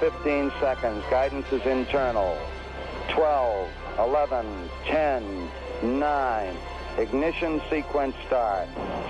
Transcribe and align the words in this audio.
15 0.00 0.52
seconds. 0.60 1.02
Guidance 1.10 1.50
is 1.52 1.64
internal. 1.66 2.38
12, 3.10 3.68
11, 3.98 4.70
10, 4.86 5.50
9. 5.82 6.56
Ignition 6.98 7.60
sequence 7.68 8.14
start. 8.26 8.68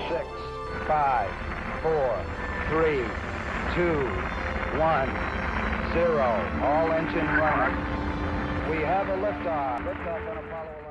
6, 0.09 0.27
5, 0.87 1.30
4, 1.82 2.24
3, 2.69 3.04
2, 3.74 4.09
1, 4.79 5.09
0. 5.93 6.61
All 6.62 6.93
engine 6.93 7.27
running. 7.36 7.77
We 8.70 8.82
have 8.84 9.09
a 9.09 9.16
liftoff. 9.16 9.84
Liftoff 9.84 10.30
on 10.30 10.39
Apollo 10.39 10.70
11. 10.80 10.88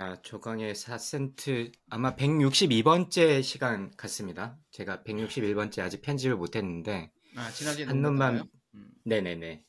아, 0.00 0.14
조강의 0.22 0.76
4센트 0.76 1.72
아마 1.90 2.14
162번째 2.14 3.42
시간 3.42 3.90
같습니다. 3.96 4.56
제가 4.70 5.02
161번째 5.02 5.80
아직 5.80 6.02
편집을 6.02 6.36
못 6.36 6.54
했는데 6.54 7.10
아 7.34 7.50
지난주에 7.50 7.84
한눈만 7.84 8.48
음. 8.74 8.90
네네네. 9.02 9.64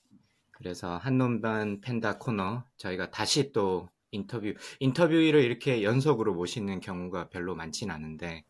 그래서 0.52 0.98
한눈만 0.98 1.82
팬다 1.82 2.20
코너 2.20 2.64
저희가 2.78 3.10
다시 3.10 3.52
또 3.54 3.90
인터뷰 4.12 4.54
인터뷰를 4.80 5.44
이렇게 5.44 5.82
연속으로 5.82 6.36
모시는 6.36 6.80
경우가 6.80 7.30
별로 7.30 7.56
많진 7.56 7.90
않은데 7.90 8.46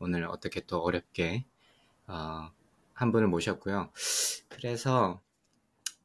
오늘 0.00 0.26
어떻게 0.26 0.60
또 0.60 0.82
어렵게 0.82 1.46
어, 2.08 2.50
한 2.92 3.10
분을 3.10 3.28
모셨고요. 3.28 3.90
그래서 4.50 5.22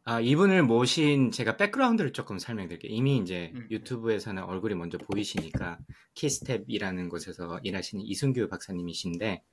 아, 0.09 0.21
이분을 0.21 0.63
모신 0.63 1.31
제가 1.31 1.57
백그라운드를 1.57 2.13
조금 2.13 2.39
설명드릴게요. 2.39 2.89
이미 2.93 3.17
이제 3.17 3.51
음. 3.53 3.67
유튜브에서는 3.69 4.41
얼굴이 4.41 4.73
먼저 4.73 4.97
보이시니까 4.97 5.79
키스텝이라는 6.13 7.09
곳에서 7.09 7.59
일하시는 7.61 8.05
이순규 8.05 8.47
박사님이신데 8.47 9.43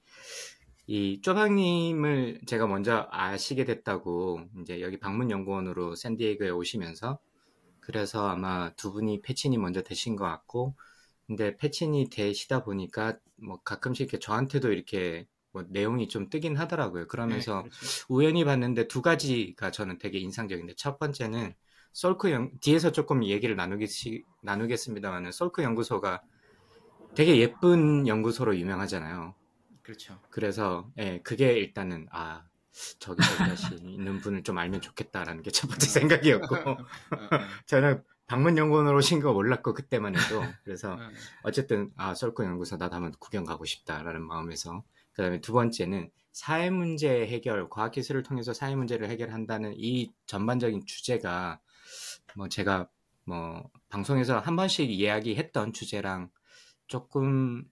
이 0.86 1.20
쪼박님을 1.22 2.42
제가 2.46 2.68
먼저 2.68 3.08
아시게 3.10 3.64
됐다고 3.64 4.42
이제 4.62 4.80
여기 4.80 4.96
방문 4.96 5.32
연구원으로 5.32 5.96
샌디에이고에 5.96 6.50
오시면서 6.50 7.18
그래서 7.80 8.28
아마 8.28 8.72
두 8.76 8.92
분이 8.92 9.22
패친이 9.22 9.58
먼저 9.58 9.82
되신 9.82 10.14
것 10.14 10.24
같고 10.24 10.76
근데 11.26 11.56
패친이 11.56 12.10
되시다 12.10 12.62
보니까 12.62 13.18
뭐 13.42 13.60
가끔씩 13.64 14.04
이렇게 14.04 14.20
저한테도 14.20 14.70
이렇게 14.70 15.26
뭐 15.54 15.64
내용이 15.68 16.08
좀 16.08 16.28
뜨긴 16.28 16.56
하더라고요. 16.56 17.06
그러면서 17.06 17.62
네, 17.62 17.70
그렇죠. 17.70 18.06
우연히 18.08 18.44
봤는데 18.44 18.88
두 18.88 19.00
가지가 19.00 19.70
저는 19.70 19.98
되게 19.98 20.18
인상적인데 20.18 20.74
첫 20.76 20.98
번째는 20.98 21.54
솔크 21.92 22.32
연 22.32 22.50
뒤에서 22.60 22.90
조금 22.90 23.24
얘기를 23.24 23.54
나누겠 23.54 23.88
나누겠습니다만은 24.42 25.30
솔크 25.30 25.62
연구소가 25.62 26.22
되게 27.14 27.36
예쁜 27.38 28.08
연구소로 28.08 28.58
유명하잖아요. 28.58 29.36
그렇죠. 29.82 30.18
그래서 30.30 30.90
예, 30.98 31.20
그게 31.22 31.52
일단은 31.52 32.08
아 32.10 32.42
저기서 32.98 33.44
일하시는 33.44 34.20
분을 34.20 34.42
좀 34.42 34.58
알면 34.58 34.80
좋겠다라는 34.80 35.44
게 35.44 35.50
첫 35.52 35.68
번째 35.68 35.86
생각이었고 35.86 36.56
어, 36.68 36.72
어. 36.72 36.78
저는 37.66 38.02
방문 38.26 38.58
연구원으로 38.58 38.96
오신 38.96 39.20
거 39.20 39.32
몰랐고 39.32 39.74
그때만 39.74 40.16
해도 40.16 40.42
그래서 40.64 40.94
어, 40.94 40.98
어쨌든 41.44 41.92
아 41.96 42.14
솔크 42.14 42.42
연구소 42.42 42.76
나도 42.76 42.96
한번 42.96 43.12
구경 43.20 43.44
가고 43.44 43.64
싶다라는 43.64 44.26
마음에서 44.26 44.82
그다음에 45.14 45.40
두 45.40 45.52
번째는 45.52 46.10
사회 46.32 46.70
문제 46.70 47.26
해결 47.26 47.68
과학 47.68 47.92
기술을 47.92 48.22
통해서 48.22 48.52
사회 48.52 48.74
문제를 48.74 49.08
해결한다는 49.08 49.74
이 49.76 50.12
전반적인 50.26 50.84
주제가 50.86 51.60
뭐 52.36 52.48
제가 52.48 52.88
뭐 53.24 53.70
방송에서 53.88 54.38
한 54.38 54.56
번씩 54.56 54.90
이야기했던 54.90 55.72
주제랑 55.72 56.30
조금 56.86 57.64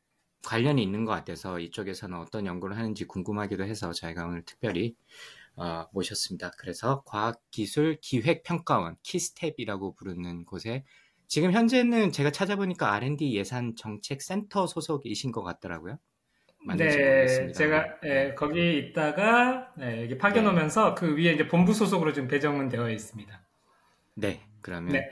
관련이 0.44 0.82
있는 0.82 1.04
것 1.04 1.12
같아서 1.12 1.58
이쪽에서는 1.58 2.18
어떤 2.18 2.46
연구를 2.46 2.76
하는지 2.76 3.04
궁금하기도 3.04 3.64
해서 3.64 3.92
저희가 3.92 4.26
오늘 4.26 4.44
특별히 4.44 4.96
어, 5.56 5.86
모셨습니다. 5.92 6.50
그래서 6.58 7.02
과학기술 7.04 7.98
기획평가원 8.00 8.96
키스텝이라고 9.02 9.94
부르는 9.94 10.44
곳에 10.44 10.84
지금 11.28 11.52
현재는 11.52 12.12
제가 12.12 12.30
찾아보니까 12.30 12.92
R&D 12.92 13.34
예산 13.34 13.74
정책센터 13.76 14.66
소속이신 14.66 15.32
것 15.32 15.42
같더라고요. 15.42 15.98
맞는지 16.64 16.96
네, 16.96 17.04
모르겠습니다. 17.04 17.58
제가 17.58 17.86
예, 18.04 18.34
거기 18.34 18.78
있다가 18.78 19.72
네, 19.76 20.02
여기 20.02 20.18
파견 20.18 20.46
오면서 20.46 20.94
그 20.94 21.16
위에 21.16 21.32
이제 21.32 21.48
본부 21.48 21.74
소속으로 21.74 22.12
지금 22.12 22.28
배정은 22.28 22.68
되어 22.68 22.90
있습니다. 22.90 23.42
네, 24.14 24.40
그러면 24.60 24.92
네. 24.92 25.10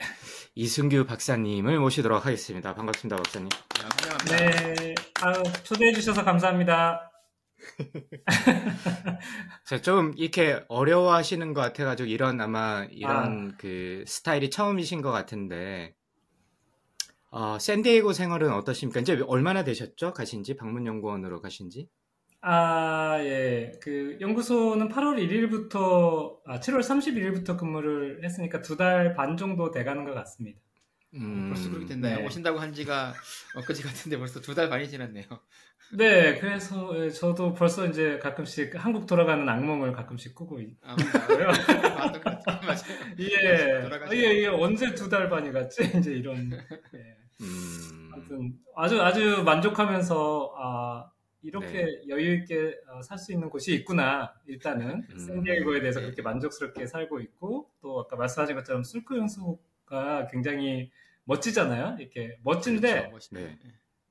이승규 0.55 1.05
박사님을 1.05 1.79
모시도록 1.79 2.25
하겠습니다. 2.25 2.73
반갑습니다, 2.73 3.17
박사님. 3.17 3.49
아. 3.83 3.89
네, 4.25 4.95
아유, 5.21 5.43
초대해 5.63 5.91
주셔서 5.91 6.23
감사합니다. 6.23 7.11
제가 9.65 9.81
좀 9.81 10.13
이렇게 10.17 10.63
어려워하시는 10.67 11.53
것 11.53 11.61
같아가지고 11.61 12.09
이런 12.09 12.41
아마 12.41 12.81
아. 12.81 12.87
이런 12.89 13.55
그 13.57 14.03
스타일이 14.07 14.49
처음이신 14.49 15.01
것 15.01 15.11
같은데 15.11 15.93
어, 17.31 17.57
샌디에이고 17.59 18.13
생활은 18.13 18.51
어떠십니까? 18.53 18.99
이제 19.01 19.21
얼마나 19.27 19.63
되셨죠? 19.63 20.13
가신지 20.13 20.55
방문연구원으로 20.55 21.41
가신지? 21.41 21.87
아, 22.41 23.17
예. 23.21 23.71
그 23.81 24.17
연구소는 24.19 24.89
8월 24.89 25.17
1일부터 25.19 26.39
아, 26.45 26.59
7월 26.59 26.81
31일부터 26.81 27.57
근무를 27.57 28.23
했으니까 28.23 28.61
두 28.61 28.75
달 28.77 29.13
반 29.15 29.37
정도 29.37 29.71
돼 29.71 29.83
가는 29.83 30.03
것 30.05 30.13
같습니다. 30.15 30.59
음, 31.13 31.49
벌써 31.49 31.69
그렇게 31.69 31.85
됐나요? 31.87 32.19
네. 32.19 32.25
오신다고 32.25 32.59
한 32.59 32.73
지가 32.73 33.13
엊그제 33.55 33.83
같은데 33.83 34.17
벌써 34.17 34.41
두 34.41 34.55
달 34.55 34.69
반이 34.69 34.89
지났네요. 34.89 35.25
네, 35.93 36.39
그래서 36.39 36.91
예, 37.05 37.09
저도 37.09 37.53
벌써 37.53 37.85
이제 37.87 38.17
가끔씩 38.19 38.73
한국 38.83 39.05
돌아가는 39.07 39.47
악몽을 39.47 39.91
가끔씩 39.91 40.33
꾸고 40.35 40.59
있- 40.61 40.77
아, 40.81 40.95
있고요. 40.99 41.47
맞아요. 41.47 41.51
맞아요. 42.65 43.15
예, 43.19 43.81
돌아가시죠. 43.83 44.15
예, 44.17 44.41
예, 44.43 44.47
언제 44.47 44.95
두 44.95 45.09
달 45.09 45.29
반이 45.29 45.51
갔지? 45.51 45.81
이제 45.99 46.11
이런. 46.13 46.49
예. 46.95 47.20
음, 47.41 48.09
아무튼 48.13 48.59
아주 48.75 49.01
아주 49.01 49.43
만족하면서 49.43 50.53
아 50.57 51.11
이렇게 51.43 51.83
네. 51.83 52.01
여유 52.09 52.35
있게 52.35 52.75
살 53.03 53.17
수 53.17 53.31
있는 53.33 53.49
곳이 53.49 53.73
있구나 53.73 54.33
일단은 54.45 55.07
음. 55.09 55.17
샌디에이고에 55.17 55.79
대해서 55.81 55.99
네. 55.99 56.05
그렇게 56.05 56.21
만족스럽게 56.21 56.85
살고 56.87 57.19
있고 57.21 57.71
또 57.81 58.01
아까 58.01 58.15
말씀하신 58.15 58.55
것처럼 58.55 58.83
술크 58.83 59.17
연수가 59.17 60.27
굉장히 60.31 60.91
멋지잖아요 61.25 61.97
이렇게 61.99 62.37
멋진데 62.43 63.09
그렇죠. 63.09 63.35
네. 63.35 63.57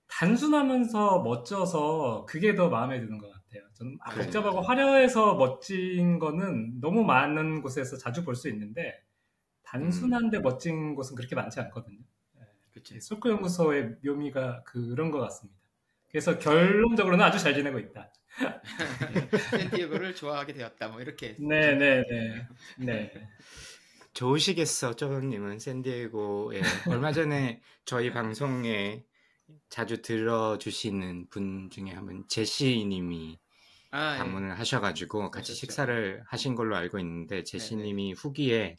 단순하면서 0.08 1.22
멋져서 1.22 2.26
그게 2.28 2.54
더 2.56 2.68
마음에 2.68 3.00
드는 3.00 3.18
것 3.18 3.30
같아요 3.30 3.62
저는 3.74 3.96
막 3.98 4.10
그래요. 4.10 4.24
복잡하고 4.24 4.60
화려해서 4.60 5.36
멋진 5.36 6.18
거는 6.18 6.80
너무 6.80 7.04
많은 7.04 7.62
곳에서 7.62 7.96
자주 7.96 8.24
볼 8.24 8.34
수 8.34 8.48
있는데 8.48 9.00
단순한데 9.62 10.38
음. 10.38 10.42
멋진 10.42 10.94
곳은 10.96 11.14
그렇게 11.14 11.36
많지 11.36 11.60
않거든요 11.60 11.98
그치. 12.72 13.00
솔크 13.00 13.28
연구소의 13.30 13.96
묘미가 14.04 14.62
그런 14.64 15.10
것 15.10 15.18
같습니다. 15.20 15.58
그래서 16.10 16.38
결론적으로는 16.38 17.24
아주 17.24 17.38
잘 17.38 17.54
지내고 17.54 17.78
있다. 17.78 18.12
샌디에고를 19.50 20.14
좋아하게 20.14 20.54
되었다. 20.54 20.88
뭐 20.88 21.00
이렇게. 21.00 21.36
네, 21.38 21.74
네, 21.74 22.02
네, 22.08 22.46
네. 22.78 23.28
좋으시겠어, 24.12 24.94
쪼박님은 24.96 25.58
샌디에이고에 25.60 26.62
얼마 26.88 27.12
전에 27.12 27.60
저희 27.84 28.10
방송에 28.12 29.04
자주 29.68 30.02
들어주시는 30.02 31.28
분 31.28 31.70
중에 31.70 31.90
한 31.90 32.06
분 32.06 32.24
제시님이 32.28 33.38
아, 33.92 34.14
예. 34.14 34.18
방문을 34.18 34.58
하셔가지고 34.58 35.30
같이 35.30 35.48
그렇죠. 35.48 35.54
식사를 35.54 36.22
하신 36.26 36.54
걸로 36.54 36.76
알고 36.76 36.98
있는데 37.00 37.36
네, 37.38 37.44
제시님이 37.44 38.12
후기에 38.12 38.76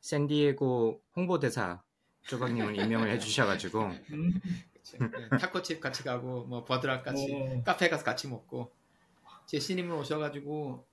샌디에고 0.00 1.02
홍보대사 1.16 1.82
쪼박님을 2.28 2.76
임명을 2.76 3.10
해주셔가지고 3.12 3.82
음. 4.12 4.40
네, 5.00 5.38
타코집 5.38 5.80
같이 5.80 6.02
가고 6.04 6.44
뭐 6.44 6.64
버드락 6.64 7.04
같이 7.04 7.26
어. 7.32 7.62
카페 7.64 7.88
가서 7.88 8.04
같이 8.04 8.28
먹고 8.28 8.72
제시님은 9.46 9.96
오셔가지고 9.96 10.86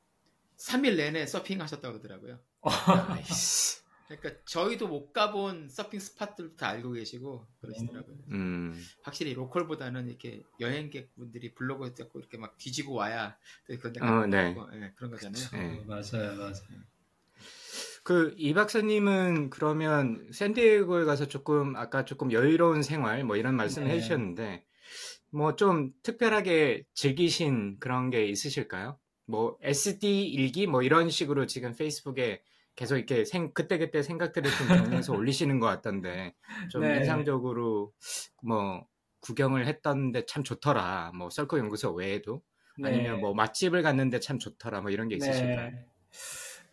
3일 0.58 0.96
내내 0.96 1.26
서핑하셨다고 1.28 2.00
그러더라고요. 2.00 2.40
Nice. 3.10 3.84
그러니까 4.08 4.42
저희도 4.46 4.88
못 4.88 5.12
가본 5.14 5.68
서핑 5.68 6.00
spot들도 6.00 6.56
다 6.56 6.70
알고 6.70 6.92
계시고 6.92 7.48
그러시더라고요. 7.60 8.16
음, 8.30 8.86
확실히 9.02 9.34
local보다는 9.34 10.07
이렇게 10.08 10.44
여행객분들이 10.60 11.56
블로그에 11.56 11.94
자꾸 11.96 12.20
이렇게 12.20 12.38
막 12.38 12.56
뒤지고 12.58 12.94
와야 12.94 13.36
또 13.68 13.78
그런 13.78 13.94
데가 13.94 14.20
어, 14.22 14.26
네. 14.28 14.56
예, 14.74 14.94
그런 14.96 15.12
거잖아요. 15.12 15.50
네. 15.52 15.80
어, 15.80 15.84
맞아요, 15.88 16.38
맞아요. 16.38 16.94
그 18.06 18.36
이 18.38 18.54
박사님은 18.54 19.50
그러면 19.50 20.30
샌디에이고에 20.31 21.06
가서 21.06 21.28
조금 21.28 21.75
아까 21.75 22.06
조금 22.06 22.31
여유로운 22.31 22.84
생활 22.84 23.24
뭐 23.24 23.36
이런 23.36 23.56
말씀을 23.56 23.88
네. 23.88 23.96
해주셨는데 23.96 24.66
뭐 25.31 25.56
좀 25.56 25.92
특별하게 26.04 26.84
즐기신 26.94 27.80
그런 27.80 28.10
게 28.12 28.25
있으실까요? 28.28 29.00
뭐 29.28 29.57
SD 29.62 30.28
일기 30.28 30.68
뭐 30.68 30.84
이런 30.84 31.10
식으로 31.10 31.48
지금 31.48 31.74
페이스북에 31.75 32.42
계속 32.75 32.98
이렇게 32.98 33.25
생 33.25 33.54
그때그때 33.54 34.04
생각들을 34.04 34.56
좀 34.56 34.68
정리해서 34.69 35.13
올리시는 35.16 35.60
것 35.60 35.68
같던데 35.68 36.36
좀 36.69 36.84
네. 36.84 36.98
인상적으로 36.98 37.94
뭐 38.44 38.86
구경을 39.22 39.66
했던데 39.68 40.25
참 40.28 40.44
좋더라. 40.44 41.12
뭐 41.16 41.30
Salk 41.31 41.57
연구소 41.57 41.94
외에도 41.94 42.44
아니면 42.84 43.16
네. 43.16 43.19
뭐 43.22 43.34
맛집을 43.34 43.81
갔는데 43.81 44.19
참 44.19 44.38
좋더라. 44.40 44.81
뭐 44.81 44.92
이런 44.92 45.07
게 45.07 45.16
있으실까요? 45.16 45.72
네. 45.72 45.86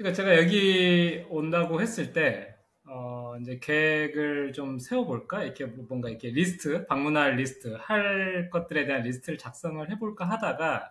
그러니까 0.02 0.12
제가 0.14 0.36
여기 0.36 1.24
온다고 1.30 1.80
했을 1.80 2.12
때, 2.12 2.56
어, 2.88 3.36
이제 3.40 3.60
계획을 3.62 4.52
좀 4.52 4.78
세워볼까? 4.80 5.44
이렇게 5.44 5.64
뭐 5.64 5.86
뭔가 5.88 6.08
이렇게 6.08 6.30
리스트, 6.30 6.86
방문할 6.86 7.36
리스트, 7.36 7.76
할 7.80 8.50
것들에 8.50 8.84
대한 8.86 9.02
리스트를 9.02 9.38
작성을 9.38 9.88
해볼까 9.92 10.28
하다가, 10.28 10.90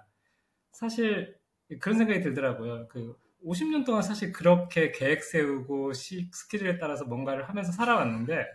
사실 0.71 1.37
그런 1.81 1.97
생각이 1.97 2.21
들더라고요. 2.21 2.87
그 2.89 3.15
50년 3.45 3.85
동안 3.85 4.01
사실 4.03 4.31
그렇게 4.31 4.91
계획 4.91 5.23
세우고 5.23 5.93
시, 5.93 6.29
스케줄에 6.33 6.77
따라서 6.77 7.05
뭔가를 7.05 7.49
하면서 7.49 7.71
살아왔는데, 7.73 8.45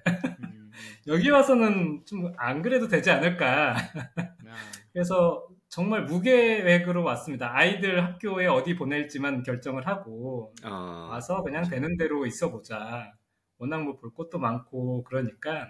음, 0.43 0.70
여기 1.09 1.31
와서는 1.31 2.05
좀 2.06 2.32
안 2.38 2.62
그래도 2.62 2.88
되지 2.88 3.11
않을까. 3.11 3.75
음. 3.75 4.49
아, 4.49 4.56
그래서 4.93 5.47
정말 5.69 6.05
무계획으로 6.05 7.03
왔습니다. 7.05 7.55
아이들 7.55 8.03
학교에 8.05 8.47
어디 8.47 8.77
보낼지만 8.77 9.43
결정을 9.43 9.87
하고 9.87 10.55
어, 10.65 11.09
와서 11.11 11.43
그냥 11.43 11.69
되는 11.69 11.97
대로 11.97 12.27
있어 12.27 12.51
보자. 12.51 13.13
워낙 13.59 13.83
뭐 13.85 13.97
볼 13.99 14.13
것도 14.15 14.39
많고 14.39 15.05
그러니까 15.05 15.69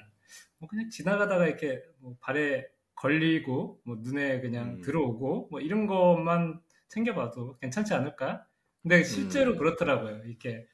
뭐 0.58 0.68
그냥 0.68 0.88
지나가다가 0.90 1.46
이렇게 1.46 1.82
뭐 2.00 2.16
발에 2.20 2.66
걸리고 2.94 3.80
뭐 3.84 3.96
눈에 4.00 4.40
그냥 4.40 4.76
음. 4.76 4.80
들어오고 4.82 5.48
뭐 5.50 5.60
이런 5.60 5.86
것만 5.86 6.60
챙겨봐도 6.88 7.58
괜찮지 7.58 7.94
않을까? 7.94 8.46
근데 8.82 9.02
실제로 9.04 9.52
음. 9.52 9.58
그렇더라고요. 9.58 10.22
이렇게 10.24 10.66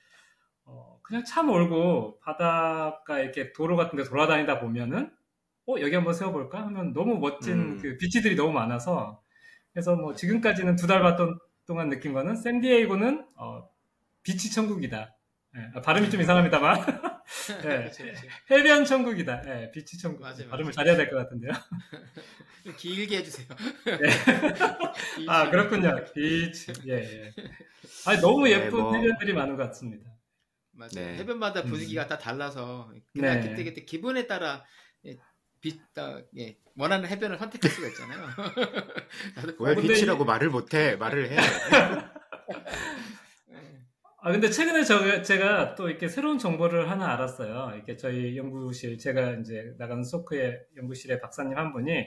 어, 0.65 1.01
그냥 1.03 1.25
차 1.25 1.43
몰고 1.43 2.21
바닷가 2.21 3.19
이렇게 3.21 3.53
도로 3.53 3.77
같은 3.77 3.97
데 3.99 4.05
돌아다니다 4.05 4.61
보면은 4.61 5.11
어 5.69 5.75
여기 5.81 5.94
한번 5.94 6.12
세워볼까 6.14 6.67
하면 6.67 6.93
너무 6.93 7.19
멋진 7.19 7.53
음. 7.59 7.79
그 7.81 7.97
비치들이 7.99 8.35
너무 8.37 8.53
많아서 8.53 9.23
그래서 9.73 9.94
뭐 9.97 10.14
지금까지는 10.14 10.76
두 10.76 10.87
달 10.87 11.00
봤던 11.03 11.38
동안 11.67 11.88
느낀 11.88 12.12
거는 12.12 12.37
샌디에이고는 12.37 13.26
어, 13.37 13.69
비치 14.23 14.50
천국이다. 14.53 15.17
예, 15.56 15.61
아, 15.75 15.81
발음이 15.82 16.11
좀 16.11 16.20
이상합니다만 16.20 16.75
네. 17.62 17.91
해변 18.50 18.85
천국이다. 18.85 19.43
예, 19.47 19.70
비치 19.70 19.99
천국. 19.99 20.23
맞아요, 20.23 20.49
발음을 20.49 20.64
맞아요. 20.64 20.73
잘해야 20.73 20.97
될 20.97 21.11
것 21.11 21.17
같은데요. 21.17 21.53
좀 22.65 22.75
길게 22.76 23.19
해주세요. 23.19 23.47
아 25.29 25.50
그렇군요. 25.50 25.94
비치. 26.15 26.73
예. 26.88 26.94
예. 26.94 27.35
아니 28.06 28.20
너무 28.20 28.44
네, 28.44 28.53
예쁜 28.53 28.79
뭐. 28.81 28.94
해변들이 28.94 29.32
많은 29.32 29.56
것 29.56 29.67
같습니다. 29.69 30.11
맞아요. 30.73 30.91
네. 30.94 31.17
해변마다 31.19 31.61
음. 31.62 31.67
분위기가 31.69 32.06
다 32.06 32.19
달라서 32.19 32.93
그냥 33.12 33.41
네. 33.41 33.49
그때 33.50 33.65
그때 33.65 33.85
기분에 33.85 34.26
따라 34.26 34.65
예, 35.64 35.70
비, 35.70 35.81
아, 35.97 36.20
예, 36.38 36.56
원하는 36.76 37.09
해변을 37.09 37.38
선택할 37.38 37.70
수가 37.70 37.88
있잖아요. 37.88 38.26
왜 39.61 39.75
빛이라고 39.76 40.25
이- 40.25 40.26
말을 40.26 40.50
못해? 40.50 40.97
말을 40.97 41.31
해. 41.31 41.37
예. 43.50 43.62
아 44.25 44.31
근데 44.31 44.50
최근에 44.50 44.85
저 44.85 45.23
제가 45.23 45.75
또 45.75 45.88
이렇게 45.88 46.09
새로운 46.09 46.38
정보를 46.38 46.91
하나 46.91 47.12
알았어요. 47.12 47.73
이렇게 47.75 47.97
저희 47.97 48.37
연구실 48.37 48.99
제가 48.99 49.32
이제 49.32 49.75
나가는 49.79 50.03
소크의 50.05 50.61
연구실의 50.76 51.20
박사님 51.20 51.56
한 51.59 51.73
분이 51.73 52.06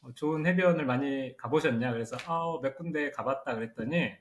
어, 0.00 0.12
좋은 0.14 0.46
해변을 0.46 0.86
많이 0.86 1.36
가보셨냐 1.36 1.92
그래서 1.92 2.16
아, 2.26 2.58
몇 2.62 2.74
군데 2.76 3.10
가봤다 3.10 3.54
그랬더니 3.54 4.12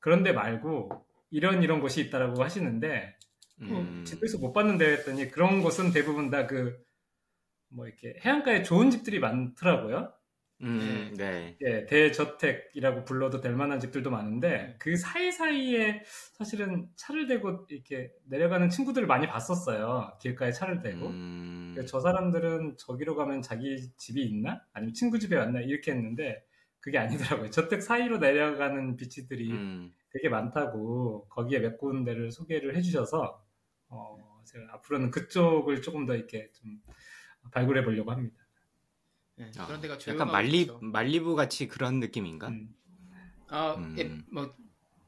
그런데 0.00 0.32
말고 0.32 0.90
이런 1.30 1.62
이런 1.62 1.80
곳이 1.80 2.00
있다라고 2.02 2.42
하시는데 2.42 3.16
어, 3.62 3.64
음, 3.66 4.04
집에서 4.04 4.38
못 4.38 4.52
봤는데 4.52 4.84
했더니 4.94 5.30
그런 5.30 5.62
곳은 5.62 5.92
대부분 5.92 6.28
다 6.30 6.46
그 6.46 6.76
뭐 7.74 7.86
이렇게 7.86 8.16
해안가에 8.24 8.62
좋은 8.62 8.90
집들이 8.90 9.18
많더라고요. 9.18 10.12
음, 10.62 11.12
네. 11.16 11.56
예, 11.60 11.84
대저택이라고 11.84 13.04
불러도 13.04 13.40
될 13.40 13.54
만한 13.54 13.80
집들도 13.80 14.10
많은데 14.10 14.76
그 14.78 14.96
사이사이에 14.96 16.04
사실은 16.32 16.88
차를 16.96 17.26
대고 17.26 17.66
이렇게 17.68 18.12
내려가는 18.28 18.70
친구들을 18.70 19.06
많이 19.06 19.26
봤었어요. 19.26 20.16
길가에 20.20 20.52
차를 20.52 20.80
대고. 20.80 21.08
음, 21.08 21.74
저 21.86 22.00
사람들은 22.00 22.76
저기로 22.78 23.16
가면 23.16 23.42
자기 23.42 23.90
집이 23.96 24.22
있나? 24.22 24.62
아니면 24.72 24.94
친구 24.94 25.18
집에 25.18 25.36
왔나? 25.36 25.60
이렇게 25.60 25.90
했는데 25.90 26.44
그게 26.78 26.98
아니더라고요. 26.98 27.50
저택 27.50 27.82
사이로 27.82 28.18
내려가는 28.18 28.96
비치들이 28.96 29.50
음, 29.50 29.92
되게 30.10 30.28
많다고 30.28 31.26
거기에 31.28 31.58
몇 31.58 31.78
군데를 31.78 32.30
소개를 32.30 32.76
해주셔서 32.76 33.44
어, 33.88 34.42
제가 34.44 34.74
앞으로는 34.74 35.10
그쪽을 35.10 35.82
조금 35.82 36.06
더 36.06 36.14
이렇게 36.14 36.50
좀 36.52 36.80
발굴해 37.50 37.84
보려고 37.84 38.10
합니다. 38.10 38.36
예, 39.38 39.50
아, 39.58 39.66
그런 39.66 39.80
데가 39.80 39.94
약간 39.94 39.98
조용하고 39.98 40.32
말리 40.32 40.66
좋죠. 40.66 40.78
말리부 40.80 41.34
같이 41.34 41.66
그런 41.66 42.00
느낌인가? 42.00 42.48
음, 42.48 42.74
아, 43.48 43.74
음. 43.74 43.96
예, 43.98 44.04
뭐 44.30 44.54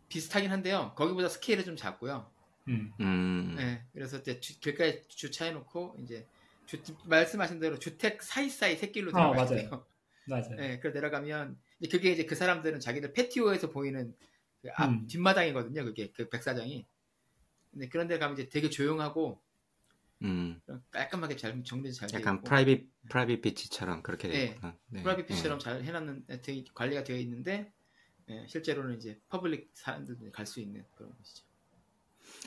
비슷하긴 0.09 0.51
한데요. 0.51 0.93
거기보다 0.97 1.29
스케일은 1.29 1.65
좀 1.65 1.77
작고요. 1.77 2.31
음, 2.69 2.93
음, 3.01 3.57
예, 3.61 3.85
그래서 3.93 4.19
이제 4.19 4.41
주- 4.41 4.59
길가에 4.59 5.03
주차해 5.03 5.53
놓고 5.53 5.97
이제 6.03 6.27
주, 6.67 6.79
말씀하신 7.05 7.61
대로 7.61 7.79
주택 7.79 8.23
사이사이 8.23 8.77
샛길로 8.77 9.11
아, 9.15 9.33
들어가야 9.33 9.69
맞아요. 9.69 9.87
예, 10.59 10.81
그래 10.81 10.93
내려가면 10.93 11.57
이제 11.79 11.97
그게 11.97 12.11
이제 12.11 12.27
그 12.27 12.35
사람들은 12.35 12.81
자기들 12.81 13.13
patio에서 13.13 13.71
보이는 13.71 14.13
그앞 14.63 14.89
음. 14.91 15.07
뒷마당이거든요. 15.07 15.85
그게 15.85 16.11
그 16.13 16.29
백사장이. 16.29 16.85
근데 17.71 17.89
그런 17.89 18.09
데 18.09 18.19
가면 18.19 18.37
이제 18.37 18.49
되게 18.49 18.69
조용하고 18.69 19.41
음, 20.23 20.61
깔끔하게 20.91 21.37
잘 21.37 21.63
정리돼 21.63 21.93
잘돼 21.93 22.19
약간 22.19 22.43
private 22.43 22.89
private 23.11 23.43
beach처럼 23.43 24.03
그렇게 24.03 24.29
네. 24.29 24.47
되겠구나. 24.47 24.79
네. 24.89 25.03
private처럼 25.03 25.59
잘 25.59 25.83
해놨는 25.83 26.27
되게 26.43 26.65
관리가 26.75 27.05
되어 27.05 27.17
있는데 27.19 27.73
예, 28.29 28.45
실제로는 28.49 28.97
이제 28.97 29.21
public 29.29 29.71
사람들도 29.75 30.33
갈 30.33 30.47
수 30.47 30.61
있는 30.61 30.85
그런 30.97 31.13
곳이죠. 31.17 31.45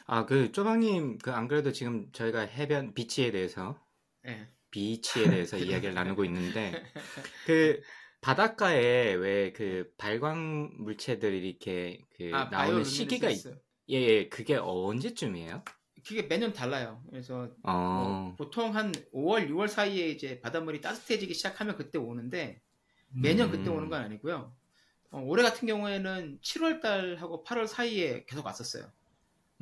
아, 0.08 0.26
그 0.26 0.52
쪼방님, 0.52 1.20
그 1.20 1.32
안 1.32 1.48
그래도 1.48 1.72
지금 1.72 2.12
저희가 2.12 2.42
해변 2.42 2.94
beach에 2.94 3.32
대해서 3.32 3.80
예. 4.26 4.48
beach에 4.72 5.30
대해서 5.30 5.58
이야기를 5.60 5.94
나누고 5.94 6.26
있는데 6.26 6.82
그 7.46 7.82
바닷가에 8.22 9.14
왜 9.16 9.54
그 9.56 9.92
발광 9.98 10.72
물체들이 10.80 11.48
이렇게 11.50 12.06
그 12.18 12.32
아, 12.36 12.46
나오는 12.50 12.84
시기가 12.84 13.30
있... 13.30 13.46
예, 13.90 13.96
예, 13.96 14.30
그게 14.30 14.56
언제쯤이에요? 14.56 15.64
그게 16.06 16.24
매년 16.24 16.54
달라요. 16.54 17.04
그래서 17.10 17.38
뭐 17.40 17.52
어, 17.64 18.36
보통 18.38 18.76
한 18.76 18.92
5월, 19.14 19.50
6월 19.50 19.68
사이에 19.68 20.10
이제 20.10 20.40
바닷물이 20.40 20.82
따뜻해지기 20.82 21.34
시작하면 21.34 21.76
그때 21.76 21.98
오는데 21.98 22.62
매년 23.10 23.50
음. 23.50 23.52
그때 23.52 23.70
오는 23.70 23.90
건 23.90 24.02
아니고요. 24.02 24.54
어, 25.12 25.22
올해 25.22 25.44
같은 25.44 25.68
경우에는 25.68 26.40
7월 26.42 26.82
달하고 26.82 27.44
8월 27.44 27.68
사이에 27.68 28.26
계속 28.28 28.46
왔었어요. 28.46 28.92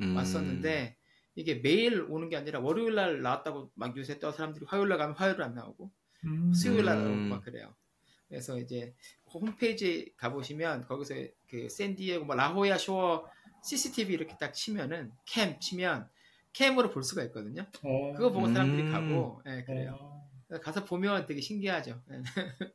음, 0.00 0.16
왔었는데 0.16 0.96
이게 1.34 1.56
매일 1.56 2.02
오는 2.08 2.28
게 2.28 2.36
아니라 2.36 2.60
월요일 2.60 2.94
날 2.94 3.22
나왔다고 3.22 3.70
막 3.74 3.96
요새 3.96 4.18
또 4.18 4.30
사람들이 4.30 4.66
화요일 4.68 4.88
날 4.88 4.98
가면 4.98 5.16
화요일 5.16 5.40
안 5.42 5.54
나오고 5.54 5.90
음. 6.24 6.52
수요일 6.52 6.84
날 6.84 6.96
나오고 6.98 7.10
음. 7.10 7.28
막 7.28 7.44
그래요. 7.44 7.74
그래서 8.28 8.58
이제 8.58 8.94
홈페이지 9.32 10.12
가보시면 10.16 10.86
거기서 10.86 11.14
그 11.48 11.68
샌디에고 11.68 12.26
뭐 12.26 12.36
라호야 12.36 12.76
쇼어 12.76 13.26
CCTV 13.64 14.14
이렇게 14.14 14.36
딱 14.38 14.52
치면은 14.52 15.12
캠 15.24 15.58
치면 15.58 16.08
캠으로 16.58 16.90
볼 16.90 17.04
수가 17.04 17.22
있거든요. 17.24 17.64
어, 17.84 18.12
그거 18.16 18.32
보고 18.32 18.48
사람들이 18.48 18.82
음. 18.88 18.92
가고 18.92 19.40
예, 19.46 19.62
그래요. 19.62 19.96
어, 20.50 20.58
가서 20.60 20.84
보면 20.84 21.26
되게 21.26 21.40
신기하죠. 21.40 22.02
예. 22.10 22.22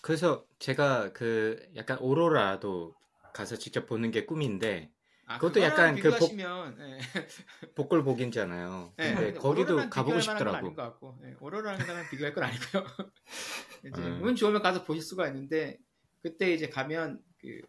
그래서 0.00 0.44
제가 0.60 1.12
그 1.12 1.58
약간 1.74 1.98
오로라도 1.98 2.94
가서 3.32 3.56
직접 3.56 3.86
보는 3.86 4.12
게 4.12 4.24
꿈인데 4.26 4.92
아, 5.26 5.38
그것도 5.38 5.60
약간 5.62 5.96
그 5.96 6.16
복- 6.16 6.38
예. 6.38 6.98
복골복이잖아요. 7.74 8.92
예, 9.00 9.14
근데 9.14 9.32
거기도 9.32 9.90
가보고 9.90 10.20
싶더라고. 10.20 10.74
같고 10.76 11.18
예, 11.24 11.34
오로라랑 11.40 12.08
비교할 12.10 12.32
건 12.32 12.44
아니고요. 12.44 12.84
이제 13.90 14.02
음. 14.02 14.22
운 14.22 14.36
좋으면 14.36 14.62
가서 14.62 14.84
보실 14.84 15.02
수가 15.02 15.26
있는데 15.28 15.78
그때 16.22 16.52
이제 16.52 16.68
가면 16.68 17.20
그 17.40 17.60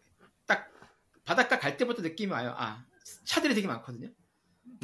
딱 0.46 0.70
바닷가 1.24 1.58
갈 1.58 1.76
때부터 1.76 2.02
느낌이 2.02 2.30
와요. 2.30 2.54
아 2.56 2.86
차들이 3.24 3.56
되게 3.56 3.66
많거든요. 3.66 4.08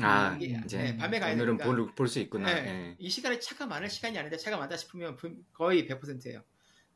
아, 0.00 0.36
이게, 0.40 0.60
이제 0.64 0.86
예, 0.88 0.96
밤에 0.96 1.18
가야 1.20 1.34
오늘은 1.34 1.58
되니까. 1.58 1.94
볼수 1.94 2.18
있구나. 2.20 2.50
예, 2.50 2.66
예. 2.66 2.96
이 2.98 3.10
시간에 3.10 3.38
차가 3.38 3.66
많을 3.66 3.90
시간이 3.90 4.16
아닌데 4.18 4.36
차가 4.36 4.56
많다 4.56 4.76
싶으면 4.76 5.16
분- 5.16 5.44
거의 5.52 5.86
100%예요. 5.86 6.42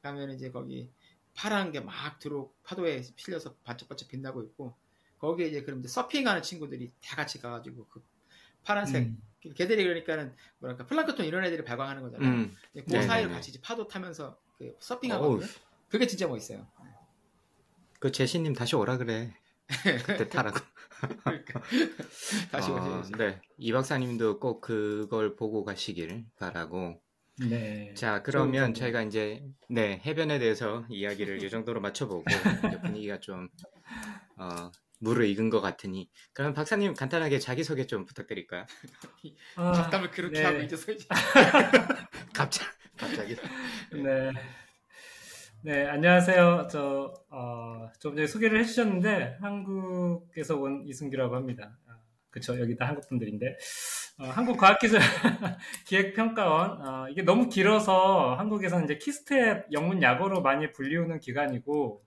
가면 0.02 0.30
이제 0.32 0.50
거기 0.50 0.90
파란 1.34 1.72
게 1.72 1.80
막 1.80 2.18
들어 2.18 2.50
파도에 2.64 3.02
실려서 3.16 3.54
반짝반짝 3.64 4.08
빛나고 4.08 4.42
있고 4.44 4.74
거기에 5.18 5.48
이제 5.48 5.62
그럼 5.62 5.80
이제 5.80 5.88
서핑하는 5.88 6.42
친구들이 6.42 6.92
다 7.04 7.16
같이 7.16 7.38
가가지고 7.40 7.86
그 7.88 8.02
파란색 8.64 9.04
음. 9.04 9.22
걔들이 9.54 9.84
그러니까는 9.84 10.34
뭐랄까 10.58 10.86
플랑크톤 10.86 11.24
이런 11.26 11.44
애들이 11.44 11.64
발광하는 11.64 12.02
거잖아요. 12.02 12.28
음, 12.28 12.56
그 12.72 12.78
네네네. 12.86 13.06
사이를 13.06 13.30
같이 13.30 13.50
이제 13.50 13.60
파도 13.62 13.86
타면서 13.86 14.38
그 14.58 14.74
서핑하거든요. 14.80 15.46
그게 15.88 16.06
진짜 16.06 16.26
멋있어요. 16.26 16.66
그 18.00 18.10
제시님 18.12 18.54
다시 18.54 18.74
오라 18.76 18.96
그래. 18.98 19.34
그때 20.06 20.28
타라고. 20.28 20.58
그러니까 21.25 21.61
다시 22.50 22.70
어, 22.70 22.75
오셔야지. 22.75 23.12
네. 23.18 23.40
이 23.58 23.73
박사님도 23.73 24.40
꼭 24.40 24.61
그걸 24.61 25.37
보고 25.37 25.64
가시길 25.64 26.25
바라고. 26.38 27.00
네. 27.38 27.92
자, 27.94 28.23
그러면. 28.23 28.73
저희가 28.73 29.02
이제 29.02 29.42
네, 29.68 30.00
해변에 30.06 30.38
대해서 30.38 30.87
이야기를 30.88 31.42
이 31.42 31.50
정도로 31.50 31.80
맞춰보고 31.80 32.25
분위기가 32.82 33.20
좀 33.20 33.49
어, 34.37 34.70
무르익은 35.00 35.50
것 35.50 35.61
같으니 35.61 36.08
그럼 36.32 36.54
박사님 36.54 36.94
간단하게 36.94 37.38
자기소개 37.38 37.87
좀 37.87 38.06
부탁드릴까요? 38.06 38.64
아, 39.56 39.73
잡담을 39.73 40.11
그렇게 40.11 40.40
네. 40.40 40.44
하고 40.44 40.58
이제 40.61 40.76
서 40.76 40.87
갑자기 42.32 42.70
갑자기 42.96 43.37
네. 43.92 44.32
네, 45.66 45.85
안녕하세요. 45.85 46.68
저, 46.70 47.12
어, 47.28 47.90
좀 47.99 48.14
전에 48.14 48.28
소개를 48.28 48.61
해주셨는데, 48.61 49.38
한국에서 49.40 50.56
온 50.61 50.85
이승규라고 50.87 51.35
합니다. 51.35 51.76
아, 51.88 51.99
그쵸, 52.30 52.61
여기 52.61 52.76
다 52.76 52.87
한국 52.87 53.08
분들인데. 53.08 53.58
어, 54.20 54.26
한국과학기술 54.26 55.00
기획평가원, 55.88 56.87
어, 56.87 57.08
이게 57.08 57.23
너무 57.23 57.49
길어서 57.49 58.37
한국에서는 58.37 58.85
이제 58.85 58.99
키스텝 58.99 59.73
영문 59.73 60.02
약어로 60.02 60.40
많이 60.40 60.70
불리우는 60.70 61.18
기관이고, 61.18 62.04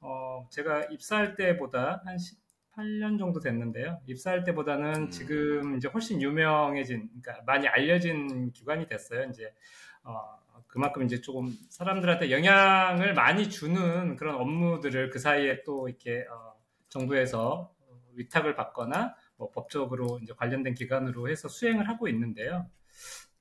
어, 0.00 0.48
제가 0.50 0.86
입사할 0.90 1.36
때보다 1.36 2.02
한 2.04 2.16
18년 2.16 3.16
정도 3.20 3.38
됐는데요. 3.38 4.00
입사할 4.08 4.42
때보다는 4.42 4.94
음. 5.02 5.10
지금 5.10 5.76
이제 5.76 5.86
훨씬 5.86 6.20
유명해진, 6.20 7.10
그러니까 7.22 7.44
많이 7.46 7.68
알려진 7.68 8.50
기관이 8.50 8.88
됐어요. 8.88 9.28
이제, 9.30 9.54
어, 10.02 10.36
그만큼 10.68 11.02
이제 11.04 11.20
조금 11.20 11.54
사람들한테 11.70 12.30
영향을 12.30 13.14
많이 13.14 13.48
주는 13.50 14.16
그런 14.16 14.36
업무들을 14.36 15.10
그 15.10 15.18
사이에 15.18 15.64
또 15.64 15.88
이렇게 15.88 16.26
어, 16.30 16.54
정부에서 16.88 17.72
위탁을 18.14 18.54
받거나 18.54 19.14
뭐 19.36 19.50
법적으로 19.50 20.18
이제 20.22 20.32
관련된 20.36 20.74
기관으로 20.74 21.28
해서 21.30 21.48
수행을 21.48 21.88
하고 21.88 22.08
있는데요. 22.08 22.68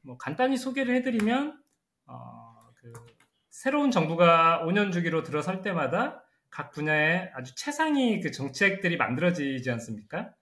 뭐 0.02 0.18
간단히 0.18 0.58
소개를 0.58 0.96
해드리면 0.96 1.62
어, 2.08 2.70
그 2.76 2.94
새로운 3.50 3.92
정부가 3.92 4.62
5년 4.66 4.92
주기로 4.94 5.24
들어설 5.24 5.62
때마다 5.62 6.24
각 6.50 6.72
분야에 6.72 7.32
아주 7.36 7.56
최상위 7.56 8.22
그 8.22 8.32
정책들이 8.32 8.98
만들어지지 8.98 9.70
않습니까? 9.72 10.34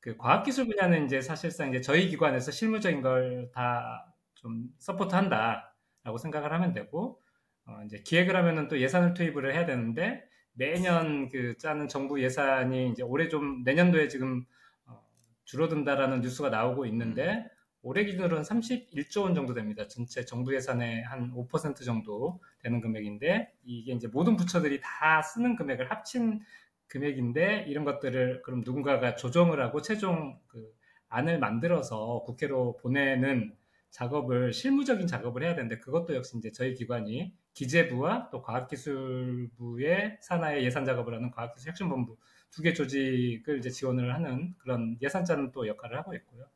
그 0.00 0.16
과학기술 0.16 0.66
분야는 0.66 1.06
이제 1.06 1.20
사실상 1.20 1.70
이제 1.70 1.80
저희 1.80 2.08
기관에서 2.08 2.50
실무적인 2.50 3.02
걸 3.02 3.50
다 3.54 4.16
좀 4.36 4.68
서포트한다 4.78 5.65
라고 6.06 6.18
생각을 6.18 6.52
하면 6.52 6.72
되고 6.72 7.20
어, 7.66 7.82
이제 7.84 7.98
기획을 7.98 8.36
하면은 8.36 8.68
또 8.68 8.80
예산을 8.80 9.12
투입을 9.14 9.52
해야 9.52 9.66
되는데 9.66 10.24
매년 10.52 11.28
그 11.28 11.58
짜는 11.58 11.88
정부 11.88 12.22
예산이 12.22 12.90
이제 12.90 13.02
올해 13.02 13.28
좀 13.28 13.64
내년도에 13.64 14.06
지금 14.06 14.44
어, 14.86 15.02
줄어든다라는 15.44 16.20
뉴스가 16.20 16.48
나오고 16.48 16.86
있는데 16.86 17.44
올해 17.82 18.04
기준으로는 18.04 18.44
31조 18.44 19.22
원 19.22 19.34
정도 19.34 19.52
됩니다. 19.52 19.88
전체 19.88 20.24
정부 20.24 20.54
예산의 20.54 21.02
한 21.02 21.32
5% 21.34 21.84
정도 21.84 22.40
되는 22.60 22.80
금액인데 22.80 23.52
이게 23.64 23.92
이제 23.92 24.06
모든 24.06 24.36
부처들이 24.36 24.80
다 24.80 25.22
쓰는 25.22 25.56
금액을 25.56 25.90
합친 25.90 26.40
금액인데 26.86 27.64
이런 27.66 27.84
것들을 27.84 28.42
그럼 28.42 28.62
누군가가 28.64 29.16
조정을 29.16 29.60
하고 29.60 29.82
최종 29.82 30.38
그 30.46 30.72
안을 31.08 31.40
만들어서 31.40 32.22
국회로 32.24 32.76
보내는 32.76 33.56
작업을 33.90 34.52
실무적인 34.52 35.06
작업을 35.06 35.42
해야 35.42 35.54
되는데 35.54 35.78
그것도 35.78 36.14
역시 36.14 36.36
이제 36.38 36.52
저희 36.52 36.74
기관이 36.74 37.34
기재부와 37.54 38.28
또 38.30 38.42
과학기술부의 38.42 40.18
산하의 40.20 40.64
예산 40.64 40.84
작업을 40.84 41.14
하는 41.14 41.30
과학기술 41.30 41.70
혁신본부 41.70 42.16
두 42.50 42.62
개 42.62 42.72
조직을 42.72 43.58
이제 43.58 43.70
지원을 43.70 44.14
하는 44.14 44.54
그런 44.58 44.96
예산자는 45.02 45.52
또 45.52 45.66
역할을 45.66 45.98
하고 45.98 46.14
있고요. 46.14 46.46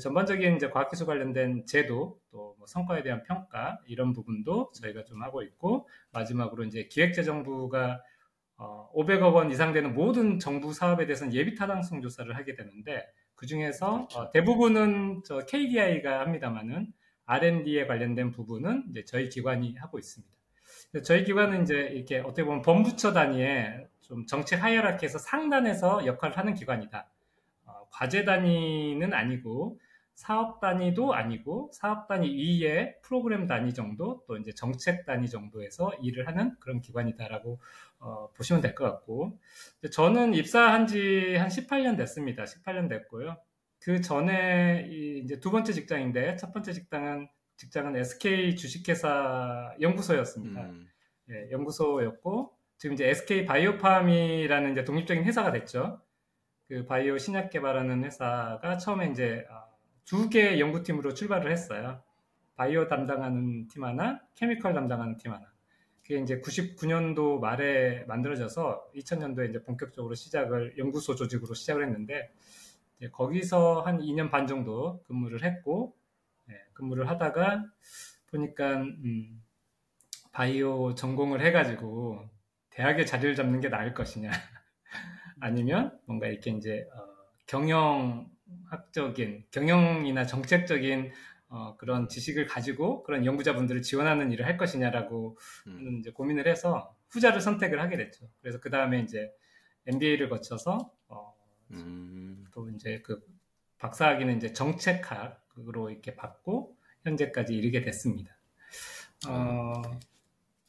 전반적인 0.00 0.56
이제 0.56 0.68
과학기술 0.70 1.06
관련된 1.06 1.66
제도 1.66 2.20
또 2.30 2.46
뭐 2.58 2.66
성과에 2.66 3.02
대한 3.02 3.22
평가 3.22 3.78
이런 3.86 4.12
부분도 4.12 4.72
저희가 4.74 5.04
좀 5.04 5.22
하고 5.22 5.42
있고 5.42 5.88
마지막으로 6.12 6.64
이제 6.64 6.88
기획재정부가 6.88 8.02
어, 8.58 8.90
500억 8.94 9.34
원 9.34 9.50
이상 9.50 9.72
되는 9.72 9.94
모든 9.94 10.38
정부 10.38 10.72
사업에 10.72 11.06
대해서는 11.06 11.32
예비 11.34 11.54
타당성 11.54 12.00
조사를 12.02 12.34
하게 12.34 12.54
되는데 12.54 13.06
그 13.36 13.46
중에서 13.46 14.08
어, 14.14 14.30
대부분은 14.32 15.22
저 15.24 15.40
KDI가 15.46 16.20
합니다만은 16.20 16.92
R&D에 17.26 17.86
관련된 17.86 18.32
부분은 18.32 18.86
이제 18.90 19.04
저희 19.04 19.28
기관이 19.28 19.76
하고 19.76 19.98
있습니다. 19.98 20.34
저희 21.04 21.24
기관은 21.24 21.62
이제 21.62 21.74
이렇게 21.74 22.18
어떻게 22.18 22.44
보면 22.44 22.62
본부처 22.62 23.12
단위의 23.12 23.88
좀 24.00 24.26
정책 24.26 24.62
하이어라키에서 24.62 25.18
상단에서 25.18 26.06
역할을 26.06 26.38
하는 26.38 26.54
기관이다. 26.54 27.08
어, 27.66 27.88
과제 27.90 28.24
단위는 28.24 29.12
아니고 29.12 29.78
사업 30.16 30.60
단위도 30.60 31.14
아니고 31.14 31.70
사업 31.72 32.08
단위 32.08 32.34
위에 32.62 32.96
프로그램 33.02 33.46
단위 33.46 33.72
정도 33.74 34.24
또 34.26 34.36
이제 34.38 34.52
정책 34.52 35.04
단위 35.06 35.28
정도에서 35.28 35.92
일을 36.02 36.26
하는 36.26 36.56
그런 36.58 36.80
기관이다라고 36.80 37.60
어, 38.00 38.30
보시면 38.34 38.62
될 38.62 38.74
것 38.74 38.84
같고 38.84 39.38
저는 39.92 40.34
입사한 40.34 40.86
지 40.88 41.36
한 41.36 41.48
18년 41.48 41.96
됐습니다. 41.98 42.44
18년 42.44 42.88
됐고요. 42.88 43.36
그 43.80 44.00
전에 44.00 44.86
이 44.90 45.18
이제 45.22 45.38
두 45.38 45.50
번째 45.50 45.72
직장인데 45.72 46.36
첫 46.36 46.52
번째 46.52 46.72
직장은 46.72 47.28
직장은 47.58 47.96
SK 47.96 48.56
주식회사 48.56 49.74
연구소였습니다. 49.80 50.62
음, 50.62 50.88
예, 51.30 51.50
연구소였고 51.52 52.52
지금 52.78 52.94
이제 52.94 53.06
SK 53.08 53.44
바이오팜이라는 53.46 54.72
이제 54.72 54.84
독립적인 54.84 55.24
회사가 55.24 55.52
됐죠. 55.52 56.00
그 56.68 56.84
바이오 56.86 57.16
신약 57.18 57.50
개발하는 57.50 58.04
회사가 58.04 58.76
처음에 58.78 59.10
이제 59.10 59.46
아, 59.50 59.64
두 60.06 60.30
개의 60.30 60.60
연구팀으로 60.60 61.14
출발을 61.14 61.50
했어요. 61.50 62.00
바이오 62.54 62.86
담당하는 62.86 63.66
팀 63.68 63.84
하나, 63.84 64.20
케미컬 64.36 64.72
담당하는 64.72 65.16
팀 65.16 65.32
하나. 65.32 65.44
그게 66.02 66.20
이제 66.20 66.40
99년도 66.40 67.40
말에 67.40 68.04
만들어져서 68.04 68.92
2000년도에 68.94 69.50
이제 69.50 69.62
본격적으로 69.64 70.14
시작을 70.14 70.78
연구소 70.78 71.16
조직으로 71.16 71.54
시작을 71.54 71.84
했는데 71.84 72.32
거기서 73.10 73.80
한 73.80 73.98
2년 73.98 74.30
반 74.30 74.46
정도 74.46 75.02
근무를 75.02 75.42
했고 75.42 75.96
예, 76.48 76.54
근무를 76.72 77.10
하다가 77.10 77.64
보니까 78.30 78.76
음, 78.82 79.42
바이오 80.30 80.94
전공을 80.94 81.44
해가지고 81.44 82.30
대학에 82.70 83.04
자리를 83.04 83.34
잡는 83.34 83.60
게 83.60 83.68
나을 83.68 83.92
것이냐 83.92 84.30
아니면 85.40 85.98
뭔가 86.06 86.28
이렇게 86.28 86.52
이제 86.52 86.88
어, 86.94 87.04
경영 87.46 88.30
학적인 88.70 89.44
경영이나 89.50 90.26
정책적인 90.26 91.12
어, 91.48 91.76
그런 91.76 92.08
지식을 92.08 92.46
가지고 92.46 93.02
그런 93.04 93.24
연구자분들을 93.24 93.82
지원하는 93.82 94.32
일을 94.32 94.46
할 94.46 94.56
것이냐라고 94.56 95.38
음. 95.68 95.98
이제 96.00 96.10
고민을 96.10 96.48
해서 96.48 96.94
후자를 97.08 97.40
선택을 97.40 97.80
하게 97.80 97.96
됐죠. 97.96 98.28
그래서 98.40 98.58
그 98.60 98.70
다음에 98.70 99.00
이제 99.00 99.32
MBA를 99.86 100.28
거쳐서 100.28 100.90
어, 101.08 101.34
음, 101.70 102.44
또 102.52 102.68
이제 102.70 103.00
그 103.04 103.24
박사학위는 103.78 104.38
이제 104.38 104.52
정책학으로 104.52 105.90
이렇게 105.90 106.16
받고 106.16 106.76
현재까지 107.04 107.54
이르게 107.54 107.82
됐습니다. 107.82 108.36
어, 109.28 109.82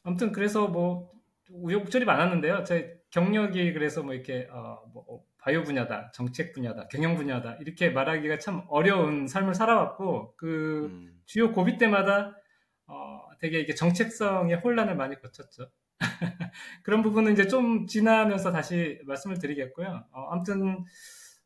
아무튼 0.04 0.32
그래서 0.32 0.68
뭐 0.68 1.12
우여곡절이 1.50 2.06
많았는데요. 2.06 2.64
제 2.64 3.02
경력이 3.10 3.74
그래서 3.74 4.04
뭐 4.04 4.14
이렇게 4.14 4.48
어, 4.52 4.84
뭐 4.94 5.06
어, 5.08 5.26
바이오 5.48 5.64
분야다, 5.64 6.12
정책 6.12 6.52
분야다, 6.52 6.90
경영 6.90 7.16
분야다 7.16 7.56
이렇게 7.62 7.90
말하기가 7.90 8.38
참 8.38 8.66
어려운 8.68 9.28
삶을 9.28 9.54
살아왔고 9.54 10.34
그 10.36 10.90
음, 10.92 11.22
주요 11.26 11.54
고비 11.54 11.78
때마다 11.78 12.36
어, 12.86 13.22
되게 13.40 13.62
이게 13.62 13.74
정책성의 13.74 14.58
혼란을 14.58 14.98
많이 14.98 15.18
거쳤죠. 15.22 15.72
그런 16.84 17.02
부분은 17.02 17.32
이제 17.32 17.48
좀 17.48 17.88
지나면서 17.88 18.52
다시 18.52 19.00
말씀을 19.06 19.40
드리겠고요. 19.40 20.04
어, 20.12 20.28
아무튼 20.32 20.84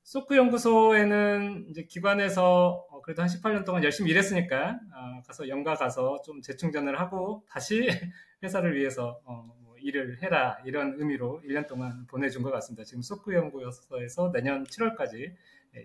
소크 0.01 0.35
연구소에는 0.35 1.67
이제 1.69 1.85
기관에서 1.87 2.83
어, 2.89 3.01
그래도 3.03 3.21
한 3.21 3.29
18년 3.29 3.65
동안 3.65 3.83
열심히 3.83 4.09
일했으니까 4.09 4.79
어, 4.95 5.21
가서 5.27 5.47
연가 5.47 5.75
가서 5.75 6.23
좀 6.25 6.41
재충전을 6.41 6.99
하고 6.99 7.45
다시 7.47 7.87
회사를 8.41 8.75
위해서 8.75 9.21
어, 9.25 9.43
뭐 9.45 9.60
일을 9.81 10.21
해라 10.21 10.57
이런 10.65 10.95
의미로 10.97 11.41
1년 11.45 11.67
동안 11.67 12.05
보내준 12.07 12.43
것 12.43 12.51
같습니다. 12.51 12.83
지금 12.83 13.01
소크 13.01 13.33
연구소에서 13.33 14.31
내년 14.31 14.63
7월까지 14.65 15.33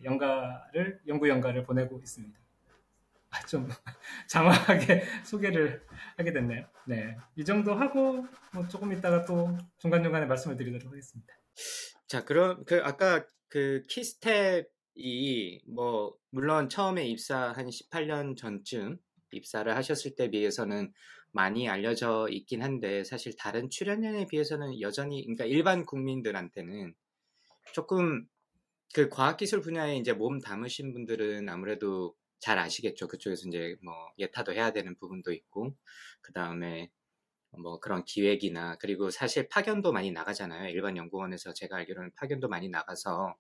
연가를 0.05 1.01
연구 1.07 1.29
연가를 1.29 1.65
보내고 1.65 1.99
있습니다. 1.99 2.39
아, 3.31 3.47
좀 3.47 3.69
장황하게 4.29 5.05
소개를 5.25 5.83
하게 6.17 6.33
됐네요. 6.33 6.67
네, 6.87 7.17
이 7.37 7.45
정도 7.45 7.75
하고 7.75 8.27
뭐 8.53 8.69
조금 8.69 8.93
있다가 8.93 9.25
또 9.25 9.57
중간 9.79 10.03
중간에 10.03 10.27
말씀을 10.27 10.57
드리도록 10.57 10.91
하겠습니다. 10.91 11.35
자, 12.07 12.25
그럼 12.25 12.65
그 12.65 12.81
아까 12.83 13.27
그 13.49 13.83
키스텝이 13.89 15.63
뭐 15.69 16.17
물론 16.31 16.69
처음에 16.69 17.07
입사 17.07 17.53
한 17.53 17.67
18년 17.67 18.37
전쯤 18.37 18.99
입사를 19.33 19.75
하셨을 19.75 20.15
때 20.15 20.31
비해서는 20.31 20.93
많이 21.37 21.69
알려져 21.69 22.29
있긴 22.31 22.63
한데 22.63 23.05
사실 23.05 23.37
다른 23.37 23.69
출연연에 23.69 24.27
비해서는 24.27 24.81
여전히 24.81 25.23
그러니까 25.23 25.45
일반 25.45 25.85
국민들한테는 25.85 26.95
조금 27.75 28.27
그 28.95 29.11
과학기술 29.11 29.61
분야에 29.61 29.99
이제 29.99 30.15
몸 30.15 30.41
담으신 30.41 30.95
분들은 30.95 31.47
아무래도 31.51 32.15
잘 32.41 32.59
아시겠죠. 32.59 33.07
그쪽에서 33.09 33.49
이제 33.49 33.77
뭐 33.83 33.93
예타도 34.19 34.55
해야 34.55 34.73
되는 34.73 34.97
부분도 34.97 35.33
있고 35.35 35.77
그 36.23 36.33
다음에 36.33 36.91
뭐 37.63 37.81
그런 37.81 38.03
기획이나 38.05 38.77
그리고 38.79 39.11
사실 39.11 39.47
파견도 39.49 39.93
많이 39.93 40.13
나가잖아요. 40.13 40.71
일반 40.71 40.97
연구원에서 40.97 41.53
제가 41.53 41.77
알기로는 41.77 42.13
파견도 42.17 42.49
많이 42.49 42.71
나가서 42.71 43.37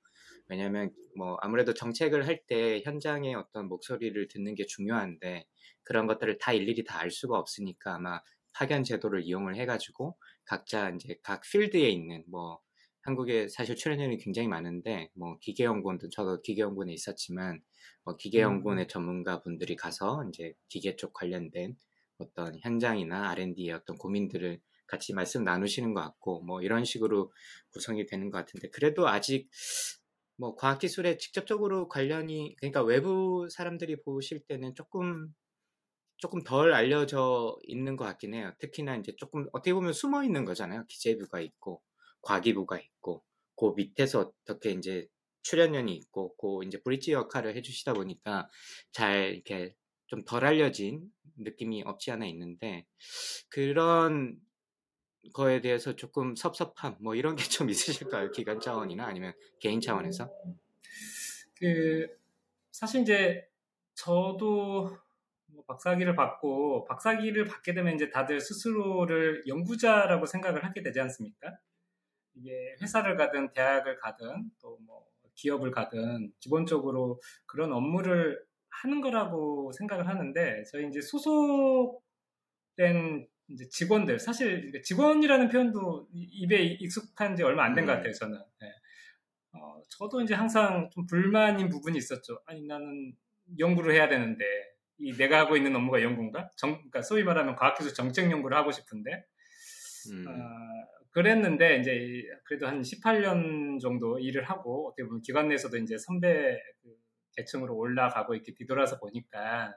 왜냐하면 0.48 0.92
뭐 1.16 1.36
아무래도 1.40 1.74
정책을 1.74 2.26
할 2.26 2.46
때 2.46 2.80
현장의 2.84 3.34
어떤 3.34 3.68
목소리를 3.68 4.28
듣는 4.28 4.54
게 4.54 4.66
중요한데 4.66 5.46
그런 5.84 6.06
것들을 6.06 6.38
다 6.38 6.52
일일이 6.52 6.84
다 6.84 7.00
알 7.00 7.10
수가 7.10 7.38
없으니까 7.38 7.96
아마 7.96 8.20
파견 8.52 8.84
제도를 8.84 9.22
이용을 9.24 9.56
해가지고 9.56 10.16
각자 10.44 10.90
이제 10.90 11.18
각 11.22 11.42
필드에 11.42 11.88
있는 11.90 12.24
뭐 12.28 12.60
한국에 13.02 13.48
사실 13.48 13.76
출연연이 13.76 14.18
굉장히 14.18 14.48
많은데 14.48 15.10
뭐 15.14 15.38
기계연구원도 15.40 16.10
저도 16.10 16.42
기계연구원에 16.42 16.92
있었지만 16.92 17.60
뭐 18.04 18.16
기계연구원의 18.16 18.84
음. 18.86 18.88
전문가 18.88 19.42
분들이 19.42 19.76
가서 19.76 20.24
이제 20.28 20.54
기계 20.68 20.96
쪽 20.96 21.12
관련된 21.12 21.76
어떤 22.18 22.58
현장이나 22.60 23.30
R&D의 23.30 23.72
어떤 23.72 23.96
고민들을 23.96 24.60
같이 24.86 25.12
말씀 25.12 25.44
나누시는 25.44 25.94
것 25.94 26.00
같고 26.00 26.42
뭐 26.42 26.62
이런 26.62 26.84
식으로 26.84 27.32
구성이 27.72 28.06
되는 28.06 28.30
것 28.30 28.38
같은데 28.38 28.70
그래도 28.70 29.08
아직 29.08 29.48
뭐 30.36 30.54
과학기술에 30.56 31.16
직접적으로 31.18 31.88
관련이 31.88 32.56
그러니까 32.58 32.82
외부 32.82 33.48
사람들이 33.50 34.02
보실 34.02 34.40
때는 34.46 34.74
조금 34.74 35.34
조금 36.18 36.42
덜 36.42 36.72
알려져 36.72 37.56
있는 37.64 37.96
것 37.96 38.04
같긴 38.04 38.34
해요. 38.34 38.52
특히나 38.58 38.96
이제 38.96 39.14
조금 39.16 39.46
어떻게 39.52 39.74
보면 39.74 39.92
숨어 39.92 40.24
있는 40.24 40.44
거잖아요. 40.44 40.84
기재부가 40.88 41.40
있고 41.40 41.82
과기부가 42.22 42.78
있고 42.80 43.22
그 43.56 43.72
밑에서 43.76 44.32
어떻게 44.48 44.70
이제 44.72 45.06
출연연이 45.42 45.94
있고 45.96 46.34
그 46.36 46.66
이제 46.66 46.80
브릿지 46.82 47.12
역할을 47.12 47.56
해주시다 47.56 47.94
보니까 47.94 48.48
잘 48.92 49.34
이렇게 49.34 49.74
좀 50.08 50.24
덜 50.24 50.44
알려진 50.44 51.10
느낌이 51.38 51.82
없지 51.84 52.10
않아 52.12 52.26
있는데 52.26 52.86
그런 53.50 54.36
거에 55.33 55.61
대해서 55.61 55.97
조금 55.97 56.35
섭섭함 56.37 56.97
뭐 57.00 57.14
이런 57.14 57.37
게 57.37 57.45
좀 57.49 57.71
있으실까요? 57.71 58.30
기관 58.33 58.61
차원이나 58.61 59.06
아니면 59.06 59.33
개인 59.61 59.80
차원에서? 59.80 60.30
그 61.59 62.06
사실 62.73 63.02
이제 63.02 63.49
저도 63.95 64.97
뭐 65.47 65.64
박사학위를 65.66 66.14
받고 66.16 66.85
박사학위를 66.87 67.45
받게 67.47 67.75
되면 67.75 67.95
이제 67.95 68.11
다들 68.11 68.40
스스로를 68.40 69.45
연구자라고 69.47 70.26
생각을 70.26 70.64
하게 70.64 70.83
되지 70.83 71.00
않습니까? 71.00 71.56
이게 72.35 72.76
회사를 72.83 73.16
가든 73.16 73.52
대학을 73.52 73.99
가든 73.99 74.50
또 74.61 74.78
뭐 74.87 75.06
기업을 75.37 75.71
가든 75.71 76.33
기본적으로 76.40 77.21
그런 77.47 77.73
업무를 77.73 78.42
하는 78.71 79.00
거라고 79.02 79.71
생각을 79.73 80.09
하는데 80.09 80.64
저희 80.73 80.88
이제 80.88 81.00
소속된 81.02 82.00
이제 83.48 83.68
직원들 83.68 84.18
사실 84.18 84.72
직원이라는 84.82 85.48
표현도 85.48 86.08
입에 86.12 86.62
익숙한 86.62 87.36
지 87.36 87.42
얼마 87.42 87.64
안 87.64 87.74
된것 87.74 87.94
음. 87.94 87.96
같아요 87.96 88.12
저는. 88.12 88.38
네. 88.60 88.68
어, 89.52 89.80
저도 89.88 90.20
이제 90.20 90.34
항상 90.34 90.90
좀 90.92 91.06
불만인 91.06 91.68
부분이 91.68 91.96
있었죠. 91.96 92.40
아니 92.46 92.66
나는 92.66 93.14
연구를 93.58 93.94
해야 93.94 94.08
되는데 94.08 94.44
이 94.98 95.16
내가 95.16 95.40
하고 95.40 95.56
있는 95.56 95.74
업무가 95.76 96.02
연구인가? 96.02 96.50
정, 96.56 96.72
그러니까 96.74 97.02
소위 97.02 97.22
말하면 97.22 97.54
과학기술 97.54 97.94
정책 97.94 98.30
연구를 98.30 98.56
하고 98.56 98.72
싶은데 98.72 99.24
음. 100.10 100.26
어, 100.26 100.32
그랬는데 101.12 101.78
이제 101.78 102.24
그래도 102.44 102.66
한 102.66 102.82
18년 102.82 103.80
정도 103.80 104.18
일을 104.18 104.44
하고 104.44 104.88
어떻게 104.88 105.04
보면 105.04 105.22
기관 105.22 105.48
내에서도 105.48 105.76
이제 105.78 105.96
선배 105.98 106.58
그 106.82 106.94
계층으로 107.36 107.76
올라가고 107.76 108.34
이렇게 108.34 108.52
뒤돌아서 108.54 108.98
보니까 108.98 109.74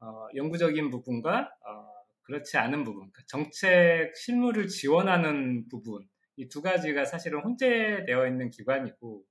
어, 0.00 0.26
연구적인 0.34 0.90
부분과 0.90 1.50
어, 1.66 1.95
그렇지 2.26 2.56
않은 2.58 2.84
부분, 2.84 3.10
그러니까 3.10 3.22
정책 3.28 4.12
실무를 4.16 4.68
지원하는 4.68 5.68
부분 5.68 6.06
이 6.36 6.48
두 6.48 6.62
가지가 6.62 7.04
사실은 7.04 7.40
혼재되어 7.40 8.26
있는 8.26 8.50
기관이고 8.50 9.24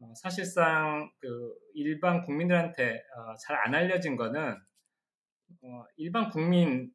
어, 0.00 0.12
사실상 0.16 1.10
그 1.20 1.54
일반 1.74 2.22
국민들한테 2.22 2.94
어, 2.94 3.34
잘안 3.46 3.74
알려진 3.74 4.16
거는 4.16 4.56
어, 5.62 5.84
일반 5.96 6.30
국민들한테 6.30 6.92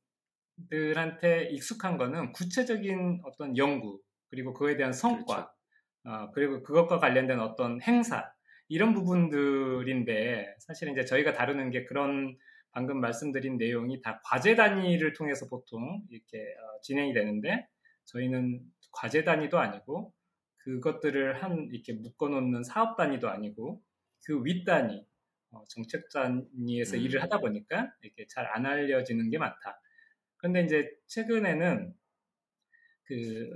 익숙한 1.52 1.98
거는 1.98 2.32
구체적인 2.34 3.22
어떤 3.26 3.58
연구 3.58 4.02
그리고 4.30 4.54
그에 4.54 4.78
대한 4.78 4.94
성과 4.94 5.52
그렇죠. 6.04 6.32
그리고 6.34 6.64
그것과 6.64 7.00
관련된 7.00 7.40
어떤 7.40 7.82
행사 7.82 8.32
이런 8.68 8.94
부분들인데 8.94 10.56
사실은 10.60 10.94
이제 10.94 11.06
저희가 11.06 11.34
다루는 11.34 11.72
게 11.72 11.86
그런 11.86 12.38
방금 12.72 13.02
말씀드린 13.02 13.58
내용이 13.58 14.02
다 14.02 14.22
과제 14.26 14.56
단위를 14.56 15.14
통해서 15.14 15.48
보통 15.50 16.04
이렇게 16.10 16.56
진행이 16.84 17.14
되는데 17.14 17.68
저희는 18.06 18.62
과제 18.94 19.24
단위도 19.24 19.60
아니고 19.60 20.14
그것들을 20.58 21.42
한 21.44 21.70
이렇게 21.72 21.94
묶어놓는 21.94 22.64
사업 22.64 22.98
단위도 22.98 23.30
아니고 23.30 23.82
그 24.26 24.44
윗 24.44 24.64
단위 24.66 25.06
어, 25.52 25.64
정책 25.70 26.08
단위에서 26.14 26.98
음. 26.98 27.02
일을 27.02 27.22
하다 27.24 27.40
보니까 27.40 27.94
이렇게 28.02 28.26
잘 28.28 28.46
안 28.48 28.66
알려지는 28.66 29.30
게 29.30 29.38
많다. 29.38 29.82
그런데 30.38 30.64
이제 30.64 30.90
최근에는 31.08 31.94
그 33.04 33.50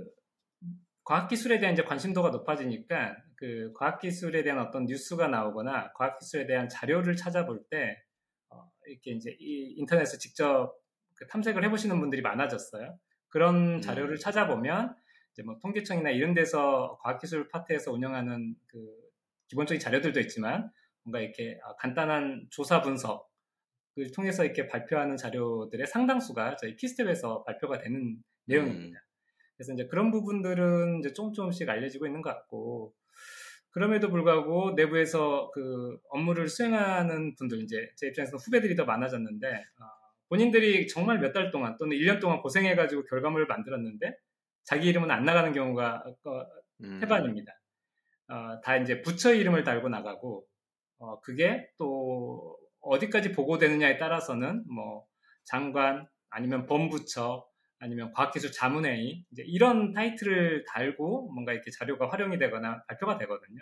과학기술에 1.04 1.58
대한 1.60 1.74
이제 1.74 1.82
관심도가 1.84 2.30
높아지니까 2.30 3.16
그 3.36 3.72
과학기술에 3.74 4.42
대한 4.42 4.58
어떤 4.60 4.86
뉴스가 4.86 5.28
나오거나 5.28 5.92
과학기술에 5.94 6.46
대한 6.46 6.68
자료를 6.68 7.16
찾아볼 7.16 7.64
때 7.70 7.96
어, 7.96 8.05
이렇게 8.86 9.12
이제 9.12 9.36
이 9.40 9.74
인터넷에 9.78 10.18
직접 10.18 10.74
그 11.14 11.26
탐색을 11.26 11.64
해보시는 11.64 11.98
분들이 12.00 12.22
많아졌어요. 12.22 12.98
그런 13.28 13.76
음. 13.76 13.80
자료를 13.80 14.18
찾아보면 14.18 14.94
이제 15.32 15.42
뭐 15.42 15.58
통계청이나 15.60 16.10
이런 16.10 16.34
데서 16.34 16.98
과학기술 17.02 17.48
파트에서 17.48 17.92
운영하는 17.92 18.54
그 18.66 18.78
기본적인 19.48 19.80
자료들도 19.80 20.20
있지만 20.20 20.70
뭔가 21.02 21.20
이렇게 21.20 21.58
아, 21.64 21.74
간단한 21.76 22.48
조사 22.50 22.82
분석 22.82 23.30
을 23.98 24.12
통해서 24.12 24.44
이렇게 24.44 24.68
발표하는 24.68 25.16
자료들의 25.16 25.86
상당수가 25.86 26.56
저희 26.56 26.76
키스텝에서 26.76 27.44
발표가 27.44 27.78
되는 27.78 28.22
내용입니다. 28.44 29.00
음. 29.00 29.06
그래서 29.56 29.72
이제 29.72 29.86
그런 29.86 30.10
부분들은 30.10 30.98
이제 30.98 31.14
조금 31.14 31.32
조금씩 31.32 31.66
알려지고 31.66 32.04
있는 32.06 32.20
것 32.20 32.28
같고 32.28 32.94
그럼에도 33.76 34.08
불구하고 34.08 34.72
내부에서 34.74 35.50
그 35.52 35.98
업무를 36.08 36.48
수행하는 36.48 37.34
분들 37.34 37.60
이제 37.60 37.90
제 37.96 38.06
입장에서 38.06 38.38
후배들이 38.38 38.74
더 38.74 38.86
많아졌는데 38.86 39.48
어, 39.48 39.84
본인들이 40.30 40.86
정말 40.88 41.18
몇 41.18 41.34
달 41.34 41.50
동안 41.50 41.76
또는 41.76 41.94
1년 41.94 42.18
동안 42.18 42.40
고생해가지고 42.40 43.04
결과물을 43.04 43.46
만들었는데 43.46 44.16
자기 44.64 44.88
이름은 44.88 45.10
안 45.10 45.26
나가는 45.26 45.52
경우가 45.52 46.04
음. 46.84 47.00
태반입니다. 47.00 47.52
어, 48.28 48.60
다 48.62 48.78
이제 48.78 49.02
부처 49.02 49.34
이름을 49.34 49.62
달고 49.62 49.90
나가고 49.90 50.46
어, 50.98 51.20
그게 51.20 51.68
또 51.76 52.56
어디까지 52.80 53.32
보고되느냐에 53.32 53.98
따라서는 53.98 54.64
뭐 54.74 55.04
장관 55.44 56.08
아니면 56.30 56.64
범부처 56.64 57.46
아니면 57.78 58.12
과학기술 58.12 58.52
자문회의 58.52 59.24
이제 59.30 59.42
이런 59.46 59.92
타이틀을 59.92 60.64
달고 60.68 61.32
뭔가 61.32 61.52
이렇게 61.52 61.70
자료가 61.70 62.08
활용이 62.10 62.38
되거나 62.38 62.82
발표가 62.88 63.18
되거든요. 63.18 63.60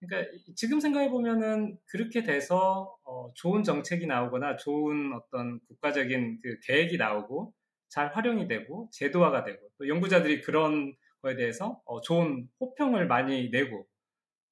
그러니까 0.00 0.32
지금 0.56 0.80
생각해 0.80 1.10
보면은 1.10 1.78
그렇게 1.86 2.24
돼서 2.24 2.96
어, 3.04 3.32
좋은 3.34 3.62
정책이 3.62 4.06
나오거나 4.06 4.56
좋은 4.56 5.12
어떤 5.12 5.60
국가적인 5.68 6.40
그 6.42 6.58
계획이 6.64 6.96
나오고 6.96 7.54
잘 7.88 8.08
활용이 8.08 8.48
되고 8.48 8.88
제도화가 8.92 9.44
되고 9.44 9.68
또 9.78 9.86
연구자들이 9.86 10.40
그런 10.40 10.94
거에 11.20 11.36
대해서 11.36 11.80
어, 11.84 12.00
좋은 12.00 12.48
호평을 12.58 13.06
많이 13.06 13.50
내고 13.50 13.86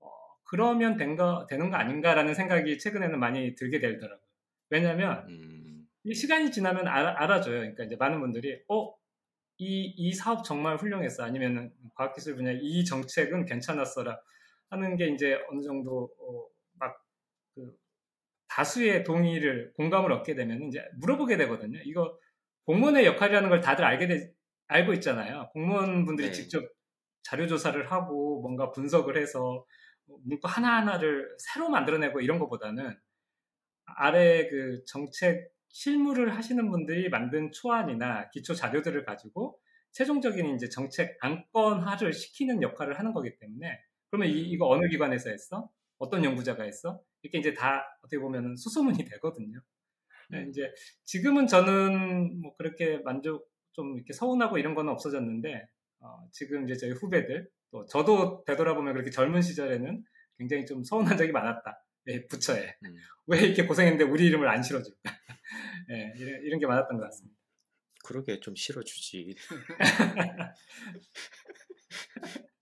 어, 0.00 0.08
그러면 0.44 0.96
된가, 0.96 1.46
되는 1.48 1.70
거 1.70 1.76
아닌가라는 1.76 2.34
생각이 2.34 2.78
최근에는 2.78 3.18
많이 3.18 3.54
들게 3.56 3.80
되더라고요. 3.80 4.20
왜냐하면 4.70 5.26
음. 5.28 5.59
시간이 6.12 6.50
지나면 6.50 6.88
알아, 6.88 7.22
알아 7.22 7.40
줘요. 7.40 7.60
그러니까 7.60 7.84
이제 7.84 7.96
많은 7.96 8.20
분들이 8.20 8.62
어, 8.68 8.94
이, 9.58 9.92
이 9.96 10.12
사업 10.14 10.44
정말 10.44 10.76
훌륭했어. 10.76 11.22
아니면 11.24 11.72
과학기술 11.94 12.36
분야 12.36 12.52
이 12.52 12.84
정책은 12.84 13.44
괜찮았어라 13.44 14.18
하는 14.70 14.96
게 14.96 15.08
이제 15.08 15.38
어느 15.50 15.62
정도 15.62 16.10
어, 16.18 16.46
막그 16.78 17.76
다수의 18.48 19.04
동의를 19.04 19.72
공감을 19.74 20.12
얻게 20.12 20.34
되면 20.34 20.62
이제 20.62 20.82
물어보게 20.98 21.36
되거든요. 21.36 21.78
이거 21.84 22.18
공무원의 22.64 23.04
역할이라는 23.04 23.48
걸 23.48 23.60
다들 23.60 23.84
알게 23.84 24.06
되, 24.06 24.32
알고 24.68 24.94
있잖아요. 24.94 25.50
공무원분들이 25.52 26.28
네. 26.28 26.32
직접 26.32 26.64
자료 27.22 27.46
조사를 27.46 27.90
하고 27.90 28.40
뭔가 28.40 28.70
분석을 28.70 29.16
해서 29.18 29.64
문구 30.06 30.48
하나하나를 30.48 31.36
새로 31.38 31.68
만들어내고 31.68 32.20
이런 32.20 32.38
것보다는 32.38 32.96
아래 33.84 34.48
그 34.48 34.82
정책 34.86 35.52
실무를 35.72 36.36
하시는 36.36 36.70
분들이 36.70 37.08
만든 37.08 37.50
초안이나 37.52 38.30
기초 38.30 38.54
자료들을 38.54 39.04
가지고 39.04 39.58
최종적인 39.92 40.54
이제 40.54 40.68
정책 40.68 41.16
안건화를 41.20 42.12
시키는 42.12 42.62
역할을 42.62 42.98
하는 42.98 43.12
거기 43.12 43.38
때문에 43.38 43.78
그러면 44.10 44.28
이, 44.28 44.40
이거 44.40 44.68
어느 44.68 44.88
기관에서 44.88 45.30
했어? 45.30 45.68
어떤 45.98 46.24
연구자가 46.24 46.64
했어? 46.64 47.00
이렇게 47.22 47.38
이제 47.38 47.54
다 47.54 47.84
어떻게 48.02 48.18
보면 48.18 48.56
수소문이 48.56 48.98
되거든요. 49.10 49.60
네, 50.30 50.46
이제 50.48 50.72
지금은 51.04 51.46
저는 51.46 52.40
뭐 52.40 52.54
그렇게 52.56 52.98
만족 52.98 53.50
좀 53.72 53.96
이렇게 53.96 54.12
서운하고 54.12 54.58
이런 54.58 54.74
거는 54.74 54.92
없어졌는데 54.92 55.66
어, 56.00 56.28
지금 56.32 56.64
이제 56.64 56.76
저희 56.76 56.92
후배들 56.92 57.48
또 57.70 57.84
저도 57.86 58.44
되돌아보면 58.46 58.94
그렇게 58.94 59.10
젊은 59.10 59.42
시절에는 59.42 60.04
굉장히 60.38 60.66
좀 60.66 60.82
서운한 60.82 61.16
적이 61.16 61.32
많았다. 61.32 61.84
네, 62.04 62.26
부처에 62.26 62.76
음. 62.84 62.96
왜 63.26 63.40
이렇게 63.40 63.66
고생했는데 63.66 64.04
우리 64.10 64.26
이름을 64.26 64.48
안 64.48 64.62
실어줄까? 64.62 65.12
네, 65.88 66.12
이런, 66.18 66.42
이런 66.42 66.60
게 66.60 66.66
많았던 66.66 66.98
것 66.98 67.04
같습니다. 67.04 67.36
그러게 68.04 68.40
좀 68.40 68.54
실어주지. 68.56 69.36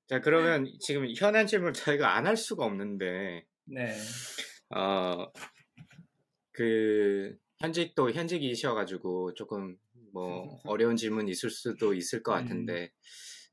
자 0.08 0.20
그러면 0.20 0.66
지금 0.80 1.06
현안 1.14 1.46
질문 1.46 1.72
저희가 1.74 2.16
안 2.16 2.26
할 2.26 2.36
수가 2.36 2.64
없는데 2.64 3.44
네, 3.66 3.94
어그 4.70 5.32
현직 7.58 7.94
도 7.94 8.10
현직이셔가지고 8.10 9.34
조금 9.34 9.76
뭐 10.12 10.60
어려운 10.64 10.96
질문이 10.96 11.30
있을 11.30 11.50
수도 11.50 11.94
있을 11.94 12.22
것 12.22 12.32
같은데 12.32 12.92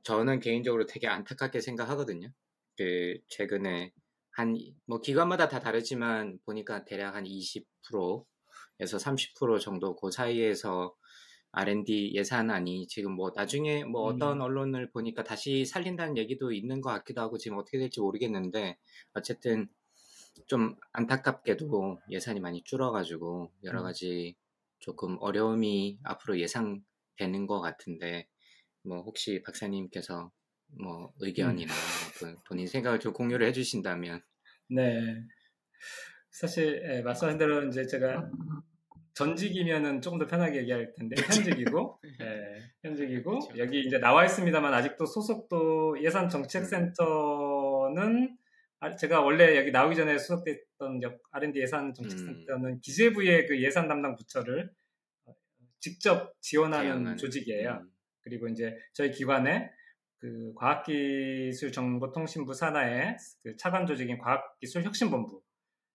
저는 0.03 0.39
개인적으로 0.39 0.85
되게 0.85 1.07
안타깝게 1.07 1.59
생각하거든요. 1.61 2.29
그 2.77 3.17
최근에 3.27 3.91
한 4.35 4.55
뭐 4.85 4.99
기관마다 4.99 5.47
다 5.47 5.59
다르지만 5.59 6.39
보니까 6.45 6.85
대략 6.85 7.15
한 7.15 7.23
20%에서 7.23 8.97
30% 8.97 9.59
정도 9.61 9.95
그 9.95 10.11
사이에서 10.11 10.95
R&D 11.51 12.11
예산안이 12.15 12.87
지금 12.87 13.13
뭐 13.13 13.31
나중에 13.33 13.85
뭐 13.85 14.09
음. 14.09 14.15
어떤 14.15 14.41
언론을 14.41 14.91
보니까 14.91 15.23
다시 15.23 15.65
살린다는 15.65 16.17
얘기도 16.17 16.51
있는 16.51 16.81
것 16.81 16.89
같기도 16.91 17.21
하고 17.21 17.37
지금 17.37 17.57
어떻게 17.57 17.79
될지 17.79 18.01
모르겠는데 18.01 18.77
어쨌든 19.13 19.69
좀 20.47 20.75
안타깝게도 20.91 21.99
예산이 22.11 22.41
많이 22.41 22.61
줄어가지고 22.63 23.51
여러 23.63 23.79
음. 23.79 23.83
가지 23.85 24.35
조금 24.79 25.17
어려움이 25.21 25.99
앞으로 26.03 26.39
예상되는 26.39 27.47
것 27.47 27.61
같은데 27.61 28.27
뭐 28.83 29.01
혹시 29.01 29.41
박사님께서 29.43 30.31
뭐 30.67 31.13
의견이나 31.19 31.73
뭐 32.21 32.35
본인 32.47 32.67
생각을 32.67 32.99
좀 32.99 33.13
공유를 33.13 33.47
해주신다면 33.47 34.21
네. 34.69 35.23
사실 36.31 36.81
예, 36.89 37.01
말씀하신 37.01 37.37
대로 37.37 37.63
이제 37.67 37.85
제가 37.87 38.29
전직이면은 39.13 40.01
조금 40.01 40.19
더 40.19 40.25
편하게 40.25 40.59
얘기할 40.59 40.91
텐데 40.93 41.15
현직이고 41.21 41.99
예, 42.21 42.59
현직이고 42.83 43.39
그쵸. 43.39 43.57
여기 43.57 43.79
이제 43.79 43.97
나와 43.99 44.25
있습니다만 44.25 44.73
아직도 44.73 45.05
소속도 45.05 46.03
예산 46.03 46.27
정책센터는 46.27 48.37
아, 48.81 48.93
제가 48.95 49.21
원래 49.21 49.55
여기 49.57 49.71
나오기 49.71 49.95
전에 49.95 50.17
수속됐던 50.17 51.01
역- 51.01 51.21
R&D 51.31 51.61
예산 51.61 51.93
정책센터는 51.93 52.81
기재부의 52.81 53.47
그 53.47 53.61
예산 53.63 53.87
담당 53.87 54.15
부처를 54.17 54.69
어, 55.25 55.33
직접 55.79 56.33
지원하는 56.41 56.85
대응하는, 56.89 57.17
조직이에요. 57.17 57.79
음, 57.81 57.89
그리고 58.21 58.49
이제 58.49 58.77
저희 58.93 59.11
기관에 59.11 59.71
그 60.19 60.53
과학기술정보통신부 60.55 62.53
산하의 62.53 63.17
그 63.43 63.55
차관 63.57 63.85
조직인 63.85 64.17
과학기술혁신본부 64.17 65.41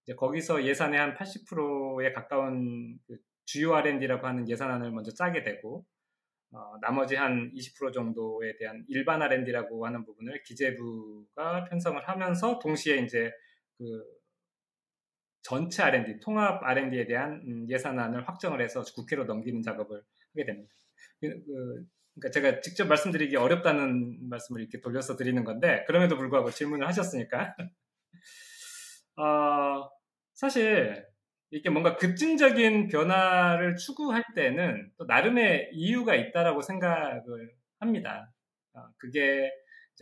이제 0.04 0.14
거기서 0.14 0.64
예산의 0.64 0.98
한 0.98 1.14
80%에 1.14 2.12
가까운 2.12 2.98
그 3.06 3.16
주요 3.44 3.74
R&D라고 3.74 4.26
하는 4.26 4.48
예산안을 4.48 4.90
먼저 4.92 5.12
짜게 5.12 5.42
되고 5.42 5.84
어, 6.52 6.74
나머지 6.80 7.14
한 7.14 7.52
20% 7.52 7.92
정도에 7.92 8.56
대한 8.58 8.84
일반 8.88 9.22
R&D라고 9.22 9.86
하는 9.86 10.04
부분을 10.04 10.42
기재부가 10.42 11.64
편성을 11.64 12.08
하면서 12.08 12.58
동시에 12.58 12.98
이제 12.98 13.30
그 13.78 14.04
전체 15.42 15.82
R&D, 15.82 16.20
통합 16.20 16.62
R&D에 16.62 17.06
대한 17.06 17.42
음, 17.46 17.66
예산안을 17.68 18.28
확정을 18.28 18.60
해서 18.60 18.82
국회로 18.94 19.24
넘기는 19.24 19.62
작업을 19.62 20.02
하게 20.32 20.44
됩니다. 20.44 20.72
그, 21.20 21.28
그, 21.44 21.86
그러니까 22.20 22.30
제가 22.30 22.60
직접 22.60 22.86
말씀드리기 22.86 23.36
어렵다는 23.36 24.28
말씀을 24.28 24.60
이렇게 24.60 24.80
돌려서 24.80 25.16
드리는 25.16 25.42
건데 25.42 25.84
그럼에도 25.86 26.16
불구하고 26.16 26.50
질문을 26.50 26.86
하셨으니까 26.86 27.56
어, 29.16 29.90
사실 30.34 31.06
이렇게 31.50 31.70
뭔가 31.70 31.96
급진적인 31.96 32.88
변화를 32.88 33.76
추구할 33.76 34.22
때는 34.36 34.92
또 34.98 35.04
나름의 35.04 35.70
이유가 35.72 36.14
있다라고 36.14 36.62
생각을 36.62 37.52
합니다. 37.80 38.32
어, 38.74 38.84
그게 38.98 39.50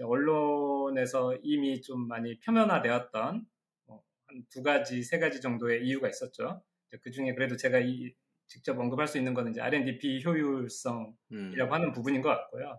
언론에서 0.02 1.36
이미 1.42 1.80
좀 1.80 2.06
많이 2.06 2.38
표면화되었던 2.40 3.46
어, 3.86 4.02
한두 4.26 4.62
가지, 4.62 5.02
세 5.02 5.18
가지 5.18 5.40
정도의 5.40 5.84
이유가 5.84 6.08
있었죠. 6.08 6.62
그 7.02 7.10
중에 7.10 7.34
그래도 7.34 7.56
제가 7.56 7.78
이, 7.80 8.12
직접 8.48 8.78
언급할 8.78 9.06
수 9.06 9.18
있는 9.18 9.34
거는 9.34 9.52
이제 9.52 9.60
R&D 9.60 9.98
비효율성 9.98 11.14
음, 11.32 11.50
이라고 11.52 11.74
하는 11.74 11.92
부분인 11.92 12.22
것 12.22 12.30
같고요. 12.30 12.78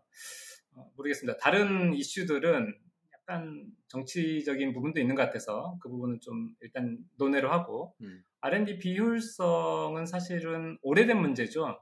어, 0.75 0.91
모르겠습니다. 0.95 1.37
다른 1.39 1.93
이슈들은 1.93 2.75
약간 3.13 3.65
정치적인 3.87 4.73
부분도 4.73 4.99
있는 4.99 5.15
것 5.15 5.23
같아서 5.23 5.77
그 5.81 5.89
부분은 5.89 6.19
좀 6.21 6.53
일단 6.61 6.97
논의를 7.17 7.51
하고 7.51 7.95
음, 8.01 8.23
R&D 8.41 8.79
비효율성은 8.79 10.05
사실은 10.05 10.77
오래된 10.81 11.19
문제죠. 11.19 11.81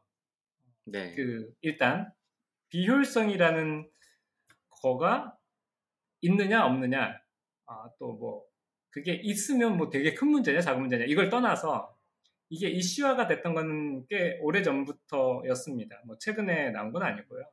네, 0.86 1.14
그 1.16 1.52
일단 1.62 2.12
비효율성이라는 2.70 3.90
거가 4.82 5.36
있느냐 6.22 6.66
없느냐 6.66 7.20
아, 7.66 7.90
또 8.00 8.18
뭐 8.18 8.48
그게 8.98 9.14
있으면 9.24 9.78
뭐 9.78 9.90
되게 9.90 10.14
큰 10.14 10.30
문제냐 10.30 10.60
작은 10.62 10.82
문제냐 10.82 11.06
이걸 11.06 11.30
떠나서 11.30 11.96
이게 12.50 12.70
이슈화가 12.70 13.28
됐던 13.28 13.54
거는 13.54 14.08
꽤 14.08 14.38
오래 14.42 14.62
전부터였습니다. 14.62 16.02
뭐 16.06 16.18
최근에 16.18 16.72
나온 16.72 16.92
건 16.92 17.04
아니고요. 17.04 17.44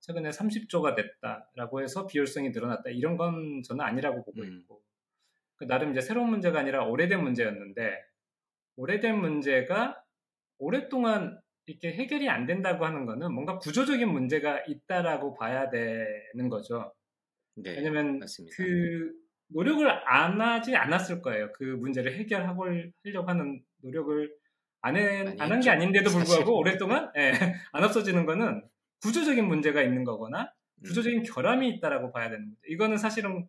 최근에 0.00 0.30
30조가 0.30 0.94
됐다라고 0.94 1.82
해서 1.82 2.06
비효율성이 2.06 2.50
늘어났다 2.50 2.90
이런 2.90 3.16
건 3.16 3.62
저는 3.62 3.84
아니라고 3.84 4.24
보고 4.24 4.42
음. 4.42 4.58
있고 4.60 4.82
그 5.56 5.66
나름 5.66 5.90
이제 5.90 6.00
새로운 6.00 6.30
문제가 6.30 6.60
아니라 6.60 6.84
오래된 6.84 7.22
문제였는데 7.22 8.04
오래된 8.76 9.18
문제가 9.20 10.02
오랫동안 10.58 11.40
이렇게 11.66 11.92
해결이 11.92 12.28
안 12.28 12.46
된다고 12.46 12.86
하는 12.86 13.06
거는 13.06 13.32
뭔가 13.32 13.58
구조적인 13.58 14.08
문제가 14.08 14.62
있다라고 14.66 15.34
봐야 15.34 15.68
되는 15.68 16.48
거죠. 16.48 16.94
네, 17.56 17.76
왜냐면 17.76 18.20
맞습니다. 18.20 18.54
그 18.56 19.12
노력을 19.48 19.86
안 20.08 20.40
하지 20.40 20.76
않았을 20.76 21.22
거예요. 21.22 21.52
그 21.52 21.64
문제를 21.64 22.14
해결하고 22.14 22.66
하려고 23.04 23.28
하는 23.28 23.62
노력을 23.82 24.34
안 24.80 24.94
많이 24.94 25.36
한 25.38 25.52
했죠. 25.52 25.60
게 25.60 25.70
아닌데도 25.70 26.10
불구하고. 26.10 26.58
오랫동안 26.58 27.10
예, 27.16 27.32
안 27.72 27.84
없어지는 27.84 28.26
거는 28.26 28.62
구조적인 29.02 29.46
문제가 29.46 29.82
있는 29.82 30.04
거거나 30.04 30.42
음, 30.76 30.82
구조적인 30.84 31.22
결함이 31.24 31.68
있다라고 31.70 32.12
봐야 32.12 32.30
되는 32.30 32.48
거죠. 32.48 32.60
이거는 32.66 32.96
사실은 32.96 33.48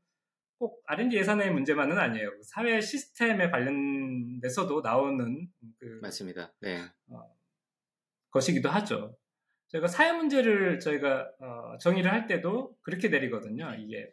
꼭 0.58 0.82
R&D 0.88 1.16
예산의 1.16 1.52
문제만은 1.52 1.98
아니에요. 1.98 2.32
사회 2.44 2.82
시스템에 2.82 3.50
관련돼서도 3.50 4.82
나오는 4.82 5.48
그 5.80 6.00
맞습니다. 6.02 6.52
네, 6.60 6.82
것이기도 8.32 8.70
하죠. 8.70 9.16
저희가 9.70 9.88
사회 9.88 10.12
문제를 10.12 10.80
저희가 10.80 11.32
어, 11.40 11.78
정의를 11.80 12.12
할 12.12 12.28
때도 12.28 12.76
그렇게 12.82 13.08
내리거든요. 13.08 13.74
이게 13.80 14.12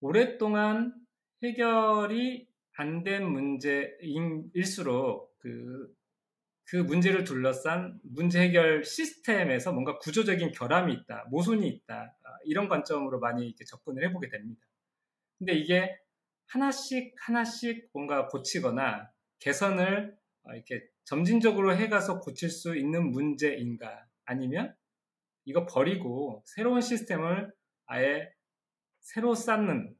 오랫동안 0.00 0.94
해결이 1.42 2.49
안된 2.80 3.30
문제일수록 3.30 5.38
그, 5.38 5.94
그 6.64 6.76
문제를 6.76 7.24
둘러싼 7.24 8.00
문제 8.02 8.40
해결 8.40 8.84
시스템에서 8.84 9.72
뭔가 9.72 9.98
구조적인 9.98 10.52
결함이 10.52 10.94
있다, 10.94 11.26
모순이 11.30 11.68
있다, 11.68 11.94
아, 11.94 12.38
이런 12.44 12.70
관점으로 12.70 13.20
많이 13.20 13.46
이렇게 13.46 13.66
접근을 13.66 14.02
해보게 14.08 14.30
됩니다. 14.30 14.62
근데 15.38 15.52
이게 15.52 15.94
하나씩 16.46 17.14
하나씩 17.18 17.90
뭔가 17.92 18.28
고치거나 18.28 19.10
개선을 19.40 20.16
어, 20.44 20.54
이렇게 20.54 20.82
점진적으로 21.04 21.76
해가서 21.76 22.20
고칠 22.20 22.48
수 22.48 22.76
있는 22.76 23.10
문제인가 23.10 24.06
아니면 24.24 24.74
이거 25.44 25.66
버리고 25.66 26.42
새로운 26.46 26.80
시스템을 26.80 27.52
아예 27.84 28.32
새로 29.00 29.34
쌓는 29.34 29.99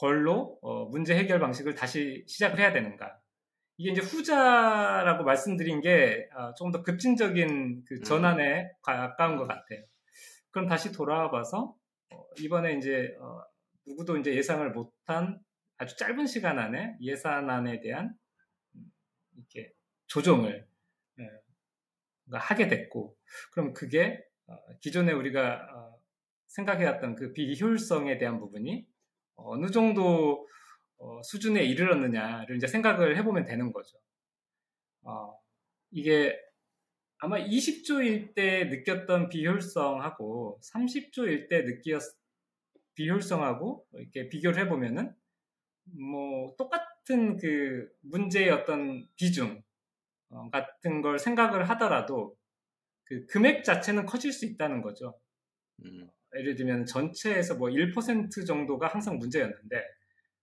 걸로 0.00 0.58
어, 0.62 0.86
문제 0.86 1.14
해결 1.14 1.40
방식을 1.40 1.74
다시 1.74 2.24
시작을 2.26 2.58
해야 2.58 2.72
되는가 2.72 3.20
이게 3.76 3.90
이제 3.90 4.00
후자라고 4.00 5.24
말씀드린 5.24 5.82
게 5.82 6.26
어, 6.34 6.54
조금 6.54 6.72
더 6.72 6.82
급진적인 6.82 7.84
그 7.86 8.00
전환에 8.00 8.70
가까운 8.82 9.36
것 9.36 9.46
같아요. 9.46 9.84
그럼 10.50 10.68
다시 10.68 10.90
돌아와 10.90 11.30
봐서 11.30 11.76
어, 12.14 12.24
이번에 12.38 12.78
이제 12.78 13.14
어, 13.20 13.42
누구도 13.86 14.16
이제 14.16 14.34
예상을 14.34 14.70
못한 14.72 15.38
아주 15.76 15.94
짧은 15.98 16.26
시간 16.26 16.58
안에 16.58 16.96
예산안에 17.02 17.80
대한 17.80 18.14
음, 18.74 18.90
이렇게 19.36 19.70
조정을 20.06 20.66
예, 21.18 21.28
하게 22.32 22.68
됐고 22.68 23.14
그럼 23.52 23.74
그게 23.74 24.24
어, 24.46 24.56
기존에 24.80 25.12
우리가 25.12 25.68
어, 25.74 26.00
생각해왔던 26.46 27.16
그 27.16 27.34
비효율성에 27.34 28.16
대한 28.16 28.38
부분이 28.40 28.89
어느 29.36 29.70
정도 29.70 30.46
어, 30.98 31.22
수준에 31.22 31.64
이르렀느냐를 31.64 32.56
이제 32.56 32.66
생각을 32.66 33.16
해보면 33.16 33.44
되는 33.44 33.72
거죠. 33.72 33.98
어, 35.02 35.38
이게 35.90 36.38
아마 37.18 37.38
20조일 37.38 38.34
때 38.34 38.64
느꼈던 38.64 39.28
비효율성하고 39.28 40.60
30조일 40.62 41.48
때 41.48 41.64
느꼈 41.64 42.00
비효율성하고 42.94 43.86
이렇게 43.92 44.28
비교를 44.28 44.62
해보면은 44.64 45.14
뭐 45.84 46.54
똑같은 46.56 47.36
그 47.38 47.88
문제의 48.00 48.50
어떤 48.50 49.06
비중 49.16 49.62
어, 50.30 50.48
같은 50.50 51.02
걸 51.02 51.18
생각을 51.18 51.68
하더라도 51.70 52.36
그 53.04 53.26
금액 53.26 53.64
자체는 53.64 54.06
커질 54.06 54.32
수 54.32 54.46
있다는 54.46 54.82
거죠. 54.82 55.18
음. 55.84 56.08
예를 56.36 56.54
들면 56.54 56.86
전체에서 56.86 57.56
뭐 57.56 57.68
1% 57.68 58.46
정도가 58.46 58.88
항상 58.88 59.18
문제였는데 59.18 59.84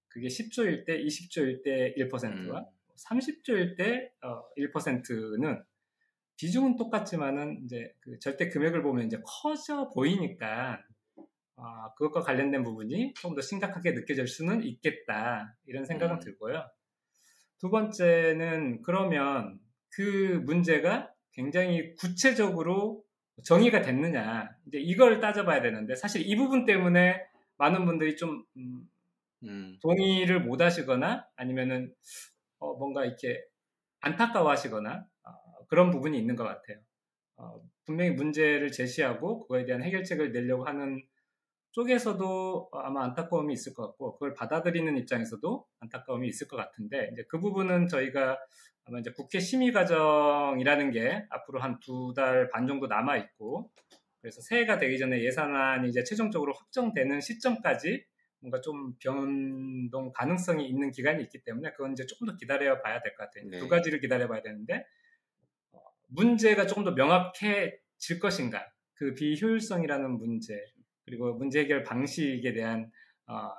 그게 0.08 0.28
10조일 0.28 0.86
때 0.86 0.98
20조일 0.98 1.64
때 1.64 1.94
1%와 1.98 2.60
음. 2.60 2.66
30조일 3.10 3.78
때 3.78 4.12
어, 4.22 4.42
1%는 4.58 5.64
비중은 6.38 6.78
똑같지만은 6.78 7.62
이제 7.64 7.94
그 8.00 8.20
절대 8.20 8.50
금액을 8.50 8.84
보면 8.84 9.06
이제 9.06 9.20
커져 9.26 9.90
보이니까 9.90 10.80
아, 11.56 11.94
그것과 11.96 12.22
관련된 12.22 12.64
부분이 12.64 13.16
좀더 13.16 13.42
심각하게 13.42 13.92
느껴질 13.92 14.28
수는 14.28 14.64
있겠다 14.64 15.56
이런 15.66 15.86
생각은 15.86 16.18
음. 16.18 16.20
들고요. 16.20 16.64
두 17.58 17.70
번째는 17.72 18.84
그러면 18.84 19.60
그 19.90 20.42
문제가 20.46 21.12
굉장히 21.32 21.96
구체적으로 21.96 23.04
정의가 23.44 23.82
됐느냐 23.82 24.50
이제 24.68 24.80
이걸 24.80 25.20
따져봐야 25.20 25.62
되는데 25.62 25.96
사실 25.96 26.28
이 26.28 26.36
부분 26.36 26.66
때문에 26.66 27.26
많은 27.58 27.86
분들이 27.86 28.16
좀 28.16 28.44
음, 28.58 28.90
음. 29.44 29.78
동의를 29.82 30.42
못 30.42 30.62
하시거나 30.62 31.28
아니면은 31.36 31.94
어, 32.60 32.74
뭔가 32.76 33.06
이렇게 33.06 33.44
안타까워하시거나 34.02 35.06
어, 35.24 35.32
그런 35.68 35.92
부분이 35.92 36.18
있는 36.18 36.36
것 36.36 36.44
같아요. 36.44 36.80
어, 37.38 37.62
분명히 37.86 38.12
문제를 38.12 38.72
제시하고 38.72 39.42
그거에 39.42 39.66
대한 39.66 39.84
해결책을 39.84 40.32
내려고 40.32 40.66
하는 40.66 41.04
쪽에서도 41.72 42.70
아마 42.74 43.04
안타까움이 43.04 43.54
있을 43.54 43.74
것 43.76 43.88
같고 43.88 44.14
그걸 44.14 44.34
받아들이는 44.34 44.98
입장에서도 44.98 45.68
안타까움이 45.80 46.28
있을 46.28 46.48
것 46.48 46.58
같은데 46.58 47.10
이제 47.14 47.24
그 47.30 47.40
부분은 47.40 47.88
저희가 47.88 48.40
아마 48.88 49.00
이제 49.00 49.12
국회 49.12 49.40
심의 49.40 49.72
과정이라는 49.74 50.92
게 50.92 51.26
앞으로 51.30 51.60
한 51.60 51.80
두 51.80 52.14
달 52.16 52.50
반 52.50 52.68
정도 52.68 52.88
남아 52.88 53.18
있고 53.18 53.70
그래서 54.22 54.42
새해가 54.42 54.78
되기 54.78 54.98
전에 54.98 55.24
예산안이 55.24 55.90
이제 55.90 56.04
최종적으로 56.04 56.54
확정되는 56.54 57.20
시점까지 57.22 58.06
뭔가 58.40 58.62
좀 58.62 58.96
변동 59.00 60.12
가능성이 60.14 60.68
있는 60.68 60.92
기간이 60.92 61.24
있기 61.24 61.44
때문에 61.44 61.72
그건 61.72 61.94
이제 61.94 62.06
조금 62.06 62.28
더 62.28 62.36
기다려 62.38 62.82
봐야 62.82 63.02
될 63.02 63.16
것 63.16 63.26
같아요. 63.26 63.50
네. 63.50 63.58
두 63.60 63.68
가지를 63.68 64.00
기다려 64.00 64.28
봐야 64.28 64.42
되는데 64.42 64.86
어, 65.72 65.80
문제가 66.08 66.66
조금 66.68 66.84
더 66.84 66.92
명확해질 66.92 68.20
것인가 68.22 68.66
그 68.94 69.14
비효율성이라는 69.16 70.18
문제 70.18 70.64
그리고 71.06 71.34
문제 71.34 71.62
해결 71.62 71.84
방식에 71.84 72.54
대한 72.54 72.92
어, 73.28 73.52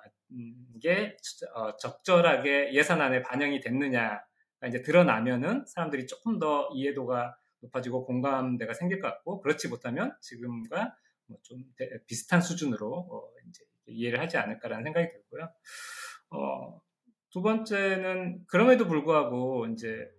게 0.83 1.17
어, 1.55 1.77
적절하게 1.77 2.73
예산안에 2.75 3.23
반영이 3.23 3.61
됐느냐가 3.61 4.23
이제 4.66 4.83
드러나면은 4.83 5.64
사람들이 5.66 6.07
조금 6.07 6.38
더 6.38 6.68
이해도가 6.75 7.37
높아지고 7.61 8.05
공감대가 8.07 8.75
생길 8.75 9.01
것 9.01 9.09
같고 9.09 9.40
그렇지 9.40 9.68
못하면 9.68 10.16
지금과 10.21 10.97
뭐 11.29 11.38
좀 11.42 11.62
비슷한 12.07 12.40
수준으로 12.40 12.92
어, 12.94 13.31
이제 13.49 13.64
이해를 13.87 14.21
하지 14.21 14.37
않을까라는 14.37 14.85
생각이 14.85 15.09
들고요. 15.12 15.51
어, 16.31 16.81
두 17.31 17.42
번째는 17.42 18.44
그럼에도 18.47 18.87
불구하고 18.87 19.66
이제 19.66 20.11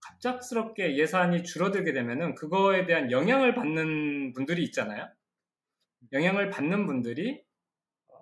갑작스럽게 0.00 0.96
예산이 0.96 1.44
줄어들게 1.44 1.92
되면은 1.92 2.34
그거에 2.34 2.86
대한 2.86 3.10
영향을 3.10 3.54
받는 3.54 4.32
분들이 4.32 4.64
있잖아요. 4.64 5.08
영향을 6.12 6.48
받는 6.50 6.86
분들이 6.86 7.42
어, 8.08 8.14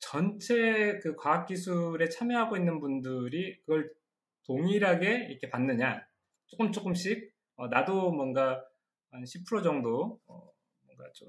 전체 0.00 0.98
그 1.02 1.16
과학기술에 1.16 2.08
참여하고 2.08 2.56
있는 2.56 2.80
분들이 2.80 3.58
그걸 3.60 3.90
동일하게 4.48 5.26
이렇게 5.30 5.48
받느냐. 5.50 6.04
조금 6.46 6.72
조금씩 6.72 7.32
어, 7.56 7.68
나도 7.68 8.10
뭔가 8.10 8.64
한 9.10 9.22
10% 9.22 9.62
정도 9.62 10.18
어, 10.26 10.50
뭔가 10.86 11.12
좀 11.14 11.28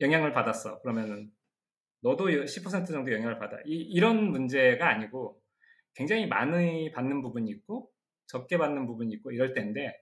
영향을 0.00 0.32
받았어. 0.32 0.80
그러면은 0.80 1.30
너도 2.00 2.26
10% 2.26 2.86
정도 2.86 3.12
영향을 3.12 3.38
받아. 3.38 3.58
이, 3.66 3.74
이런 3.76 4.30
문제가 4.30 4.88
아니고 4.88 5.40
굉장히 5.94 6.26
많이 6.26 6.90
받는 6.92 7.22
부분이 7.22 7.50
있고 7.50 7.90
적게 8.26 8.56
받는 8.56 8.86
부분이 8.86 9.12
있고 9.14 9.30
이럴 9.30 9.52
텐데 9.52 9.92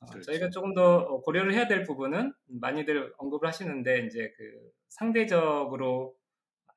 어, 0.00 0.06
그렇죠. 0.06 0.32
저희가 0.32 0.50
조금 0.50 0.74
더 0.74 0.98
어, 0.98 1.20
고려를 1.22 1.54
해야 1.54 1.68
될 1.68 1.84
부분은 1.84 2.32
많이들 2.46 3.14
언급을 3.18 3.46
하시는데 3.46 4.06
이제 4.06 4.32
그 4.36 4.72
상대적으로 4.88 6.16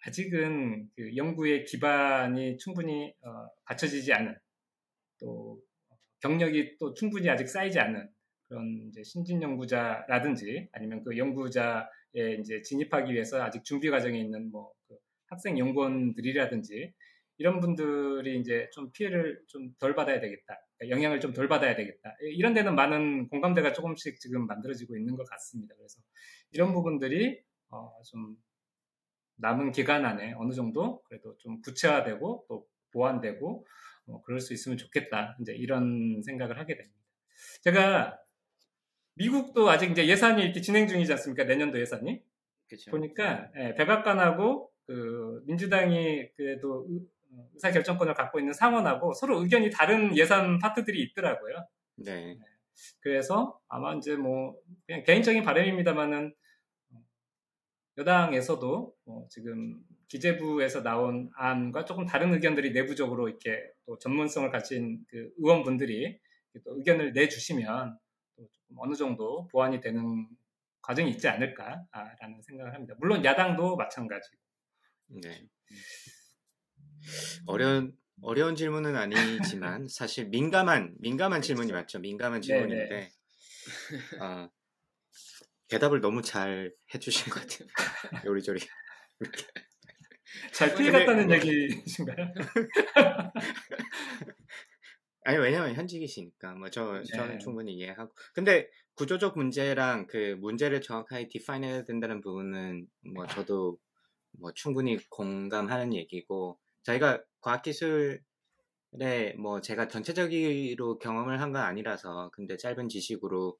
아직은 0.05 0.89
그 0.95 1.15
연구의 1.15 1.65
기반이 1.65 2.58
충분히 2.58 3.13
어, 3.23 3.47
갖춰지지 3.65 4.13
않은 4.13 4.38
또 5.19 5.62
경력이 6.21 6.77
또 6.79 6.93
충분히 6.93 7.29
아직 7.29 7.47
쌓이지 7.47 7.79
않은 7.79 8.10
그런 8.47 8.91
신진 9.03 9.41
연구자라든지 9.41 10.69
아니면 10.73 11.03
그 11.03 11.17
연구자에 11.17 11.86
이제 12.41 12.62
진입하기 12.63 13.13
위해서 13.13 13.41
아직 13.43 13.63
준비 13.63 13.89
과정에 13.89 14.19
있는 14.19 14.51
뭐 14.51 14.71
그 14.88 14.95
학생 15.27 15.58
연구원들이라든지 15.60 16.93
이런 17.38 17.60
분들이 17.62 18.39
이제 18.39 18.69
좀 18.73 18.91
피해를 18.91 19.41
좀 19.47 19.73
덜 19.79 19.95
받아야 19.95 20.19
되겠다. 20.19 20.55
영향을 20.89 21.19
좀 21.21 21.34
덜 21.34 21.47
받아야 21.47 21.75
되겠다. 21.75 22.15
이런 22.21 22.53
데는 22.53 22.75
많은 22.75 23.29
공감대가 23.29 23.71
조금씩 23.73 24.19
지금 24.19 24.47
만들어지고 24.47 24.97
있는 24.97 25.15
것 25.15 25.23
같습니다. 25.29 25.75
그래서 25.77 26.01
이런 26.51 26.73
부분들이 26.73 27.41
어, 27.69 27.91
좀 28.05 28.36
남은 29.38 29.71
기간 29.71 30.05
안에 30.05 30.34
어느 30.38 30.53
정도 30.53 31.01
그래도 31.03 31.38
좀 31.38 31.62
구체화되고 31.62 32.45
또 32.49 32.67
보완되고 32.91 33.65
어, 34.10 34.22
그럴 34.24 34.39
수 34.39 34.54
있으면 34.54 34.78
좋겠다. 34.78 35.38
이제 35.39 35.54
이런 35.54 36.22
생각을 36.24 36.58
하게 36.58 36.76
됩니다. 36.76 36.98
제가 37.62 38.17
미국도 39.15 39.69
아직 39.69 39.91
이제 39.91 40.08
예산이 40.08 40.41
이렇게 40.43 40.62
진행 40.62 40.88
중이지 40.88 41.12
않습니까? 41.13 41.43
내년도 41.43 41.80
예산이. 41.80 42.22
그쵸. 42.67 42.91
보니까 42.91 43.50
예, 43.58 43.76
백악관하고 43.76 44.72
그 44.86 45.43
민주당이 45.45 46.30
그래도 46.36 46.88
의사 47.54 47.72
결정권을 47.72 48.13
갖고 48.13 48.39
있는 48.39 48.54
상원하고 48.54 49.13
서로 49.13 49.41
의견이 49.41 49.69
다른 49.69 50.15
예산 50.17 50.60
파트들이 50.60 51.02
있더라고요. 51.04 51.67
네. 51.98 52.36
네. 52.36 52.39
그래서 53.02 53.60
아마 53.67 53.93
이제 53.95 54.15
뭐 54.15 54.56
그냥 54.86 55.04
개인적인 55.04 55.43
바람입니다만은 55.43 56.34
여당에서도 57.98 58.95
뭐 59.04 59.28
지금 59.30 59.84
기재부에서 60.10 60.82
나온 60.82 61.30
안과 61.36 61.86
조금 61.86 62.06
다른 62.06 62.34
의견들이 62.34 62.72
내부적으로 62.72 63.30
이렇게 63.30 63.72
또 63.86 63.98
전문성을 64.00 64.50
가진 64.50 65.06
그 65.08 65.32
의원분들이 65.38 66.19
또 66.65 66.78
의견을 66.78 67.13
내주시면 67.13 67.98
또 68.36 68.50
어느 68.78 68.95
정도 68.95 69.48
보완이 69.48 69.80
되는 69.80 70.28
과정이 70.82 71.12
있지 71.12 71.28
않을까라는 71.28 72.41
생각을 72.41 72.74
합니다. 72.74 72.95
물론 73.00 73.24
야당도 73.24 73.76
마찬가지고. 73.76 74.38
네. 75.22 75.48
어려운 77.45 77.95
어려운 78.22 78.56
질문은 78.56 78.95
아니지만 78.95 79.88
사실 79.89 80.28
민감한 80.28 80.95
민감한 81.00 81.41
질문이 81.41 81.72
맞죠. 81.72 82.00
민감한 82.00 82.41
질문인데 82.41 83.12
어, 84.19 84.50
대답을 85.67 86.02
너무 86.02 86.22
잘 86.24 86.74
해주신 86.93 87.32
것 87.32 87.41
같아요. 87.41 87.67
요리조리 88.26 88.60
잘 90.54 90.76
피해갔다는 90.76 91.32
얘기신가요? 91.32 92.34
아니 95.24 95.38
왜냐면 95.38 95.76
현직이시니까 95.76 96.54
뭐저 96.54 97.04
네. 97.04 97.04
저는 97.18 97.39
충분히 97.39 97.74
이해하고 97.76 98.12
근데 98.34 98.70
구조적 98.96 99.38
문제랑 99.38 100.08
그 100.08 100.36
문제를 100.39 100.82
정확하게 100.82 101.28
디파인해야 101.28 101.84
된다는 101.84 102.22
부분은 102.22 102.88
뭐 103.13 103.28
저도 103.28 103.78
뭐 104.39 104.52
충분히 104.54 104.98
공감하는 105.10 105.94
얘기고 105.94 106.58
저희가 106.84 107.22
과학기술에 107.42 108.20
뭐 109.38 109.62
제가 109.62 109.88
전체적으로 109.88 110.98
경험을 111.00 111.42
한 111.42 111.52
건 111.54 111.62
아니라서 111.63 112.30
근데 112.34 112.58
짧은 112.58 112.89
지식으로 112.89 113.58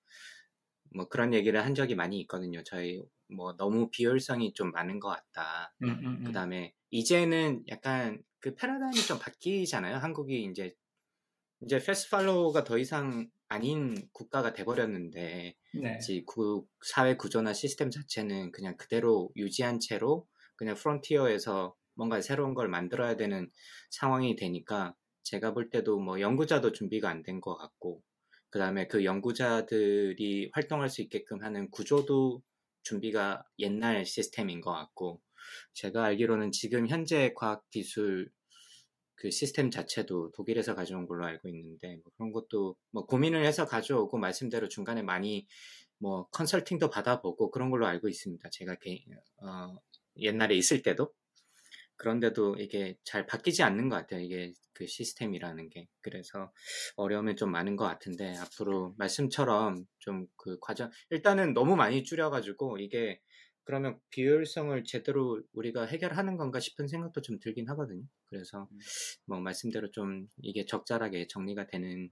뭐 0.96 1.08
그런 1.10 1.34
얘기를 1.34 1.64
한 1.64 1.76
적이 1.76 1.96
많이 1.96 2.20
있거든요. 2.22 2.64
저희 2.64 3.02
뭐 3.30 3.56
너무 3.58 3.90
비효율성이 3.92 4.54
좀 4.54 4.72
많은 4.72 5.00
것 5.00 5.10
같다. 5.10 5.74
음, 5.84 5.90
음, 5.90 6.06
음. 6.06 6.24
그 6.24 6.32
다음에 6.34 6.74
이제는 6.92 7.64
약간 7.70 8.24
그 8.40 8.56
패러다임이 8.56 8.96
좀 9.06 9.20
바뀌잖아요. 9.20 9.98
한국이 9.98 10.46
이제 10.46 10.74
이제 11.62 11.80
패스 11.80 12.10
팔로우가 12.10 12.64
더 12.64 12.78
이상 12.78 13.30
아닌 13.48 13.96
국가가 14.14 14.54
돼버렸는데 14.54 15.56
네. 15.74 16.00
그 16.28 16.62
사회 16.86 17.16
구조나 17.18 17.54
시스템 17.54 17.90
자체는 17.92 18.52
그냥 18.52 18.78
그대로 18.78 19.32
유지한 19.36 19.80
채로 19.80 20.28
그냥 20.56 20.76
프론티어에서 20.76 21.76
뭔가 21.96 22.22
새로운 22.22 22.54
걸 22.54 22.70
만들어야 22.70 23.16
되는 23.18 23.50
상황이 23.92 24.36
되니까 24.36 24.96
제가 25.24 25.54
볼 25.54 25.70
때도 25.70 26.00
뭐 26.00 26.22
연구자도 26.22 26.72
준비가 26.72 27.10
안 27.10 27.24
된 27.24 27.42
것 27.42 27.56
같고 27.58 28.02
그 28.50 28.60
다음에 28.60 28.88
그 28.88 29.06
연구자들이 29.06 30.50
활동할 30.54 30.90
수 30.90 31.02
있게끔 31.02 31.44
하는 31.44 31.70
구조도 31.70 32.42
준비가 32.84 33.44
옛날 33.60 34.06
시스템인 34.06 34.62
것 34.62 34.72
같고 34.72 35.22
제가 35.74 36.06
알기로는 36.06 36.52
지금 36.52 36.88
현재 36.88 37.34
과학기술 37.36 38.32
그 39.16 39.32
시스템 39.32 39.70
자체도 39.70 40.32
독일에서 40.32 40.76
가져온 40.76 41.06
걸로 41.06 41.26
알고 41.26 41.50
있는데 41.50 41.98
뭐 42.04 42.12
그런 42.16 42.32
것도 42.32 42.76
뭐 42.92 43.06
고민을 43.06 43.46
해서 43.46 43.66
가져오고 43.66 44.18
말씀대로 44.18 44.70
중간에 44.70 45.02
많이 45.02 45.46
뭐 45.98 46.28
컨설팅도 46.30 46.90
받아보고 46.90 47.52
그런 47.52 47.70
걸로 47.70 47.86
알고 47.86 48.08
있습니다. 48.08 48.50
제가 48.50 48.76
개, 48.76 49.04
어, 49.44 49.78
옛날에 50.18 50.56
있을 50.56 50.82
때도 50.82 51.14
그런데도 52.00 52.56
이게 52.60 52.98
잘 53.04 53.26
바뀌지 53.28 53.64
않는 53.64 53.90
것 53.90 53.98
같아요. 53.98 54.22
이게 54.22 54.54
그 54.74 54.88
시스템이라는 54.88 55.70
게. 55.70 55.88
그래서 56.02 56.52
어려움이 56.96 57.36
좀 57.36 57.52
많은 57.52 57.76
것 57.76 57.86
같은데 57.86 58.36
앞으로 58.38 58.96
말씀처럼 58.98 59.86
좀 60.00 60.28
그 60.38 60.58
과정, 60.62 60.90
일단은 61.12 61.54
너무 61.54 61.76
많이 61.76 62.04
줄여가지고 62.04 62.80
이게 62.80 63.22
그러면 63.66 64.00
비효율성을 64.12 64.84
제대로 64.86 65.42
우리가 65.54 65.86
해결하는 65.86 66.38
건가 66.38 66.60
싶은 66.60 66.88
생각도 66.88 67.22
좀 67.22 67.40
들긴 67.40 67.70
하거든요. 67.70 68.04
그래서 68.30 68.68
음. 68.72 68.80
뭐 69.26 69.40
말씀대로 69.42 69.92
좀 69.92 70.28
이게 70.42 70.66
적절하게 70.66 71.28
정리가 71.28 71.68
되는 71.68 72.10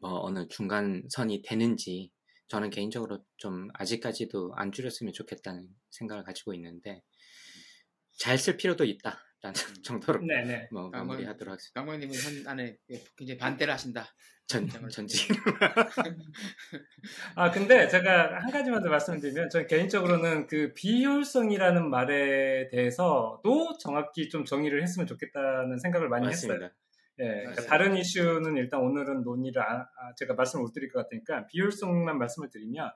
뭐 0.00 0.20
어느 0.22 0.46
중간선이 0.48 1.42
되는지 1.42 2.10
저는 2.48 2.70
개인적으로 2.70 3.24
좀 3.36 3.68
아직까지도 3.74 4.54
안 4.56 4.72
줄였으면 4.72 5.12
좋겠다는 5.12 5.68
생각을 5.90 6.24
가지고 6.24 6.54
있는데 6.54 7.02
잘 8.18 8.36
쓸 8.38 8.56
필요도 8.56 8.84
있다 8.84 9.18
라는 9.42 9.54
정도로 9.84 10.20
네네. 10.26 10.68
뭐 10.72 10.90
마무리하도록 10.90 11.52
하겠습니다. 11.52 11.80
강모님은 11.80 12.14
현 12.14 12.46
안에 12.48 12.76
굉장히 13.16 13.38
반대를 13.38 13.72
하신다. 13.72 14.06
전 14.48 14.66
전직 14.90 15.28
아, 17.36 17.50
근데 17.50 17.86
제가 17.86 18.40
한 18.40 18.50
가지만 18.50 18.82
더 18.82 18.88
말씀드리면, 18.88 19.50
저는 19.50 19.66
개인적으로는 19.66 20.46
그 20.46 20.72
비효율성이라는 20.74 21.90
말에 21.90 22.68
대해서도 22.70 23.76
정확히 23.78 24.28
좀 24.30 24.44
정의를 24.46 24.82
했으면 24.82 25.06
좋겠다는 25.06 25.76
생각을 25.78 26.08
많이 26.08 26.28
했어요. 26.28 26.52
맞습니다. 26.54 26.74
예, 27.20 27.24
그러니까. 27.42 27.62
다른 27.66 27.96
이슈는 27.96 28.56
일단 28.56 28.80
오늘은 28.80 29.22
논의를 29.22 29.60
안- 29.62 29.80
아, 29.82 30.14
제가 30.16 30.34
말씀을 30.34 30.62
못 30.62 30.72
드릴 30.72 30.88
것 30.90 31.00
같으니까 31.02 31.46
비효율성만 31.48 32.16
말씀을 32.18 32.48
드리면 32.50 32.90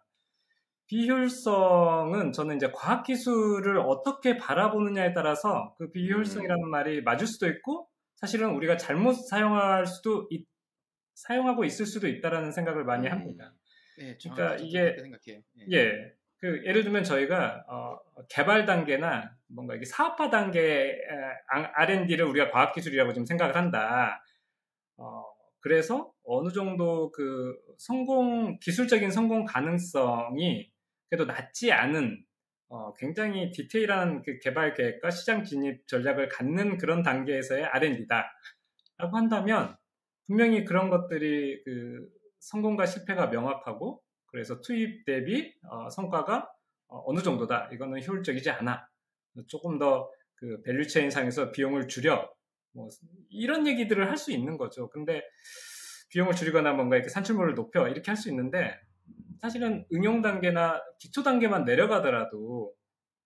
비효율성은 0.93 2.33
저는 2.33 2.57
이제 2.57 2.71
과학 2.75 3.03
기술을 3.05 3.79
어떻게 3.79 4.37
바라보느냐에 4.37 5.15
따라서 5.15 5.75
그 5.79 5.91
비효율성이라는 5.91 6.69
말이 6.69 7.01
맞을 7.03 7.27
수도 7.27 7.49
있고 7.49 7.89
사실은 8.17 8.51
우리가 8.51 8.77
잘못 8.77 9.15
사용할 9.15 9.87
수도 9.87 10.29
있- 10.31 10.47
사용하고 11.15 11.65
있을 11.65 11.87
수도 11.87 12.09
있다라는 12.09 12.53
생각을 12.53 12.85
많이 12.85 13.07
음. 13.07 13.13
합니다. 13.13 13.55
네, 13.99 14.19
그러니까 14.23 14.57
이게-. 14.57 14.95
예. 15.29 15.67
예. 15.73 16.13
그 16.41 16.63
예를 16.67 16.83
들면 16.83 17.05
저희가 17.05 17.65
어, 17.69 17.99
개발 18.29 18.67
단계나 18.67 19.35
뭔가 19.47 19.75
이게 19.75 19.87
사업화 19.87 20.29
단계 20.29 20.99
R&D를 21.49 22.27
우리가 22.27 22.51
과학 22.51 22.75
기술이라고 22.75 23.15
좀 23.15 23.25
생각을 23.25 23.57
한다. 23.57 24.23
어, 24.99 25.25
그래서 25.61 26.13
어느 26.25 26.53
정도 26.53 27.13
그 27.13 27.55
성공 27.79 28.59
기술적인 28.59 29.11
성공 29.11 29.45
가능성이 29.45 30.72
그래도 31.13 31.27
낮지 31.27 31.73
않은 31.73 32.25
어, 32.71 32.95
굉장히 32.95 33.51
디테일한 33.51 34.23
그 34.23 34.39
개발 34.39 34.73
계획과 34.73 35.11
시장 35.11 35.45
진입 35.45 35.87
전략을 35.87 36.31
갖는 36.31 36.79
그런 36.79 37.03
단계에서의 37.03 37.67
R&D다 37.67 38.33
라고 38.97 39.19
한다면 39.19 39.77
분명히 40.27 40.65
그런 40.65 40.89
것들이 40.89 41.63
그 41.65 42.09
성공과 42.41 42.87
실패가 42.87 43.27
명확하고 43.27 44.03
그래서 44.25 44.63
투입 44.63 45.05
대비 45.05 45.53
어, 45.69 45.91
성과가 45.91 46.51
어느 46.89 47.23
정도다. 47.23 47.69
이거는 47.73 48.03
효율적이지 48.03 48.49
않아. 48.51 48.89
조금 49.49 49.79
더 49.79 50.11
그 50.43 50.61
value 50.63 50.86
chain 50.86 51.09
상에서 51.11 51.53
비용을 51.53 51.87
줄여. 51.87 52.29
뭐 52.75 52.89
이런 53.31 53.69
얘기들을 53.69 54.09
할 54.11 54.17
수 54.17 54.33
있는 54.33 54.59
거죠. 54.59 54.89
근데 54.91 55.23
비용을 56.11 56.35
줄이거나 56.35 56.73
뭔가 56.73 56.97
이렇게 56.97 57.11
산출물을 57.11 57.55
높여 57.55 57.87
이렇게 57.89 58.11
할 58.11 58.17
수 58.17 58.29
있는데 58.31 58.75
사실은 59.41 59.85
응용 59.93 60.23
단계나 60.23 60.81
기초 60.99 61.23
단계만 61.23 61.65
내려가더라도 61.65 62.73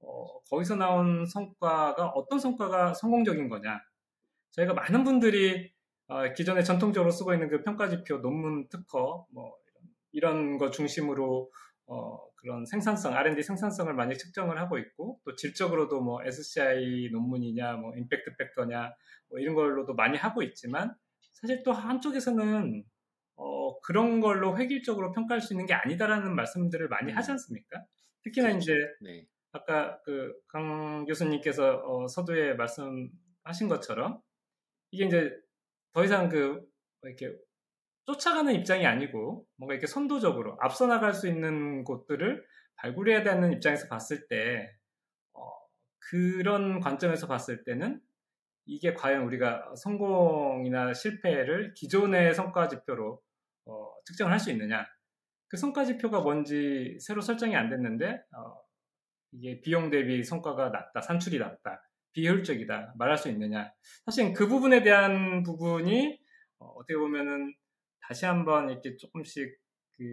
어, 0.01 0.41
거기서 0.51 0.77
나온 0.77 1.27
성과가 1.27 2.09
어떤 2.09 2.39
성과가 2.39 2.95
성공적인 2.95 3.49
거냐. 3.49 3.81
저희가 4.53 4.73
많은 4.73 5.05
분들이 5.05 5.73
어, 6.09 6.33
기존에 6.33 6.63
전통적으로 6.63 7.11
쓰고 7.11 7.35
있는 7.35 7.49
그 7.49 7.63
평가지표, 7.63 8.23
논문 8.23 8.69
특허, 8.69 9.27
뭐 9.33 9.57
이런 10.13 10.57
거 10.57 10.71
중심으로 10.71 11.51
어, 11.89 12.19
그런 12.37 12.65
생산성, 12.65 13.15
R&D 13.15 13.43
생산성을 13.43 13.93
많이 13.95 14.17
측정을 14.17 14.59
하고 14.59 14.79
있고 14.79 15.21
또 15.25 15.35
질적으로도 15.35 16.01
뭐 16.01 16.23
SCI 16.25 17.11
논문이냐, 17.13 17.75
뭐 17.75 17.95
임팩트 17.97 18.37
팩터냐, 18.39 18.93
뭐 19.29 19.39
이런 19.41 19.55
걸로도 19.55 19.95
많이 19.95 20.17
하고 20.17 20.43
있지만 20.43 20.95
사실 21.33 21.63
또 21.65 21.73
한쪽에서는 21.73 22.85
어, 23.37 23.81
그런 23.81 24.21
걸로 24.21 24.57
획일적으로 24.59 25.13
평가할 25.13 25.41
수 25.41 25.53
있는 25.55 25.67
게 25.67 25.75
아니다라는 25.75 26.35
말씀들을 26.35 26.89
많이 26.89 27.13
음. 27.13 27.17
하지 27.17 27.31
않습니까? 27.33 27.85
특히나 28.25 28.51
이제 28.51 28.75
네. 29.03 29.27
아까 29.53 30.01
그 30.03 30.33
강 30.49 31.05
교수님께서 31.07 31.83
어, 31.85 32.09
서두에 32.09 32.55
말씀하신 32.55 33.69
것처럼 33.69 34.21
이게 34.91 35.07
이제 35.07 35.31
더 35.93 36.05
이상 36.05 36.29
그 36.29 36.63
이렇게 37.03 37.35
쫓아가는 38.07 38.53
입장이 38.55 38.87
아니고 38.87 39.47
뭔가 39.57 39.75
이렇게 39.75 39.87
선도적으로 39.87 40.57
앞서 40.61 40.87
나갈 40.87 41.13
수 41.15 41.29
있는 41.29 41.85
곳들을 41.85 42.45
발굴해야 42.77 43.23
되는 43.23 43.53
입장에서 43.53 43.89
봤을 43.89 44.29
때 44.29 44.73
어, 45.33 45.51
그런 46.11 46.81
관점에서 46.81 47.27
봤을 47.27 47.65
때는 47.65 48.01
이게 48.67 48.95
과연 48.95 49.23
우리가 49.25 49.75
성공이나 49.77 50.93
실패를 50.95 51.75
기존의 51.75 52.35
성과 52.35 52.69
지표로 52.69 53.21
어, 53.67 53.93
측정을 54.07 54.33
할 54.33 54.39
수 54.39 54.51
있느냐 54.51 54.87
그 55.49 55.57
성과 55.57 55.85
지표가 55.85 56.21
뭔지 56.21 56.99
새로 57.01 57.21
설정이 57.21 57.55
안 57.55 57.71
됐는데 57.71 58.23
어, 58.33 58.67
이게 59.33 59.61
비용 59.61 59.91
대비 59.91 60.25
성과가 60.25 60.71
낮다, 60.71 61.01
산출이 61.01 61.39
낮다, 61.39 61.83
비효율적이다 62.13 62.95
말할 62.99 63.19
수 63.19 63.29
있느냐. 63.31 63.73
사실 64.05 64.33
그 64.33 64.49
부분에 64.49 64.83
대한 64.83 65.43
부분이 65.43 66.19
어, 66.59 66.75
떻게 66.81 66.97
보면은 66.97 67.55
다시 68.01 68.25
한번 68.25 68.71
이렇게 68.71 68.97
조금씩 68.97 69.59
그 69.99 70.05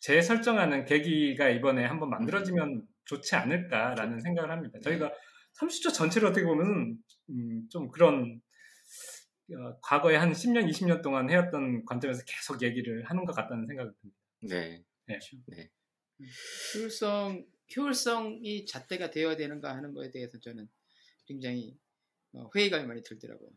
재설정하는 0.00 0.86
계기가 0.86 1.48
이번에 1.48 1.84
한번 1.84 2.10
만들어지면 2.10 2.86
좋지 3.04 3.36
않을까라는 3.36 4.20
생각을 4.20 4.50
합니다. 4.50 4.78
저희가 4.82 5.12
30초 5.60 5.92
전체를 5.92 6.28
어떻게 6.28 6.46
보면은 6.46 6.96
음, 7.30 7.68
좀 7.70 7.90
그런 7.90 8.40
어, 9.54 9.78
과거에 9.82 10.16
한 10.16 10.32
10년, 10.32 10.68
20년 10.68 11.02
동안 11.02 11.30
해왔던 11.30 11.84
관점에서 11.84 12.24
계속 12.24 12.62
얘기를 12.62 13.04
하는 13.04 13.24
것 13.24 13.34
같다는 13.34 13.66
생각이 13.66 13.90
듭니다. 14.00 14.20
네. 14.42 14.84
네. 15.06 15.70
효율성, 16.74 17.46
효율성이 17.76 18.66
잣대가 18.66 19.10
되어야 19.10 19.36
되는가 19.36 19.74
하는 19.74 19.92
거에 19.92 20.10
대해서 20.10 20.38
저는 20.38 20.68
굉장히 21.26 21.76
어, 22.32 22.48
회의감이 22.54 22.86
많이 22.86 23.02
들더라고요. 23.02 23.50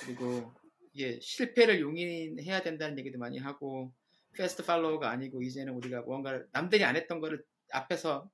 그리고 0.00 0.52
이게 0.92 1.18
실패를 1.20 1.80
용인해야 1.80 2.62
된다는 2.62 2.98
얘기도 2.98 3.18
많이 3.18 3.38
하고 3.38 3.92
패스트 4.36 4.64
팔로우가 4.64 5.10
아니고 5.10 5.42
이제는 5.42 5.74
우리가 5.74 6.02
뭔가를 6.02 6.48
남들이 6.52 6.84
안 6.84 6.96
했던 6.96 7.20
거를 7.20 7.44
앞에서 7.70 8.30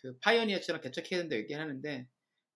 그 0.00 0.16
파이오니어처럼 0.20 0.80
개척해야 0.80 1.20
된다 1.20 1.36
얘기하는데 1.36 2.06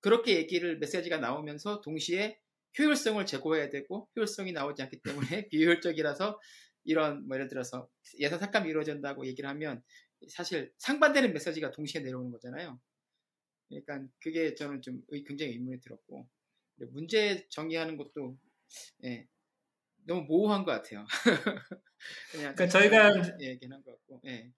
그렇게 0.01 0.37
얘기를 0.37 0.79
메시지가 0.79 1.18
나오면서 1.18 1.81
동시에 1.81 2.38
효율성을 2.78 3.24
제고해야 3.26 3.70
되고 3.70 4.09
효율성이 4.16 4.53
나오지 4.53 4.82
않기 4.82 5.01
때문에 5.03 5.49
비효율적이라서 5.51 6.40
이런 6.84 7.26
뭐 7.28 7.36
예를 7.36 7.49
들어서 7.49 7.88
예산 8.18 8.38
삭감이 8.38 8.68
이루어진다고 8.68 9.26
얘기를 9.26 9.49
하면 9.51 9.82
사실 10.28 10.72
상반되는 10.78 11.32
메시지가 11.32 11.70
동시에 11.70 12.01
내려오는 12.03 12.30
거잖아요. 12.30 12.80
그러니까 13.68 14.07
그게 14.20 14.55
저는 14.55 14.82
좀 14.82 15.01
의- 15.09 15.24
굉장히 15.24 15.53
의문이 15.53 15.80
들었고 15.80 16.28
문제 16.90 17.47
정의하는 17.49 17.97
것도 17.97 18.36
예, 19.05 19.26
너무 20.07 20.22
모호한 20.22 20.64
것 20.64 20.72
같아요. 20.72 21.07
그냥 22.32 22.55
그러니까 22.55 22.68
저희가 22.68 23.36
예, 23.40 23.51
얘기한 23.51 23.82
것 23.82 23.92
같고 23.92 24.20
예. 24.26 24.51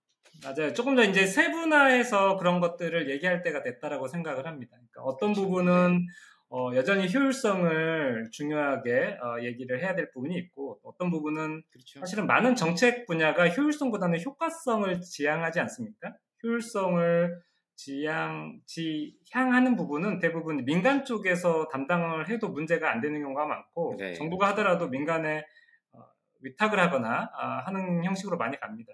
맞아요. 0.42 0.72
조금 0.72 0.96
더 0.96 1.04
이제 1.04 1.26
세분화해서 1.26 2.36
그런 2.38 2.60
것들을 2.60 3.08
얘기할 3.10 3.42
때가 3.42 3.62
됐다라고 3.62 4.08
생각을 4.08 4.46
합니다. 4.46 4.72
그러니까 4.76 5.02
어떤 5.02 5.32
부분은 5.32 6.06
어, 6.56 6.72
여전히 6.76 7.12
효율성을 7.12 8.28
중요하게 8.30 9.18
어, 9.20 9.42
얘기를 9.42 9.82
해야 9.82 9.96
될 9.96 10.12
부분이 10.12 10.36
있고 10.36 10.78
어떤 10.84 11.10
부분은 11.10 11.64
그렇죠. 11.68 11.98
사실은 11.98 12.28
많은 12.28 12.54
정책 12.54 13.06
분야가 13.06 13.48
효율성보다는 13.48 14.22
효과성을 14.24 15.00
지향하지 15.00 15.58
않습니까? 15.58 16.14
효율성을 16.44 17.42
지향, 17.74 18.60
지향하는 18.66 19.74
부분은 19.74 20.20
대부분 20.20 20.64
민간 20.64 21.04
쪽에서 21.04 21.66
담당을 21.72 22.28
해도 22.28 22.48
문제가 22.50 22.92
안 22.92 23.00
되는 23.00 23.20
경우가 23.20 23.46
많고 23.46 23.96
네. 23.98 24.12
정부가 24.12 24.50
하더라도 24.50 24.86
민간에 24.86 25.44
어, 25.90 26.04
위탁을 26.40 26.78
하거나 26.78 27.32
아, 27.34 27.64
하는 27.66 28.04
형식으로 28.04 28.36
많이 28.36 28.60
갑니다. 28.60 28.92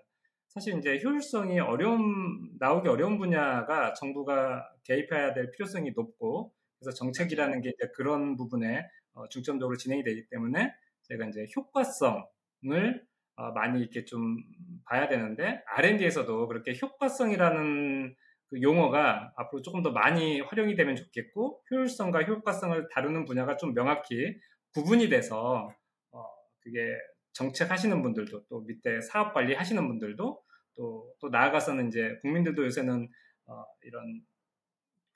사실 0.48 0.78
이제 0.78 0.98
효율성이 1.04 1.60
어려운 1.60 2.52
나오기 2.58 2.88
어려운 2.88 3.18
분야가 3.18 3.92
정부가 3.92 4.66
개입해야 4.84 5.34
될 5.34 5.50
필요성이 5.50 5.92
높고 5.94 6.54
그래서 6.80 6.96
정책이라는 6.96 7.60
게 7.60 7.70
이제 7.70 7.88
그런 7.94 8.36
부분에 8.36 8.88
어, 9.12 9.28
중점적으로 9.28 9.76
진행이 9.76 10.02
되기 10.02 10.28
때문에 10.28 10.74
제가 11.02 11.26
이제 11.26 11.46
효과성을 11.56 13.06
어, 13.36 13.52
많이 13.52 13.80
이렇게 13.80 14.04
좀 14.04 14.38
봐야 14.84 15.08
되는데 15.08 15.62
R&D에서도 15.66 16.48
그렇게 16.48 16.76
효과성이라는 16.80 18.14
그 18.48 18.62
용어가 18.62 19.32
앞으로 19.36 19.62
조금 19.62 19.82
더 19.82 19.92
많이 19.92 20.40
활용이 20.40 20.74
되면 20.74 20.96
좋겠고 20.96 21.62
효율성과 21.70 22.22
효과성을 22.22 22.88
다루는 22.92 23.24
분야가 23.24 23.56
좀 23.56 23.74
명확히 23.74 24.40
구분이 24.74 25.08
돼서 25.08 25.72
어, 26.10 26.24
그게 26.60 26.96
정책 27.32 27.70
하시는 27.70 28.02
분들도 28.02 28.46
또 28.48 28.60
밑에 28.62 29.00
사업 29.00 29.32
관리 29.34 29.54
하시는 29.54 29.86
분들도 29.86 30.42
또, 30.76 31.14
또 31.20 31.28
나아가서는 31.28 31.88
이제 31.88 32.18
국민들도 32.22 32.64
요새는 32.64 33.08
어, 33.46 33.64
이런 33.82 34.22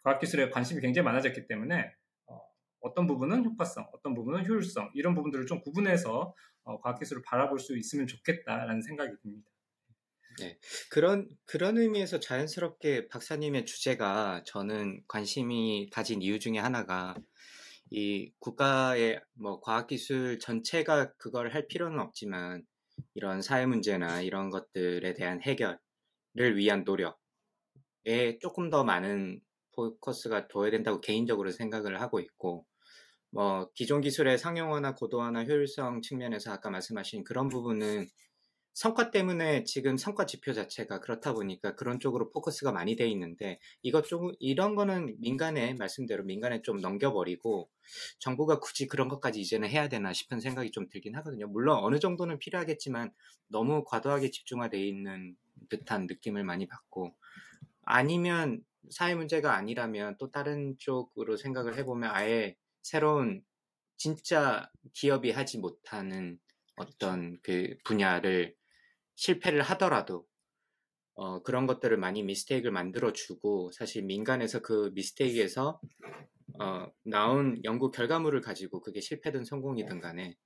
과학기술에 0.05 0.51
관심이 0.51 0.81
굉장히 0.81 1.05
많아졌기 1.05 1.47
때문에 1.47 1.93
어, 2.27 2.41
어떤 2.81 3.07
부분은 3.07 3.45
효과성, 3.45 3.89
어떤 3.93 4.15
부분은 4.15 4.47
효율성 4.47 4.93
이런 4.95 5.15
부분들을 5.15 5.47
좀 5.47 5.61
구분해서 5.61 6.35
어, 6.65 6.81
과학기술을 6.81 7.23
바라볼 7.23 7.59
수 7.59 7.77
있으면 7.77 8.07
좋겠다라는 8.07 8.83
생각이 8.83 9.13
듭니다. 9.23 9.51
그런 10.91 11.29
그런 11.45 11.79
의미에서 11.79 12.19
자연스럽게 12.21 13.09
박사님의 13.09 13.67
주제가 13.67 14.43
저는 14.45 15.03
관심이 15.07 15.89
가진 15.91 16.23
이유 16.23 16.41
중에 16.41 16.59
하나가 16.59 17.15
이 17.91 18.33
국가의 18.41 19.21
뭐 19.35 19.61
과학기술 19.61 20.41
전체가 20.41 21.13
그걸 21.15 21.55
할 21.55 21.69
필요는 21.69 22.01
없지만 22.01 22.65
이런 23.15 23.43
사회 23.43 23.67
문제나 23.67 24.23
이런 24.23 24.51
것들에 24.51 25.15
대한 25.15 25.41
해결을 25.41 26.57
위한 26.57 26.83
노력에 26.85 28.39
조금 28.41 28.71
더 28.71 28.83
많은 28.83 29.41
포커스가 29.75 30.49
둬야 30.49 30.71
된다고 30.71 31.01
개인적으로 31.01 31.51
생각을 31.51 32.01
하고 32.01 32.21
있고 32.21 32.67
뭐 33.31 33.71
기존 33.75 34.01
기술의 34.01 34.39
상용화나 34.39 34.95
고도화나 34.95 35.45
효율성 35.45 36.03
측면에서 36.03 36.53
아까 36.53 36.71
말씀하신 36.71 37.25
그런 37.25 37.49
부분은 37.49 38.07
성과 38.75 39.13
때문에 39.13 39.63
지금 39.63 39.97
성과 39.97 40.27
지표 40.27 40.53
자체가 40.53 40.99
그렇다 40.99 41.33
보니까 41.33 41.77
그런 41.77 42.01
쪽으로 42.01 42.31
포커스가 42.31 42.73
많이 42.73 42.97
돼 42.97 43.09
있는데 43.09 43.61
이것 43.83 44.05
좀 44.05 44.33
이런 44.41 44.75
거는 44.75 45.17
민간에 45.21 45.75
말씀대로 45.75 46.25
민간에 46.25 46.61
좀 46.63 46.79
넘겨버리고 46.81 47.71
정부가 48.19 48.59
굳이 48.59 48.89
그런 48.89 49.09
것까지 49.09 49.41
이제는 49.41 49.69
해야 49.69 49.89
되나 49.89 50.13
싶은 50.13 50.41
생각이 50.41 50.73
좀 50.73 50.89
들긴 50.89 51.15
하거든요. 51.17 51.47
물론 51.47 51.79
어느 51.85 52.01
정도는 52.01 52.39
필요하겠지만 52.41 53.13
너무 53.47 53.85
과도하게 53.85 54.31
집중화돼 54.31 54.85
있는 54.85 55.37
듯한 55.69 56.07
느낌을 56.09 56.43
많이 56.43 56.67
받고 56.67 57.15
아니면 57.83 58.65
사회 58.91 59.15
문제가 59.15 59.55
아니라면 59.57 60.17
또 60.19 60.31
다른 60.31 60.77
쪽으로 60.79 61.37
생각을 61.37 61.77
해보면 61.79 62.11
아예 62.13 62.57
새로운 62.83 63.43
진짜 63.97 64.71
기업이 64.93 65.31
하지 65.31 65.59
못하는 65.59 66.39
어떤 66.77 67.39
그 67.43 67.77
분야를 67.85 68.55
실패를 69.17 69.63
하더라도 69.63 70.27
어, 71.15 71.43
그런 71.43 71.67
것들을 71.67 71.97
많이 71.97 72.23
미스테이크를 72.25 72.73
만들어 72.73 73.13
주고 73.13 73.71
사실 73.73 74.03
민간에서 74.03 74.61
그 74.61 74.91
미스테이크에서 74.95 75.81
어, 76.61 76.87
나온 77.05 77.61
연구 77.65 77.91
결과물을 77.91 78.41
가지고 78.41 78.81
그게 78.81 79.01
실패든 79.01 79.45
성공이든 79.45 80.01
간에 80.01 80.37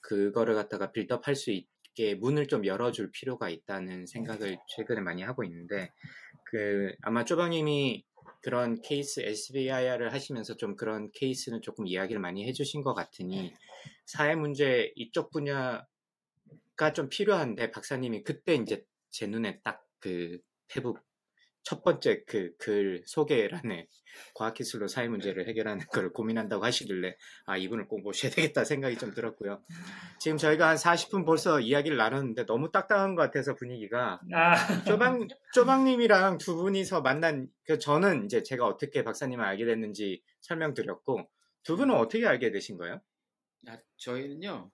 그거를 0.00 0.54
갖다가 0.54 0.92
빌드업 0.92 1.26
할 1.26 1.34
수 1.36 1.50
있게 1.52 2.14
문을 2.16 2.46
좀 2.48 2.66
열어줄 2.66 3.10
필요가 3.12 3.48
있다는 3.48 4.06
생각을 4.06 4.58
최근에 4.76 5.00
많이 5.00 5.22
하고 5.22 5.44
있는데 5.44 5.92
그 6.56 6.94
아마 7.02 7.24
쪼방님이 7.24 8.04
그런 8.42 8.80
케이스 8.80 9.20
SBIR을 9.20 10.12
하시면서 10.12 10.56
좀 10.56 10.76
그런 10.76 11.10
케이스는 11.12 11.60
조금 11.62 11.86
이야기를 11.86 12.20
많이 12.20 12.46
해주신 12.46 12.82
것 12.82 12.94
같으니 12.94 13.52
사회 14.06 14.34
문제 14.34 14.92
이쪽 14.94 15.30
분야가 15.30 16.92
좀 16.94 17.08
필요한데 17.08 17.72
박사님이 17.72 18.22
그때 18.22 18.54
이제 18.54 18.84
제 19.10 19.26
눈에 19.26 19.60
딱 19.62 19.86
그 20.06 20.38
페북 20.68 21.00
첫 21.66 21.82
번째 21.82 22.22
그 22.28 22.54
글 22.58 23.02
소개란에 23.06 23.88
과학기술로 24.34 24.86
사회 24.86 25.08
문제를 25.08 25.48
해결하는 25.48 25.84
걸 25.88 26.12
고민한다고 26.12 26.64
하시길래 26.64 27.16
아 27.44 27.56
이분을 27.56 27.88
꼭 27.88 28.02
모셔야 28.02 28.30
되겠다 28.30 28.62
생각이 28.62 28.96
좀 28.98 29.12
들었고요. 29.12 29.60
지금 30.20 30.36
저희가 30.38 30.68
한 30.68 30.76
40분 30.76 31.26
벌써 31.26 31.58
이야기를 31.58 31.96
나눴는데 31.96 32.46
너무 32.46 32.70
딱딱한 32.70 33.16
것 33.16 33.22
같아서 33.22 33.56
분위기가 33.56 34.20
아, 34.32 34.84
쪼방 34.84 35.26
쪼방님이랑 35.54 36.38
두 36.38 36.54
분이서 36.54 37.00
만난 37.00 37.48
그 37.64 37.80
저는 37.80 38.26
이제 38.26 38.44
제가 38.44 38.64
어떻게 38.64 39.02
박사님을 39.02 39.44
알게 39.44 39.64
됐는지 39.64 40.22
설명드렸고 40.42 41.28
두 41.64 41.76
분은 41.76 41.92
어떻게 41.96 42.24
알게 42.28 42.52
되신 42.52 42.76
거예요? 42.76 43.00
아, 43.66 43.76
저희는요. 43.96 44.70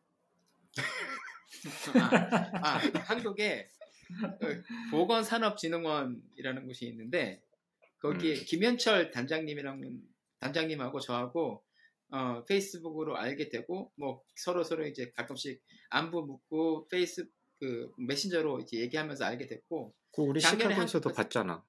아, 1.95 2.77
아, 2.77 2.79
한국에 3.07 3.71
그 3.79 3.82
보건산업진흥원이라는 4.91 6.67
곳이 6.67 6.87
있는데 6.87 7.43
거기에 8.01 8.35
음. 8.35 8.45
김현철 8.47 9.11
단장님이랑 9.11 10.01
단장님하고 10.41 11.01
저하고 11.01 11.65
어, 12.11 12.45
페이스북으로 12.45 13.17
알게 13.17 13.49
되고 13.49 13.93
뭐 13.97 14.23
서로 14.37 14.65
서로 14.65 14.87
이제 14.87 15.11
가끔씩 15.17 15.63
안부 15.91 16.23
묻고 16.27 16.89
페이스 16.89 17.27
그 17.59 17.91
메신저로 17.97 18.61
이제 18.61 18.79
얘기하면서 18.79 19.25
알게 19.25 19.47
됐고 19.47 19.95
그 20.13 20.23
우리 20.23 20.41
시카고에서도 20.41 21.13
봤잖아. 21.13 21.65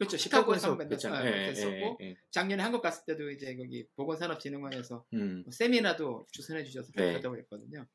그렇죠 0.00 0.16
시카고에서 0.16 0.78
뵀잖아. 0.78 1.10
만났 1.10 1.26
예, 1.26 1.52
뵀었고 1.52 1.96
예, 2.00 2.06
예. 2.06 2.16
작년에 2.30 2.62
한국 2.62 2.80
갔을 2.80 3.04
때도 3.04 3.30
이제 3.32 3.54
거기 3.54 3.86
보건산업진흥원에서 3.96 5.04
음. 5.12 5.42
뭐 5.44 5.52
세미나도 5.52 6.26
주선해 6.32 6.64
주셔서 6.64 6.90
네. 6.96 7.12
하다고 7.16 7.36
했거든요. 7.36 7.86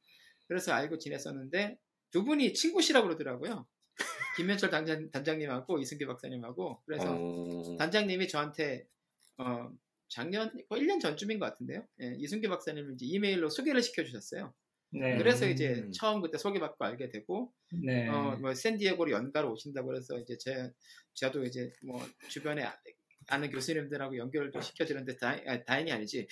그래서 0.47 0.71
알고 0.73 0.99
지냈었는데 0.99 1.79
두 2.15 2.23
분이 2.23 2.53
친구시라고 2.53 3.07
그러더라고요. 3.07 3.67
김현철 4.37 4.69
단장, 4.69 5.11
단장님하고 5.11 5.79
이승기 5.79 6.05
박사님하고 6.05 6.81
그래서 6.85 7.13
어, 7.13 7.75
단장님이 7.77 8.29
저한테 8.29 8.87
어, 9.37 9.69
작년 10.07 10.49
뭐 10.69 10.77
1년 10.77 11.01
전쯤인 11.01 11.39
것 11.39 11.47
같은데요. 11.47 11.85
예, 12.01 12.15
이승기 12.17 12.47
박사님을 12.47 12.93
이제 12.93 13.05
이메일로 13.05 13.49
소개를 13.49 13.81
시켜주셨어요. 13.81 14.53
네. 14.91 15.17
그래서 15.17 15.45
이제 15.45 15.73
음. 15.73 15.91
처음 15.91 16.21
그때 16.21 16.37
소개받고 16.37 16.85
알게 16.85 17.09
되고 17.09 17.51
네. 17.83 18.07
어, 18.07 18.37
뭐 18.39 18.53
샌디에고로 18.53 19.11
연가로 19.11 19.51
오신다고 19.51 19.87
그래서 19.87 20.17
이제 20.17 20.37
제 20.39 20.71
저도 21.15 21.43
이제 21.43 21.69
뭐 21.85 22.01
주변에 22.29 22.63
아- 23.27 23.35
아는 23.35 23.49
교수님들하고 23.49 24.17
연결을 24.17 24.51
좀 24.51 24.61
시켜주는데 24.61 25.17
다행, 25.17 25.43
아, 25.47 25.63
다행이 25.63 25.91
아니지 25.91 26.27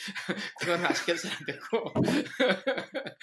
그거는 0.60 0.86
아쉽게도 0.86 1.18
잘안 1.20 1.38
됐고 1.46 1.94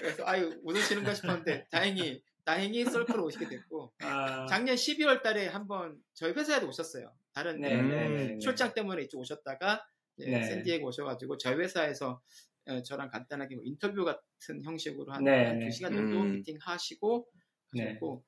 그래서 0.00 0.24
아유 0.26 0.60
웃으시는가 0.62 1.14
싶었는데 1.14 1.66
다행히 1.70 2.22
다행히 2.44 2.84
썰프로 2.84 3.24
오시게 3.24 3.48
됐고 3.48 3.92
아, 4.00 4.46
작년 4.46 4.74
12월 4.76 5.22
달에 5.22 5.46
한번 5.48 5.96
저희 6.14 6.32
회사에도 6.32 6.68
오셨어요 6.68 7.12
다른 7.32 7.60
네, 7.60 7.74
음. 7.74 7.88
네, 7.88 8.08
네, 8.08 8.26
네. 8.28 8.38
출장 8.38 8.74
때문에 8.74 9.02
이쪽 9.02 9.20
오셨다가 9.20 9.84
네. 10.16 10.42
샌디에고 10.42 10.88
오셔가지고 10.88 11.38
저희 11.38 11.56
회사에서 11.56 12.20
어, 12.66 12.82
저랑 12.82 13.10
간단하게 13.10 13.56
뭐 13.56 13.64
인터뷰 13.64 14.04
같은 14.04 14.62
형식으로 14.62 15.12
한, 15.12 15.24
네, 15.24 15.46
한 15.46 15.58
네. 15.58 15.68
2시간 15.68 15.94
정도 15.94 16.20
음. 16.20 16.32
미팅 16.32 16.58
하시고 16.60 17.26
네. 17.72 17.86
하셨고 17.86 18.24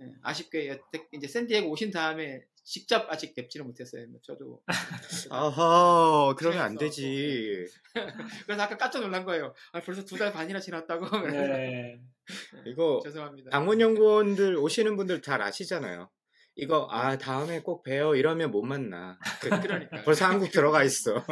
예, 0.00 0.06
아쉽게 0.22 0.68
여태 0.68 1.06
이제 1.12 1.28
샌디에고 1.28 1.70
오신 1.70 1.90
다음에 1.90 2.40
직접 2.64 3.10
아직 3.12 3.34
뵙지는 3.34 3.66
못했어요. 3.66 4.06
뭐 4.08 4.18
저도 4.22 4.62
아하 5.30 6.34
그러면 6.36 6.60
안 6.62 6.76
되지. 6.78 7.66
그래서 8.46 8.62
아까 8.62 8.76
깜짝 8.76 9.00
놀란 9.00 9.24
거예요. 9.24 9.54
아, 9.72 9.80
벌써 9.80 10.04
두 10.04 10.16
달 10.16 10.32
반이나 10.32 10.58
지났다고. 10.60 11.06
네. 11.28 12.00
이거 12.66 13.00
죄송합니다. 13.04 13.50
방문 13.50 13.80
연구원들 13.80 14.56
오시는 14.56 14.96
분들 14.96 15.20
잘 15.22 15.42
아시잖아요. 15.42 16.10
이거 16.56 16.86
아 16.90 17.18
다음에 17.18 17.60
꼭 17.60 17.82
봬요 17.82 18.14
이러면 18.14 18.50
못 18.50 18.62
만나. 18.62 19.18
그- 19.40 19.50
그러니까 19.50 20.02
벌써 20.04 20.24
한국 20.26 20.50
들어가 20.50 20.82
있어. 20.84 21.22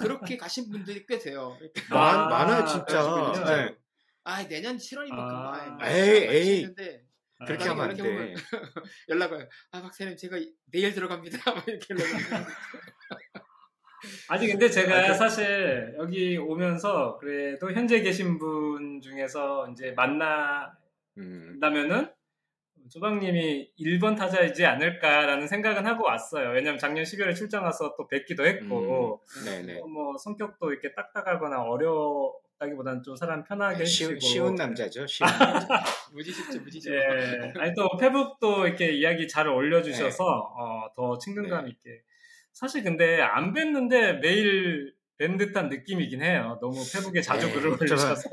그렇게 0.00 0.36
가신 0.36 0.70
분들이 0.70 1.04
꽤 1.06 1.18
돼요. 1.18 1.56
많, 1.90 2.18
아, 2.18 2.26
많아요 2.28 2.66
진짜. 2.66 3.02
그러시군요. 3.02 3.44
네. 3.56 3.74
아 4.24 4.46
내년 4.48 4.76
7월이면 4.78 5.12
아. 5.12 5.78
에이, 5.82 6.26
에이. 6.30 6.74
했는데 7.40 7.46
그렇게 7.46 7.64
아, 7.64 7.70
하면 7.70 7.90
안 7.90 7.96
돼. 7.96 8.02
보면 8.02 8.34
연락 9.08 9.32
와요. 9.32 9.48
아 9.72 9.82
박사님 9.82 10.16
제가 10.16 10.36
내일 10.70 10.92
들어갑니다. 10.92 11.38
막 11.54 11.66
이렇게 11.68 11.94
연락 11.94 12.46
아니 14.28 14.46
근데 14.46 14.68
제가 14.68 15.04
아, 15.04 15.08
그- 15.08 15.14
사실 15.14 15.94
여기 15.98 16.36
오면서 16.36 17.18
그래도 17.18 17.70
현재 17.72 18.00
계신 18.00 18.38
분 18.38 19.00
중에서 19.00 19.68
이제 19.70 19.92
만나면은 19.92 20.74
음. 21.18 21.60
조방님이 22.90 23.72
1번 23.78 24.16
타자이지 24.16 24.64
않을까라는 24.64 25.46
생각은 25.46 25.86
하고 25.86 26.04
왔어요. 26.06 26.48
왜냐면 26.50 26.78
작년 26.78 27.04
12월에 27.04 27.36
출장 27.36 27.62
와서 27.62 27.94
또 27.96 28.08
뵙기도 28.08 28.44
했고, 28.46 29.22
음, 29.36 29.44
네네. 29.44 29.80
어, 29.80 29.86
뭐 29.86 30.16
성격도 30.16 30.72
이렇게 30.72 30.92
딱딱하거나 30.94 31.62
어 31.62 31.76
렵다기보다는 32.60 33.02
좀 33.02 33.16
사람 33.16 33.42
편하게 33.42 33.84
쉬운, 33.84 34.12
해주시고. 34.14 34.32
쉬운 34.32 34.54
남자죠. 34.54 35.06
쉬운 35.06 35.26
남자. 35.38 35.82
무지 36.12 36.30
쉽죠, 36.32 36.60
무지 36.60 36.80
쉽죠. 36.80 36.94
예. 36.94 37.52
아니 37.56 37.74
또 37.74 37.88
페북도 37.98 38.66
이렇게 38.66 38.92
이야기 38.92 39.26
잘 39.26 39.48
올려주셔서 39.48 40.24
어, 40.24 40.92
더 40.94 41.18
친근감 41.18 41.64
네. 41.64 41.70
있게. 41.70 42.02
사실 42.52 42.82
근데 42.84 43.20
안 43.20 43.52
뵀는데 43.54 44.18
매일 44.20 44.94
뵌 45.18 45.36
듯한 45.36 45.68
느낌이긴 45.68 46.22
해요. 46.22 46.58
너무 46.60 46.74
페북에 46.92 47.20
자주 47.20 47.46
네, 47.46 47.52
글을 47.54 47.70
저- 47.72 47.94
올리셔서. 47.94 48.30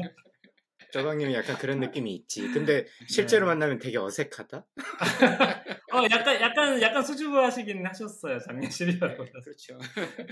조방님이 0.91 1.33
약간 1.33 1.57
그런 1.57 1.79
느낌이 1.79 2.13
있지. 2.15 2.47
근데 2.53 2.85
실제로 3.07 3.45
네. 3.45 3.53
만나면 3.53 3.79
되게 3.79 3.97
어색하다. 3.97 4.65
어, 5.93 6.03
약간 6.11 6.41
약간 6.41 6.81
약간 6.81 7.03
수줍어하시긴 7.03 7.85
하셨어요. 7.85 8.39
작년 8.39 8.69
12월에. 8.69 9.43
그렇죠. 9.43 9.77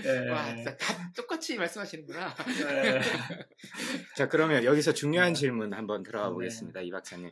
예. 0.04 0.28
와, 0.30 0.54
다 0.78 1.10
똑같이 1.16 1.56
말씀하시는구나. 1.56 2.34
예. 2.60 3.00
자, 4.16 4.28
그러면 4.28 4.64
여기서 4.64 4.92
중요한 4.92 5.34
질문 5.34 5.72
한번 5.72 6.02
들어가 6.02 6.28
네. 6.28 6.32
보겠습니다. 6.34 6.80
이 6.82 6.90
박사님. 6.90 7.30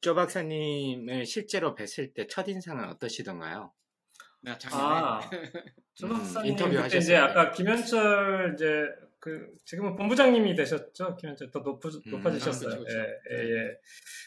쪼 0.00 0.14
박사님을 0.14 1.26
실제로 1.26 1.74
뵀을 1.74 2.14
때 2.14 2.26
첫 2.26 2.48
인상은 2.48 2.88
어떠시던가요? 2.88 3.72
나 4.42 4.56
작년에 4.56 4.82
아, 4.82 5.20
음, 5.20 5.44
조박사님 5.94 6.50
인터뷰 6.52 6.70
그때 6.70 6.82
하셨을 6.84 6.98
이제 7.00 7.12
때. 7.12 7.16
아까 7.18 7.50
김현철 7.50 8.54
이제 8.54 8.86
그 9.20 9.46
지금은 9.66 9.96
본부장님이 9.96 10.54
되셨죠? 10.54 11.16
김현철 11.16 11.50
더 11.50 11.62
높, 11.62 11.84
음, 11.84 11.90
높아지셨어요. 12.10 12.72
아, 12.72 12.76
그렇죠, 12.78 12.98
예, 12.98 13.02
그렇죠. 13.02 13.44
예, 13.44 13.50
예. 13.50 13.76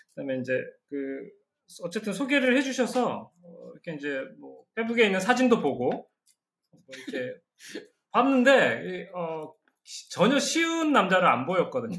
그다음에 0.10 0.38
이제 0.40 0.54
그 0.90 1.30
어쨌든 1.82 2.14
소개를 2.14 2.56
해주셔서 2.58 3.32
어, 3.44 3.72
이렇게 3.74 3.94
이제 3.96 4.22
뭐 4.40 4.64
페북에 4.76 5.06
있는 5.06 5.20
사진도 5.20 5.62
보고 5.62 5.90
뭐 5.90 6.82
이렇게 7.08 7.36
봤는데 8.12 8.84
이, 8.86 9.08
어, 9.16 9.54
시- 9.84 10.10
전혀 10.12 10.38
쉬운 10.38 10.94
남자를 10.94 11.28
안 11.28 11.46
보였거든요. 11.48 11.98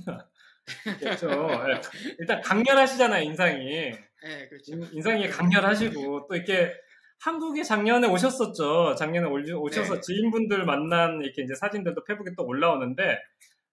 그렇죠. 1.01 1.29
예. 1.31 1.81
일단 2.21 2.41
강렬하시잖아요 2.41 3.25
인상이. 3.25 3.65
네, 3.91 4.49
그렇죠. 4.49 4.73
인- 4.73 4.89
인상이 4.93 5.29
강렬하시고 5.29 6.29
또 6.29 6.35
이렇게 6.37 6.73
한국에 7.21 7.63
작년에 7.63 8.07
오셨었죠. 8.09 8.95
작년에 8.97 9.27
올- 9.27 9.55
오셔서 9.55 9.95
네. 9.95 10.01
지인분들 10.01 10.65
만난 10.65 11.23
이렇게 11.23 11.43
이제 11.43 11.55
사진들도 11.55 12.05
페북에 12.05 12.33
또 12.37 12.45
올라오는데 12.45 13.19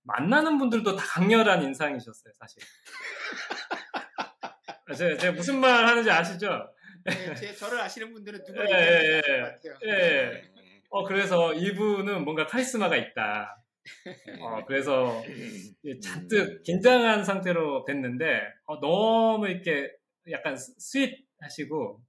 만나는 0.04 0.58
분들도 0.58 0.96
다 0.96 1.04
강렬한 1.06 1.62
인상이셨어요, 1.64 2.34
사실. 2.40 2.64
아, 4.88 4.94
제가, 4.94 5.18
제가 5.18 5.34
무슨 5.34 5.60
말 5.60 5.86
하는지 5.86 6.10
아시죠? 6.10 6.70
네, 7.06 7.34
제 7.36 7.54
저를 7.56 7.80
아시는 7.82 8.14
분들은 8.14 8.44
누가 8.46 8.64
예, 8.70 8.76
예, 8.76 9.22
예. 9.28 9.42
같아요. 9.42 9.78
예. 9.86 10.42
어 10.90 11.04
그래서 11.06 11.54
이분은 11.54 12.24
뭔가 12.26 12.46
카리스마가 12.46 12.96
있다. 12.96 13.58
어 14.42 14.64
그래서 14.66 15.24
잔뜩 16.04 16.62
긴장한 16.64 17.24
상태로 17.24 17.86
뵀는데 17.86 18.42
어, 18.66 18.80
너무 18.80 19.48
이렇게 19.48 19.90
약간 20.30 20.56
스- 20.56 20.74
스윗하시고 20.78 22.02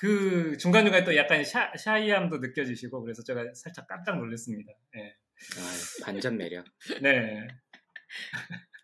그 0.00 0.56
중간중간에 0.56 1.04
또 1.04 1.14
약간 1.14 1.44
샤, 1.44 1.70
샤이함도 1.76 2.38
느껴지시고 2.38 3.02
그래서 3.02 3.22
제가 3.22 3.44
살짝 3.54 3.86
깜짝 3.86 4.16
놀랐습니다. 4.18 4.72
네. 4.94 5.14
아, 5.58 6.04
반전 6.04 6.36
매력. 6.38 6.64
네. 7.02 7.46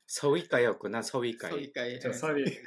서위가였구나, 0.06 1.02
서위가에. 1.02 1.50
서기가에. 1.50 1.98
저 1.98 2.12
서비. 2.12 2.44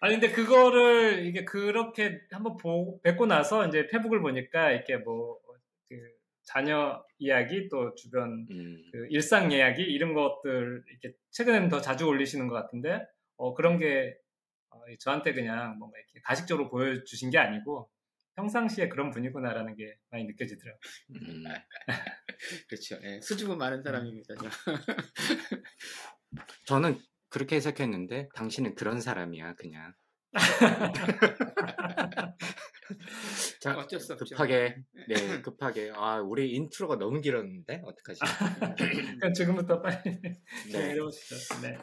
아니 0.00 0.14
근데 0.14 0.30
그거를 0.30 1.26
이게 1.26 1.44
그렇게 1.44 2.20
한번 2.30 2.56
보, 2.56 3.00
뵙고 3.02 3.26
나서 3.26 3.66
이제 3.66 3.86
페북을 3.88 4.20
보니까 4.20 4.70
이렇게 4.72 4.96
뭐 4.96 5.38
그 5.88 5.96
자녀 6.42 7.02
이야기 7.18 7.68
또 7.68 7.94
주변 7.94 8.46
음, 8.50 8.82
그 8.92 9.06
일상 9.10 9.50
이야기 9.50 9.82
이런 9.82 10.14
것들 10.14 10.82
이렇게 10.88 11.16
최근에는 11.30 11.68
더 11.68 11.80
자주 11.80 12.06
올리시는 12.06 12.48
것 12.48 12.54
같은데 12.54 13.04
어, 13.36 13.54
그런 13.54 13.78
게 13.78 14.16
어, 14.18 14.27
저한테 15.00 15.32
그냥 15.32 15.78
뭔가 15.78 15.98
이렇게 15.98 16.20
가식적으로 16.24 16.70
보여주신 16.70 17.30
게 17.30 17.38
아니고 17.38 17.90
평상시에 18.38 18.88
그런 18.88 19.10
분이구나라는 19.10 19.74
게 19.74 19.98
많이 20.10 20.24
느껴지더라고요. 20.24 20.80
음. 21.10 21.44
그렇죠. 22.68 22.96
예, 23.02 23.20
수줍음 23.20 23.58
많은 23.58 23.82
사람입니다. 23.82 24.34
저. 24.36 24.48
저는 26.66 27.00
그렇게 27.30 27.56
해석했는데 27.56 28.28
당신은 28.34 28.76
그런 28.76 29.00
사람이야, 29.00 29.54
그냥. 29.54 29.92
자, 33.60 33.76
어쩔 33.76 33.98
수 33.98 34.12
없죠. 34.12 34.26
급하게, 34.26 34.76
네, 35.08 35.42
급하게. 35.42 35.90
아, 35.94 36.20
우리 36.20 36.52
intro가 36.52 36.94
너무 36.96 37.20
길었는데 37.20 37.82
어떡하지? 37.84 38.20
그러니까 38.76 39.32
지금부터 39.32 39.82
빨리 39.82 40.20
네. 40.72 40.90
해보시죠. 40.90 41.60
네. 41.62 41.76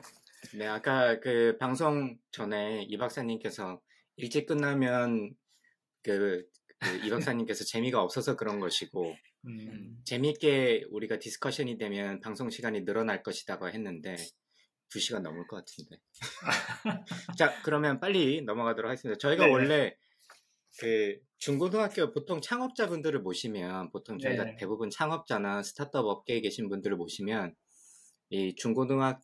네, 0.54 0.68
아까 0.68 1.20
그 1.20 1.58
방송 1.60 2.18
전에 2.32 2.84
이 2.84 2.98
박사님께서 2.98 3.82
일찍 4.18 4.46
끝나면 4.46 5.36
그, 6.04 6.46
그 6.50 6.56
이 7.04 7.10
박사님께서 7.10 7.64
재미가 7.64 8.02
없어서 8.02 8.36
그런 8.36 8.60
것이고 8.60 9.16
음, 9.48 9.98
재미있게 10.06 10.86
우리가 10.89 11.20
discussion이 11.20 11.78
되면 11.78 12.20
방송 12.20 12.50
시간이 12.50 12.86
늘어날 12.86 13.24
것이다고 13.24 13.70
했는데 13.70 14.16
두 14.89 15.00
시간 15.00 15.24
넘을 15.24 15.48
것 15.48 15.58
같은데. 15.58 15.98
자, 17.38 17.62
그러면 17.64 18.00
빨리 18.00 18.41
넘어가도록 18.41 18.89
하겠습니다. 18.89 19.18
저희가 19.18 19.46
네. 19.46 19.52
원래 19.52 19.96
그 20.80 21.18
중고등학교 21.38 22.12
보통 22.12 22.41
창업자분들을 22.41 23.22
모시면 23.22 23.91
보통 23.91 24.20
저희가 24.20 24.43
네. 24.43 24.56
대부분 24.58 24.89
창업자나 24.89 25.64
스타트업 25.64 26.06
업계에 26.06 26.41
계신 26.41 26.70
분들을 26.70 26.96
모시면 26.98 27.56
이 28.30 28.56
중고등학교 28.56 29.22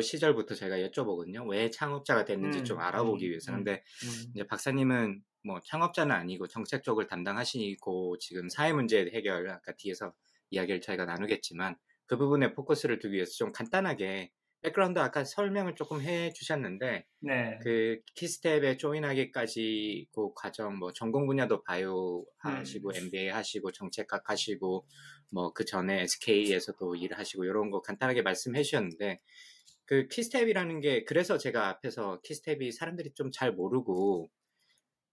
시절부터 0.00 0.54
저희가 0.54 0.78
여쭤보거든요. 0.78 1.48
왜 1.48 1.70
창업자가 1.70 2.24
됐는지 2.24 2.60
음, 2.60 2.64
좀 2.64 2.78
알아보기 2.80 3.26
음, 3.26 3.30
위해서. 3.30 3.52
음. 3.52 3.56
근데 3.58 3.82
음, 4.04 4.32
이제 4.34 4.46
박사님은 4.46 5.22
뭐 5.44 5.60
창업자는 5.64 6.14
아니고 6.14 6.46
정책 6.48 6.82
쪽을 6.82 7.06
담당하시고 7.06 8.18
지금 8.18 8.48
사회 8.48 8.72
문제 8.72 9.10
해결 9.12 9.48
아까 9.50 9.72
뒤에서 9.76 10.12
이야기를 10.50 10.80
저희가 10.80 11.04
나누겠지만 11.04 11.76
그 12.06 12.16
부분에 12.16 12.52
포커스를 12.52 12.98
두기 12.98 13.16
위해서 13.16 13.32
좀 13.32 13.52
간단하게 13.52 14.30
background 14.62 14.98
아까 14.98 15.24
설명을 15.24 15.74
조금 15.74 16.00
해 16.00 16.32
주셨는데 16.32 17.04
네. 17.20 17.58
그 17.62 18.00
KISTEP에 18.14 18.78
join하기까지 18.78 20.08
그 20.14 20.32
과정 20.34 20.78
뭐 20.78 20.90
전공 20.92 21.26
분야도 21.26 21.62
바이오 21.64 22.24
하시고 22.38 22.90
음. 22.90 22.96
MBA 22.96 23.28
하시고 23.28 23.72
정책학 23.72 24.30
하시고 24.30 24.86
뭐 25.30 25.52
그 25.52 25.64
전에 25.64 26.02
SK에서도 26.02 26.96
일을 26.96 27.18
하시고 27.18 27.44
이런 27.44 27.70
거 27.70 27.82
간단하게 27.82 28.22
말씀해 28.22 28.62
주셨는데 28.62 29.20
그 29.86 30.08
KISTEP이라는 30.08 30.80
게 30.80 31.04
그래서 31.04 31.38
제가 31.38 31.68
앞에서 31.68 32.20
KISTEP이 32.22 32.72
사람들이 32.72 33.12
좀 33.14 33.30
잘 33.32 33.52
모르고 33.52 34.30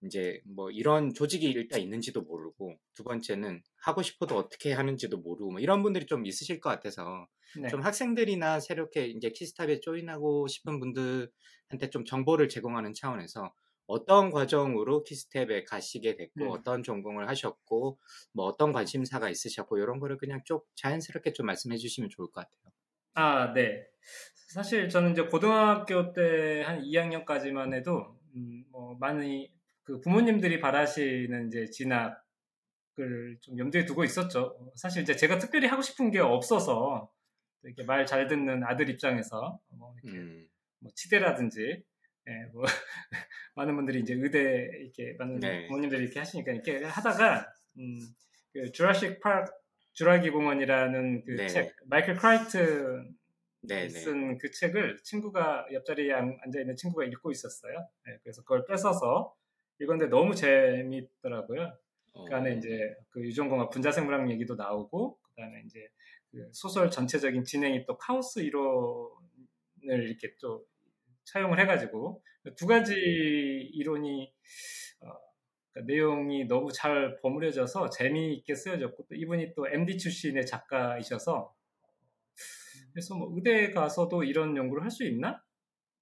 이제 0.03 0.41
뭐 0.45 0.71
이런 0.71 1.13
조직이 1.13 1.47
일단 1.47 1.79
있는지도 1.79 2.21
모르고 2.23 2.75
두 2.95 3.03
번째는 3.03 3.61
하고 3.83 4.01
싶어도 4.01 4.35
어떻게 4.37 4.73
하는지도 4.73 5.17
모르고 5.17 5.51
뭐 5.51 5.59
이런 5.59 5.83
분들이 5.83 6.05
좀 6.07 6.25
있으실 6.25 6.59
것 6.59 6.69
같아서 6.71 7.27
네. 7.59 7.67
좀 7.67 7.81
학생들이나 7.81 8.59
새롭게 8.59 9.07
이제 9.07 9.29
KISTEP에 9.29 9.79
join하고 9.81 10.47
싶은 10.47 10.79
분들한테 10.79 11.89
좀 11.91 12.05
정보를 12.05 12.49
제공하는 12.49 12.93
차원에서 12.93 13.53
어떤 13.85 14.31
과정으로 14.31 15.03
KISTEP에 15.03 15.65
가시게 15.65 16.15
됐고 16.15 16.45
음. 16.45 16.49
어떤 16.49 16.81
전공을 16.81 17.27
하셨고 17.27 17.99
뭐 18.33 18.45
어떤 18.45 18.71
관심사가 18.71 19.29
있으셨고 19.29 19.77
이런 19.77 19.99
거를 19.99 20.17
그냥 20.17 20.41
쭉 20.45 20.65
자연스럽게 20.75 21.33
좀 21.33 21.45
말씀해 21.45 21.77
주시면 21.77 22.09
좋을 22.09 22.31
것 22.31 22.41
같아요. 22.41 22.71
아, 23.13 23.53
네. 23.53 23.85
사실 24.53 24.89
저는 24.89 25.11
이제 25.13 25.23
고등학교 25.23 26.13
때 26.13 26.63
한 26.63 26.81
2학년까지만 26.81 27.73
해도 27.73 28.17
음, 28.35 28.63
뭐 28.69 28.95
많이 28.99 29.51
그 29.83 29.99
부모님들이 30.01 30.59
바라시는 30.59 31.47
이제 31.47 31.65
진학을 31.69 33.37
좀 33.41 33.57
염두에 33.57 33.85
두고 33.85 34.03
있었죠. 34.03 34.71
사실 34.75 35.03
이제 35.03 35.15
제가 35.15 35.37
특별히 35.37 35.67
하고 35.67 35.81
싶은 35.81 36.11
게 36.11 36.19
없어서 36.19 37.09
이렇게 37.63 37.83
말 37.83 38.05
잘 38.05 38.27
듣는 38.27 38.63
아들 38.63 38.89
입장에서 38.89 39.59
뭐 39.69 39.95
이렇게 40.03 40.17
음, 40.19 40.47
뭐 40.79 40.91
치대라든지 40.95 41.83
예, 42.27 42.31
뭐 42.53 42.63
많은 43.55 43.75
분들이 43.75 43.99
이제 44.01 44.13
의대 44.13 44.69
이렇게 44.81 45.15
많은 45.17 45.39
네. 45.39 45.67
부모님들이 45.67 46.03
이렇게 46.03 46.19
하시니까 46.19 46.51
이렇게 46.51 46.83
하다가 46.83 47.47
음, 47.79 47.99
그 48.53 48.71
Jurassic 48.71 49.19
Park 49.21 49.51
주라기 49.93 50.29
공원이라는 50.29 51.23
그 51.25 51.31
네. 51.35 51.47
책 51.47 51.75
마이클 51.85 52.15
크라이튼 52.15 52.57
네네. 52.57 53.09
쓴 53.89 54.37
그 54.37 54.49
책을 54.51 54.97
친구가 55.03 55.67
옆자리에 55.71 56.13
앉- 56.13 56.37
앉아 56.41 56.59
있는 56.59 56.75
친구가 56.75 57.05
읽고 57.05 57.31
있었어요. 57.31 57.87
네, 58.05 58.17
그래서 58.23 58.41
그걸 58.41 58.65
뺏어서 58.65 59.35
읽었는데 59.79 60.09
너무 60.09 60.35
재밌더라고요. 60.35 61.77
어, 62.13 62.25
그 62.25 62.35
안에 62.35 62.55
이제 62.55 62.95
그 63.09 63.21
유전공학 63.21 63.69
분자생물학 63.69 64.29
얘기도 64.31 64.55
나오고 64.55 65.17
그다음에 65.35 65.61
이제 65.65 65.87
그 66.31 66.49
소설 66.53 66.89
전체적인 66.89 67.43
진행이 67.45 67.85
또 67.85 67.97
카오스 67.97 68.39
이론을 68.39 70.07
이렇게 70.09 70.35
또 70.41 70.65
차용을 71.25 71.59
해가지고 71.59 72.21
두 72.57 72.65
가지 72.67 72.95
이론이 72.95 74.33
어, 75.01 75.05
그러니까 75.71 75.93
내용이 75.93 76.45
너무 76.45 76.71
잘 76.71 77.19
버무려져서 77.21 77.89
재미있게 77.91 78.55
쓰여졌고 78.55 79.05
또 79.07 79.15
이분이 79.15 79.53
또 79.55 79.67
MD 79.67 79.97
출신의 79.97 80.45
작가이셔서 80.45 81.53
그래서 82.91 83.15
뭐 83.15 83.31
의대 83.35 83.71
가서도 83.71 84.23
이런 84.23 84.55
연구를 84.57 84.83
할 84.83 84.91
수 84.91 85.05
있나? 85.05 85.41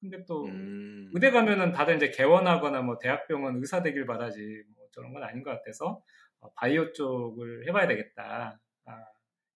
근데 0.01 0.23
또 0.25 0.45
음. 0.45 1.11
의대 1.13 1.31
가면은 1.31 1.71
다들 1.71 1.97
이제 1.97 2.09
개원하거나 2.11 2.81
뭐 2.81 2.97
대학병원 2.99 3.57
의사 3.57 3.83
되길 3.83 4.05
바라지 4.05 4.63
뭐 4.75 4.87
저런 4.91 5.13
건 5.13 5.23
아닌 5.23 5.43
것 5.43 5.51
같아서 5.51 6.01
어, 6.39 6.51
바이오 6.55 6.93
쪽을 6.93 7.67
해봐야 7.67 7.87
되겠다. 7.87 8.59
아, 8.85 9.05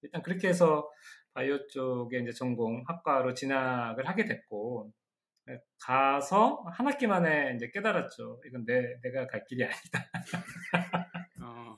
일단 0.01 0.21
그렇게 0.21 0.49
해서 0.49 0.89
바이오 1.33 1.67
쪽에 1.67 2.19
이제 2.19 2.31
전공 2.33 2.83
학과로 2.87 3.33
진학을 3.33 4.07
하게 4.07 4.25
됐고 4.25 4.91
네, 5.45 5.59
가서 5.79 6.63
한 6.73 6.87
학기 6.87 7.07
만에 7.07 7.53
이제 7.55 7.69
깨달았죠. 7.73 8.41
이건 8.45 8.65
내 8.65 8.99
내가 9.01 9.27
갈 9.27 9.43
길이 9.45 9.63
아니다. 9.63 10.09
어, 11.41 11.75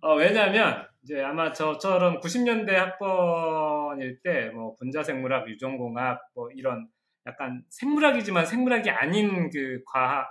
어, 0.00 0.14
왜냐면 0.14 0.86
이제 1.02 1.20
아마 1.22 1.52
저처럼 1.52 2.20
90년대 2.20 2.70
학번일 2.72 4.20
때 4.22 4.50
뭐 4.50 4.74
분자생물학, 4.76 5.48
유전공학 5.48 6.20
뭐 6.34 6.50
이런 6.52 6.88
약간 7.26 7.62
생물학이지만 7.70 8.46
생물학이 8.46 8.90
아닌 8.90 9.50
그 9.50 9.82
과학 9.86 10.28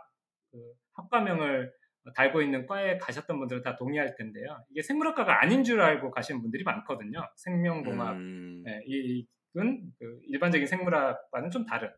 그 0.52 0.58
학과명을 0.94 1.72
달고 2.16 2.42
있는 2.42 2.66
과에 2.66 2.98
가셨던 2.98 3.38
분들은 3.38 3.62
다 3.64 3.76
동의할 3.76 4.16
텐데요. 4.16 4.64
이게 4.72 4.82
생물학과가 4.82 5.42
아닌 5.42 5.64
줄 5.64 5.82
알고 5.82 6.12
가시는 6.12 6.42
분들이 6.42 6.64
많거든요. 6.64 7.20
생명공학, 7.36 8.16
음. 8.16 8.64
예, 8.68 8.82
이건 8.88 9.92
그 10.00 10.20
일반적인 10.28 10.66
생물학과는 10.68 11.50
좀 11.52 11.66
다른 11.66 11.90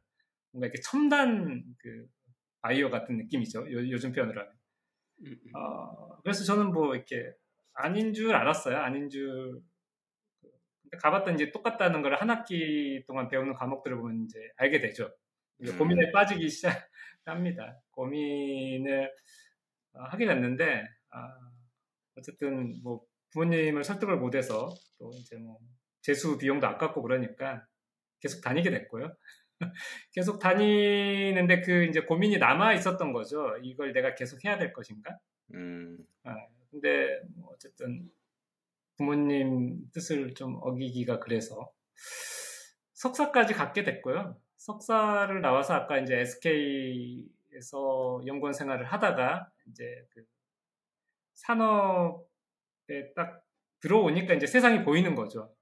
뭔가 0.52 0.66
이렇게 0.68 0.82
첨단 0.82 1.64
그 1.78 2.08
바이오 2.62 2.90
같은 2.90 3.18
느낌이죠. 3.18 3.72
요, 3.72 3.98
즘 4.00 4.12
표현으로 4.12 4.42
하면. 4.42 4.54
음, 5.26 5.32
음. 5.32 5.52
어, 5.56 6.18
그래서 6.24 6.44
저는 6.44 6.72
뭐 6.74 6.96
이렇게 6.96 7.32
아닌 7.80 8.14
줄 8.14 8.34
알았어요. 8.36 8.78
아닌 8.78 9.10
줄. 9.10 9.62
근데 10.84 10.98
가봤더니 11.02 11.36
이제 11.36 11.52
똑같다는 11.52 12.02
걸 12.02 12.16
한 12.16 12.30
학기 12.30 13.04
동안 13.08 13.28
배우는 13.30 13.54
과목들을 13.54 13.98
보면 13.98 14.24
이제 14.26 14.40
알게 14.58 14.80
되죠. 14.82 15.10
이제 15.62 15.72
음. 15.74 15.78
고민에 15.78 16.12
빠지기 16.12 16.48
시작합니다. 17.26 17.80
고민을 17.92 19.12
어, 19.94 20.04
하게 20.04 20.26
됐는데, 20.28 20.84
아, 21.12 21.30
어쨌든 22.18 22.82
뭐 22.84 23.02
부모님을 23.32 23.84
설득을 23.84 24.18
못해서 24.18 24.70
또 25.00 25.12
이제 25.16 25.38
뭐 25.38 25.60
재수 26.02 26.38
비용도 26.38 26.68
아깝고 26.68 27.02
그러니까 27.04 27.66
계속 28.22 28.42
다니게 28.42 28.72
됐고요. 28.72 29.16
계속 30.14 30.40
다니는데 30.40 31.62
그 31.62 31.86
이제 31.86 32.02
고민이 32.02 32.38
남아 32.40 32.74
있었던 32.76 33.14
거죠. 33.14 33.58
이걸 33.64 33.94
내가 33.94 34.16
계속 34.16 34.44
해야 34.46 34.58
될 34.58 34.74
것인가? 34.74 35.18
음. 35.56 35.98
아, 36.24 36.36
근데 36.72 37.22
뭐 37.36 37.52
어쨌든 37.54 38.12
부모님 38.98 39.90
뜻을 39.94 40.34
좀 40.34 40.58
어기기가 40.62 41.20
그래서 41.20 41.72
석사까지 42.94 43.54
갖게 43.54 43.84
됐고요. 43.84 44.38
석사를 44.58 45.42
나와서 45.42 45.74
아까 45.74 45.98
이제 45.98 46.20
SK에서 46.20 48.22
연구원 48.26 48.54
생활을 48.54 48.86
하다가 48.86 49.50
이제 49.68 50.06
그 50.12 50.26
산업에 51.34 53.14
딱 53.16 53.44
들어오니까 53.80 54.34
이제 54.34 54.46
세상이 54.46 54.84
보이는 54.84 55.16
거죠. 55.16 55.54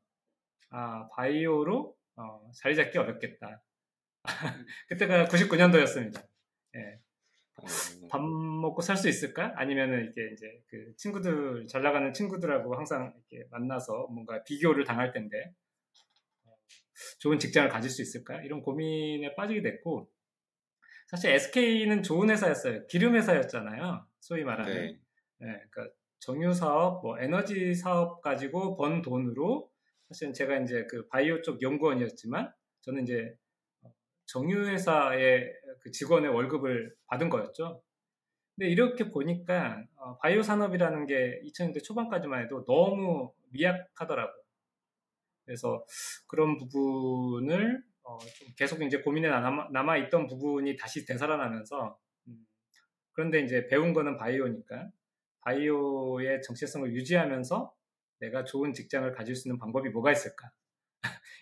아, 0.70 1.08
바이오로 1.10 1.95
어, 2.16 2.51
자리 2.55 2.76
잡기 2.76 2.97
어렵겠다. 2.97 3.62
그때가 4.89 5.26
99년도였습니다. 5.26 6.28
예. 6.76 6.99
어, 7.58 7.66
밥 8.10 8.22
먹고 8.22 8.82
살 8.82 8.97
수 8.97 9.10
있을까? 9.10 9.53
아니면은 9.55 10.03
이렇게 10.03 10.34
이제 10.34 10.62
그 10.68 10.93
친구들 10.97 11.68
잘 11.68 11.82
나가는 11.82 12.12
친구들하고 12.14 12.76
항상 12.76 13.14
이렇게 13.30 13.47
만나서 13.51 14.08
뭔가 14.08 14.43
비교를 14.43 14.84
당할 14.86 15.12
텐데 15.12 15.53
어, 16.45 16.55
좋은 17.20 17.39
직장을 17.39 17.70
가질 17.70 17.89
수 17.89 18.01
있을까? 18.01 18.41
이런 18.43 18.62
고민에 18.62 19.36
빠지게 19.36 19.62
됐고 19.62 20.10
사실 21.08 21.32
SK는 21.32 22.03
좋은 22.03 22.30
회사였어요. 22.30 22.86
기름 22.88 23.16
회사였잖아요. 23.16 24.05
소위 24.20 24.43
말하는. 24.43 24.74
네. 24.74 24.99
네, 25.39 25.62
그러니까 25.70 25.93
정유 26.20 26.53
사업, 26.53 27.01
뭐 27.01 27.20
에너지 27.20 27.74
사업 27.76 28.22
가지고 28.22 28.76
번 28.76 29.01
돈으로 29.01 29.72
사실은 30.10 30.34
제가 30.34 30.58
이제 30.60 30.86
그 30.89 31.08
바이오 31.08 31.41
쪽 31.41 31.62
연구원이었지만 31.62 32.51
저는 32.82 33.03
이제 33.03 33.38
정유 34.26 34.68
회사의 34.68 35.53
그 35.88 35.92
직원의 35.92 36.32
월급을 36.32 36.94
받은 37.08 37.30
거였죠. 37.30 37.82
근데 38.56 38.70
이렇게 38.70 39.10
보니까 39.10 39.84
어, 39.96 40.18
바이오 40.18 40.44
산업이라는 40.44 41.06
게 41.06 41.40
2000년대 41.46 41.84
초반까지만 41.84 42.44
해도 42.44 42.66
너무 42.66 43.32
미약하더라고요. 43.52 44.44
그래서 45.46 45.86
그런 46.28 46.58
부분을 46.58 47.82
어, 48.04 48.18
좀 48.18 48.48
계속 48.58 48.82
이제 48.82 49.02
고민에 49.02 49.30
남아, 49.30 49.70
남아 49.72 49.98
있던 49.98 50.28
부분이 50.28 50.76
다시 50.76 51.06
되살아나면서 51.06 51.98
음, 52.28 52.46
그런데 53.14 53.40
이제 53.40 53.68
배운 53.68 53.94
거는 53.94 54.18
바이오니까 54.18 54.90
바이오의 55.42 56.42
정체성을 56.42 56.94
유지하면서 56.94 57.74
내가 58.20 58.44
좋은 58.44 58.74
직장을 58.74 59.10
가질 59.14 59.36
수 59.36 59.48
있는 59.48 59.58
방법이 59.58 59.90
뭐가 59.90 60.12
있을까? 60.12 60.50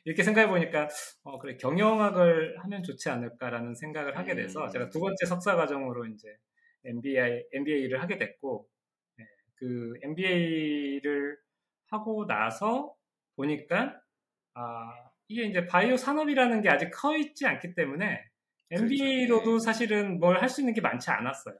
이렇게 0.06 0.24
생각해 0.24 0.48
보니까 0.48 0.88
어, 1.24 1.40
그래 1.40 1.58
경영학을 1.58 2.58
하면 2.64 2.84
좋지 2.84 3.10
않을까라는 3.10 3.76
생각을 3.76 4.18
하게 4.18 4.36
돼서 4.36 4.66
음. 4.66 4.70
제가 4.70 4.90
두 4.90 5.00
번째 5.00 5.26
석사 5.26 5.56
과정으로 5.56 6.06
이제 6.08 6.30
MBA 6.86 7.46
MBA를 7.54 8.02
하게 8.02 8.18
됐고 8.20 8.68
네, 9.18 9.26
그 9.56 9.94
MBA를 10.04 11.38
하고 11.90 12.26
나서 12.28 12.96
보니까 13.36 14.00
아 14.54 14.94
이게 15.28 15.44
이제 15.46 15.66
바이오 15.68 15.98
산업이라는 15.98 16.62
게 16.62 16.70
아직 16.70 16.92
커 16.92 17.18
있지 17.18 17.46
않기 17.48 17.76
때문에 17.76 18.24
MBA로도 18.72 19.44
그렇죠. 19.44 19.60
네. 19.60 19.66
사실은 19.66 20.20
뭘 20.20 20.38
할 20.38 20.50
수 20.50 20.62
있는 20.62 20.74
게 20.74 20.82
많지 20.82 21.10
않았어요. 21.12 21.56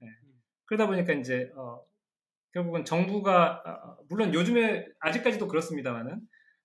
네. 0.00 0.08
그러다 0.66 0.86
보니까 0.86 1.12
이제 1.14 1.50
어, 1.56 1.82
결국은 2.52 2.84
정부가 2.84 3.62
아, 3.64 3.96
물론 4.08 4.34
요즘에 4.34 4.86
아직까지도 5.00 5.48
그렇습니다만은 5.48 6.20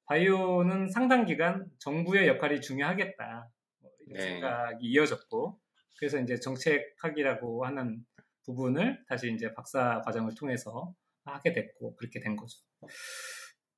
바이오는 0.07 0.89
상당 0.89 1.25
기간 1.25 1.65
정부의 1.79 2.27
역할이 2.27 2.61
중요하겠다 2.61 3.49
뭐 3.81 3.91
이런 4.07 4.13
네. 4.13 4.21
생각이 4.21 4.85
이어졌고 4.87 5.59
그래서 5.99 6.19
이제 6.19 6.39
정책학이라고 6.39 7.65
하는 7.65 8.05
부분을 8.45 9.03
다시 9.07 9.31
이제 9.31 9.53
박사 9.53 10.01
과정을 10.05 10.33
통해서 10.35 10.93
하게 11.25 11.51
됐고 11.53 11.95
그렇게 11.95 12.19
된 12.19 12.35
거죠. 12.35 12.57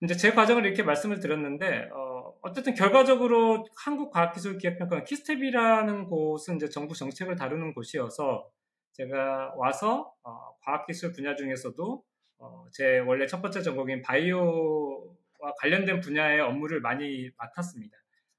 이제 0.02 0.16
제 0.16 0.32
과정을 0.32 0.66
이렇게 0.66 0.84
말씀을 0.84 1.20
드렸는데 1.20 1.90
어, 1.92 2.54
쨌든 2.54 2.74
결과적으로 2.74 3.66
한국과학기술기획평가 3.84 5.04
키스텝이라는 5.04 6.06
곳은 6.06 6.56
이제 6.56 6.70
정부 6.70 6.96
정책을 6.96 7.36
다루는 7.36 7.74
곳이어서 7.74 8.50
제가 8.94 9.54
와서 9.56 10.14
어, 10.24 10.56
과학기술 10.62 11.12
분야 11.12 11.36
중에서도 11.36 12.04
어, 12.38 12.66
제 12.72 13.00
원래 13.00 13.26
첫 13.26 13.42
번째 13.42 13.62
전공인 13.62 14.02
바이오와 14.02 15.19
관련된 15.60 16.00
분야의 16.02 16.42
업무를 16.42 16.82
많이 16.82 17.30
맡았습니다. 17.38 17.98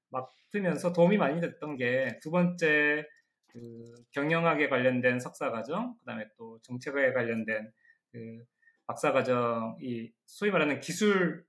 맡으면서 0.09 0.93
도움이 0.93 1.17
많이 1.17 1.39
됐던 1.41 1.75
게 1.77 2.19
두 2.21 2.31
번째 2.31 3.05
그 3.47 3.93
경영학에 4.11 4.69
관련된 4.69 5.19
석사 5.19 5.51
과정, 5.51 5.95
그 5.99 6.05
다음에 6.05 6.25
또 6.37 6.59
정책에 6.63 7.11
관련된 7.13 7.71
그 8.11 8.43
박사 8.87 9.11
과정이 9.11 10.11
소위 10.25 10.51
말하는 10.51 10.79
기술, 10.79 11.45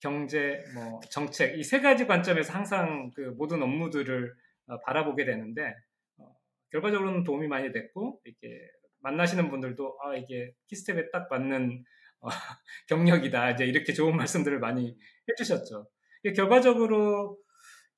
경제, 0.00 0.62
뭐 0.74 1.00
정책 1.10 1.58
이 1.58 1.62
세 1.64 1.80
가지 1.80 2.06
관점에서 2.06 2.52
항상 2.52 3.10
그 3.14 3.34
모든 3.36 3.62
업무들을 3.62 4.34
어, 4.68 4.78
바라보게 4.80 5.24
되는데 5.24 5.74
어, 6.18 6.34
결과적으로는 6.70 7.24
도움이 7.24 7.48
많이 7.48 7.72
됐고 7.72 8.20
이렇게 8.24 8.60
만나시는 9.00 9.50
분들도 9.50 9.98
아 10.02 10.14
이게 10.16 10.52
키스텝에 10.66 11.10
딱 11.10 11.28
맞는 11.30 11.84
어, 12.20 12.28
경력이다 12.88 13.50
이제 13.52 13.64
이렇게 13.66 13.92
좋은 13.92 14.16
말씀들을 14.16 14.58
많이 14.60 14.96
해주셨죠. 15.30 15.88
결과적으로 16.36 17.38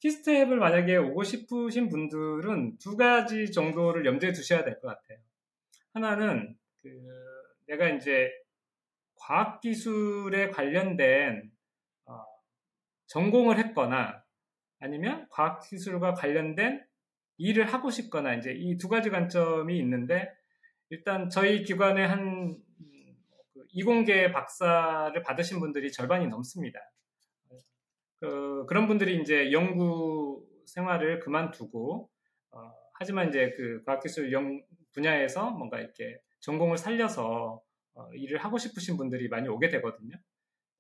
키스텝을 0.00 0.56
만약에 0.58 0.96
오고 0.96 1.24
싶으신 1.24 1.88
분들은 1.88 2.78
두 2.78 2.96
가지 2.96 3.50
정도를 3.52 4.06
염두에 4.06 4.32
두셔야 4.32 4.64
될 4.64 4.80
것 4.80 4.88
같아요. 4.88 5.18
하나는 5.94 6.56
그 6.82 6.88
내가 7.66 7.88
이제 7.88 8.30
과학기술에 9.16 10.50
관련된 10.50 11.50
어, 12.06 12.24
전공을 13.08 13.58
했거나 13.58 14.22
아니면 14.80 15.26
과학기술과 15.30 16.14
관련된 16.14 16.82
일을 17.38 17.72
하고 17.72 17.90
싶거나 17.90 18.34
이제 18.34 18.52
이 18.52 18.76
두 18.78 18.88
가지 18.88 19.10
관점이 19.10 19.78
있는데 19.78 20.30
일단 20.90 21.28
저희 21.30 21.62
기관에 21.62 22.04
한 22.04 22.56
이공계 23.72 24.32
박사를 24.32 25.20
받으신 25.22 25.60
분들이 25.60 25.92
절반이 25.92 26.28
넘습니다. 26.28 26.80
그, 28.20 28.66
그런 28.66 28.86
분들이 28.86 29.20
이제 29.20 29.50
연구 29.50 30.46
생활을 30.66 31.20
그만두고 31.20 32.10
어, 32.52 32.72
하지만 32.94 33.28
이제 33.28 33.54
그 33.56 33.82
과학기술 33.84 34.32
영 34.32 34.62
분야에서 34.92 35.50
뭔가 35.50 35.80
이렇게 35.80 36.20
전공을 36.40 36.76
살려서 36.76 37.62
어, 37.94 38.08
일을 38.12 38.38
하고 38.38 38.58
싶으신 38.58 38.96
분들이 38.96 39.28
많이 39.28 39.48
오게 39.48 39.68
되거든요. 39.70 40.16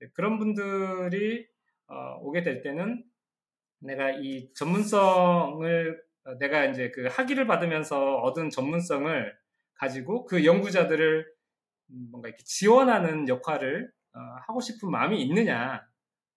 네, 0.00 0.08
그런 0.12 0.38
분들이 0.38 1.46
어, 1.86 2.18
오게 2.20 2.42
될 2.42 2.62
때는 2.62 3.04
내가 3.80 4.10
이 4.10 4.52
전문성을 4.54 6.02
어, 6.24 6.38
내가 6.38 6.66
이제 6.66 6.90
그 6.90 7.06
학위를 7.06 7.46
받으면서 7.46 8.16
얻은 8.16 8.50
전문성을 8.50 9.34
가지고 9.74 10.26
그 10.26 10.44
연구자들을 10.44 11.20
음, 11.20 11.39
뭔가 12.10 12.28
이렇게 12.28 12.42
지원하는 12.44 13.28
역할을 13.28 13.90
어, 14.12 14.18
하고 14.46 14.60
싶은 14.60 14.90
마음이 14.90 15.22
있느냐. 15.22 15.86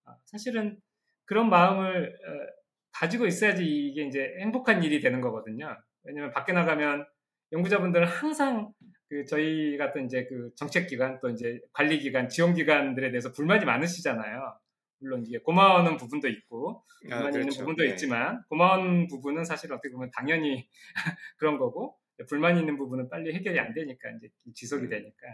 어, 0.06 0.12
사실은 0.26 0.80
그런 1.26 1.50
마음을 1.50 2.08
어, 2.08 2.64
가지고 2.92 3.26
있어야지 3.26 3.64
이게 3.66 4.06
이제 4.06 4.36
행복한 4.40 4.84
일이 4.84 5.00
되는 5.00 5.22
거거든요. 5.22 5.76
왜냐면 6.04 6.32
밖에 6.32 6.54
나가면 6.54 7.06
연구자분들은 7.52 8.08
항상 8.08 8.72
그 9.10 9.26
저희 9.26 9.78
같은 9.78 10.06
이제 10.06 10.26
그 10.26 10.52
정책기관 10.56 11.20
또 11.22 11.30
이제 11.30 11.60
관리기관, 11.74 12.30
지원기관들에 12.30 13.12
대해서 13.12 13.32
불만이 13.32 13.66
많으시잖아요. 13.66 14.58
물론 15.00 15.24
이게 15.28 15.38
고마워하는 15.40 15.98
부분도 15.98 16.30
있고 16.30 16.84
불만이 17.02 17.24
아, 17.24 17.28
있는 17.28 17.42
그렇죠. 17.42 17.60
부분도 17.60 17.84
네. 17.84 17.90
있지만 17.90 18.42
고마운 18.50 19.08
부분은 19.08 19.44
사실 19.44 19.72
어떻게 19.72 19.92
보면 19.92 20.10
당연히 20.16 20.68
그런 21.38 21.58
거고 21.58 21.98
불만이 22.26 22.60
있는 22.60 22.78
부분은 22.78 23.10
빨리 23.10 23.34
해결이 23.34 23.60
안 23.60 23.74
되니까 23.74 24.10
이제 24.12 24.30
지속이 24.54 24.86
음. 24.86 24.90
되니까. 24.90 25.28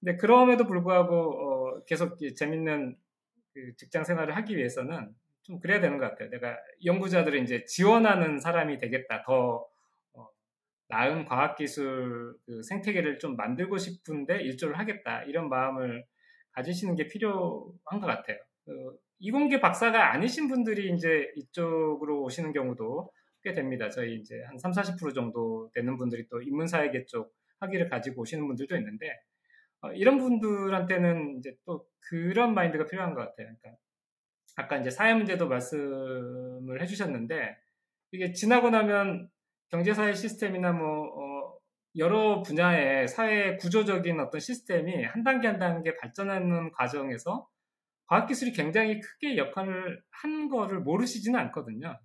근데 0.00 0.16
그럼에도 0.16 0.66
불구하고 0.66 1.14
어, 1.14 1.84
계속 1.84 2.20
이 2.22 2.34
재밌는 2.34 2.96
그 3.54 3.76
직장 3.76 4.04
생활을 4.04 4.36
하기 4.36 4.56
위해서는 4.56 5.14
좀 5.42 5.60
그래야 5.60 5.80
되는 5.80 5.98
것 5.98 6.08
같아요. 6.10 6.30
내가 6.30 6.56
연구자들을 6.84 7.40
이제 7.42 7.64
지원하는 7.64 8.38
사람이 8.38 8.78
되겠다. 8.78 9.22
더 9.24 9.66
어, 10.14 10.28
나은 10.88 11.24
과학기술 11.26 12.36
그 12.46 12.62
생태계를 12.62 13.18
좀 13.18 13.36
만들고 13.36 13.78
싶은데 13.78 14.42
일조를 14.42 14.78
하겠다. 14.78 15.22
이런 15.24 15.48
마음을 15.48 16.04
가지시는 16.52 16.96
게 16.96 17.06
필요한 17.08 18.00
것 18.00 18.06
같아요. 18.06 18.38
그 18.64 18.98
이공계 19.18 19.60
박사가 19.60 20.12
아니신 20.12 20.48
분들이 20.48 20.92
이제 20.94 21.30
이쪽으로 21.36 22.22
오시는 22.22 22.52
경우도 22.52 23.10
꽤 23.42 23.52
됩니다. 23.52 23.88
저희 23.90 24.16
이제 24.16 24.42
한 24.46 24.58
3, 24.58 24.72
40% 24.72 25.14
정도 25.14 25.70
되는 25.74 25.96
분들이 25.96 26.26
또 26.28 26.40
인문사회계 26.40 27.06
쪽 27.06 27.34
학위를 27.60 27.88
가지고 27.88 28.22
오시는 28.22 28.46
분들도 28.46 28.76
있는데 28.76 29.20
어, 29.80 29.92
이런 29.92 30.18
분들한테는 30.18 31.38
이제 31.38 31.56
또 31.64 31.86
그런 32.00 32.54
마인드가 32.54 32.86
필요한 32.86 33.14
것 33.14 33.20
같아요. 33.20 33.48
그러니까 33.60 33.82
아까 34.56 34.76
이제 34.78 34.90
사회 34.90 35.14
문제도 35.14 35.48
말씀을 35.48 36.80
해주셨는데 36.82 37.56
이게 38.12 38.32
지나고 38.32 38.70
나면 38.70 39.28
경제사회 39.70 40.14
시스템이나 40.14 40.72
뭐 40.72 41.06
어, 41.06 41.58
여러 41.96 42.42
분야의 42.42 43.08
사회 43.08 43.56
구조적인 43.56 44.20
어떤 44.20 44.40
시스템이 44.40 45.04
한 45.04 45.24
단계 45.24 45.48
한 45.48 45.58
단계 45.58 45.96
발전하는 45.96 46.70
과정에서 46.72 47.48
과학기술이 48.06 48.52
굉장히 48.52 49.00
크게 49.00 49.36
역할을 49.36 50.02
한 50.10 50.48
거를 50.48 50.80
모르시지는 50.80 51.38
않거든요. 51.40 51.98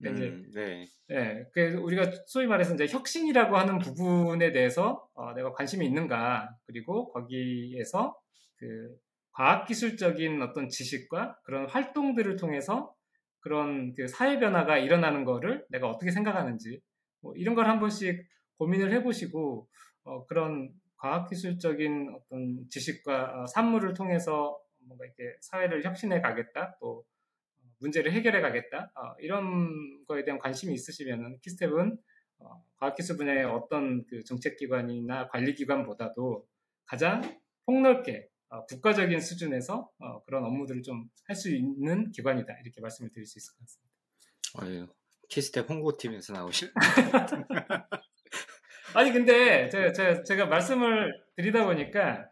그러니까 0.00 0.24
이제 0.26 0.34
음, 0.36 0.50
네. 0.54 0.86
예, 1.10 1.44
그래서 1.52 1.80
우리가 1.80 2.10
소위 2.26 2.46
말해서 2.46 2.74
이제 2.74 2.86
혁신이라고 2.86 3.56
하는 3.56 3.78
부분에 3.78 4.52
대해서 4.52 5.06
어, 5.14 5.32
내가 5.34 5.52
관심이 5.52 5.84
있는가, 5.86 6.48
그리고 6.66 7.12
거기에서 7.12 8.16
그 8.56 8.96
과학기술적인 9.32 10.42
어떤 10.42 10.68
지식과 10.68 11.38
그런 11.44 11.68
활동들을 11.68 12.36
통해서 12.36 12.94
그런 13.40 13.94
그 13.94 14.06
사회 14.08 14.38
변화가 14.38 14.78
일어나는 14.78 15.24
거를 15.24 15.64
내가 15.70 15.88
어떻게 15.88 16.10
생각하는지, 16.10 16.80
뭐 17.22 17.34
이런 17.36 17.54
걸 17.54 17.66
한 17.66 17.80
번씩 17.80 18.26
고민을 18.58 18.92
해보시고, 18.92 19.68
어, 20.04 20.26
그런 20.26 20.70
과학기술적인 20.98 22.14
어떤 22.14 22.66
지식과 22.70 23.42
어, 23.42 23.46
산물을 23.46 23.94
통해서 23.94 24.58
뭔가 24.86 25.04
이렇게 25.06 25.36
사회를 25.40 25.84
혁신해 25.84 26.20
가겠다, 26.20 26.76
또 26.80 27.04
문제를 27.80 28.12
해결해 28.12 28.40
가겠다 28.40 28.92
어, 28.94 29.14
이런 29.18 30.04
거에 30.06 30.24
대한 30.24 30.38
관심이 30.38 30.72
있으시면은 30.74 31.38
키스텝은 31.40 31.98
어, 32.38 32.64
과학기술 32.76 33.16
분야의 33.16 33.44
어떤 33.44 34.06
그 34.06 34.24
정책기관이나 34.24 35.28
관리기관보다도 35.28 36.46
가장 36.86 37.22
폭넓게 37.66 38.28
어, 38.48 38.64
국가적인 38.66 39.20
수준에서 39.20 39.90
어, 39.98 40.22
그런 40.24 40.44
업무들을 40.44 40.82
좀 40.82 41.08
할 41.30 41.36
수 41.36 41.48
있는 41.54 42.10
기관이다 42.10 42.52
이렇게 42.64 42.80
말씀을 42.80 43.12
드릴 43.12 43.24
수 43.24 43.38
있을 43.38 43.54
것 43.54 43.60
같습니다. 43.60 43.90
어휴, 44.58 44.92
키스텝 45.28 45.70
홍보팀에서 45.70 46.32
나오신. 46.32 46.70
아니 48.94 49.12
근데 49.12 49.68
제가, 49.68 49.92
제가, 49.92 50.22
제가 50.24 50.46
말씀을 50.46 51.24
드리다 51.36 51.64
보니까 51.64 52.28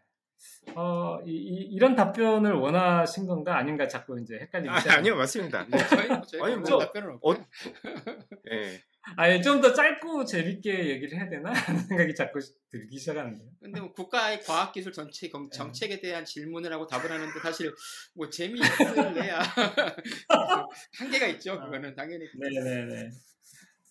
어, 0.74 1.18
이, 1.26 1.78
런 1.78 1.96
답변을 1.96 2.52
원하신 2.52 3.26
건가 3.26 3.56
아닌가 3.58 3.88
자꾸 3.88 4.20
이제 4.20 4.34
헷갈리기 4.40 4.70
아, 4.70 4.78
시작합니다. 4.78 4.98
아니요, 4.98 5.16
맞습니다. 5.16 5.66
네. 5.68 5.78
저희 5.88 6.08
저희 6.28 6.42
아니, 6.42 6.56
뭐, 6.56 6.78
답변은 6.78 7.10
없고. 7.14 7.30
어, 7.32 7.46
예. 8.52 8.82
아니 9.16 9.42
좀 9.42 9.62
더 9.62 9.72
짧고 9.72 10.26
재밌게 10.26 10.90
얘기를 10.90 11.18
해야 11.18 11.30
되나 11.30 11.50
하는 11.52 11.80
생각이 11.80 12.14
자꾸 12.14 12.40
들기 12.70 12.98
시작하는데요. 12.98 13.48
근데 13.60 13.80
뭐 13.80 13.90
국가의 13.92 14.42
과학기술 14.42 14.92
전체 14.92 15.26
네. 15.28 15.30
검- 15.32 15.50
정책에 15.50 16.00
대한 16.00 16.24
질문을 16.26 16.70
하고 16.72 16.86
답을 16.86 17.10
하는데 17.10 17.32
사실 17.40 17.72
뭐 18.14 18.28
재미있을래야 18.28 19.38
한계가 20.98 21.26
있죠. 21.28 21.58
그거는 21.58 21.94
당연히. 21.94 22.26
네네네. 22.38 23.10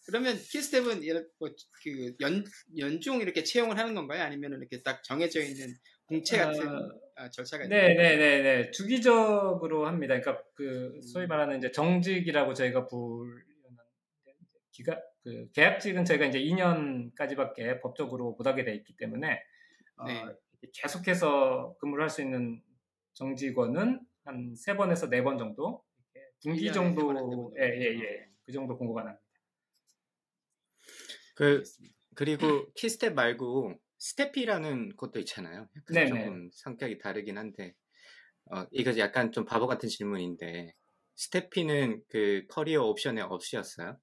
그러면 0.05 0.37
키스텝은 0.37 1.03
이런 1.03 1.27
뭐그 1.39 2.15
연 2.21 2.45
연중 2.77 3.19
이렇게 3.21 3.43
채용을 3.43 3.77
하는 3.77 3.93
건가요? 3.95 4.21
아니면 4.23 4.53
이렇게 4.53 4.81
딱 4.83 5.03
정해져 5.03 5.41
있는 5.41 5.73
공채 6.07 6.37
같은 6.37 6.67
어, 6.67 6.89
아, 7.15 7.29
절차가 7.29 7.63
있나요? 7.65 7.81
네네네 7.87 8.41
네. 8.43 8.71
주기적으로 8.71 9.87
합니다. 9.87 10.19
그러니까 10.19 10.43
그 10.55 10.99
소위 11.01 11.25
음. 11.25 11.27
말하는 11.27 11.57
이제 11.57 11.71
정직이라고 11.71 12.53
저희가 12.53 12.87
부르는 12.87 13.43
기가 14.71 15.01
그 15.23 15.49
계약직은 15.53 16.05
저희가 16.05 16.25
이제 16.25 16.39
2년까지밖에 16.39 17.81
법적으로 17.81 18.35
못 18.37 18.45
하게 18.47 18.63
돼 18.63 18.73
있기 18.75 18.95
때문에 18.97 19.41
어, 19.97 20.05
네. 20.05 20.23
계속해서 20.73 21.75
근무를 21.79 22.03
할 22.03 22.09
수 22.09 22.21
있는 22.21 22.61
정직원은 23.13 24.01
한 24.25 24.55
세 24.55 24.75
번에서 24.75 25.09
네 25.09 25.23
번 25.23 25.37
정도 25.37 25.83
분기 26.43 26.67
1년에 26.67 26.73
세 26.73 26.79
번에서 26.79 26.93
네 26.95 26.95
정도 26.95 27.07
번 27.07 27.17
정도. 27.17 27.53
예예 27.59 27.99
예 27.99 28.27
그 28.45 28.51
정도 28.53 28.77
공고가 28.77 29.03
납니다. 29.03 29.21
그, 31.35 31.63
그리고 32.15 32.71
KISTEP 32.73 33.13
말고 33.13 33.75
STEPI라는 33.99 34.95
것도 34.95 35.19
있잖아요. 35.19 35.67
약간 35.75 35.85
네네. 35.87 36.09
조금 36.09 36.49
성격이 36.53 36.99
다르긴 36.99 37.37
한데, 37.37 37.73
어, 38.51 38.65
이거 38.71 38.97
약간 38.99 39.31
좀 39.31 39.45
바보 39.45 39.67
같은 39.67 39.89
질문인데, 39.89 40.73
STEPI는 41.15 42.03
그 42.09 42.45
커리어 42.49 42.83
옵션에 42.85 43.21
없으셨어요? 43.21 43.99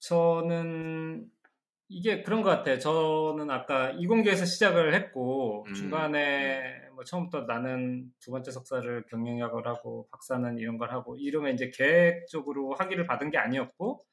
저는 0.00 1.30
이게 1.88 2.22
그런 2.22 2.42
것 2.42 2.50
같아요. 2.50 2.78
저는 2.78 3.50
아까 3.50 3.92
이공계에서 3.92 4.44
시작을 4.44 4.94
했고 4.94 5.66
음. 5.68 5.74
중간에 5.74 6.88
뭐 6.94 7.04
처음부터 7.04 7.42
나는 7.42 8.12
두 8.20 8.30
번째 8.32 8.50
석사를 8.50 9.04
경영학을 9.08 9.66
하고 9.66 10.08
박사는 10.10 10.58
이런 10.58 10.78
걸 10.78 10.90
하고 10.92 11.16
이러면 11.16 11.54
이제 11.54 11.70
계획적으로 11.74 12.74
학위를 12.74 13.06
받은 13.06 13.30
게 13.30 13.38
아니었고 13.38 14.04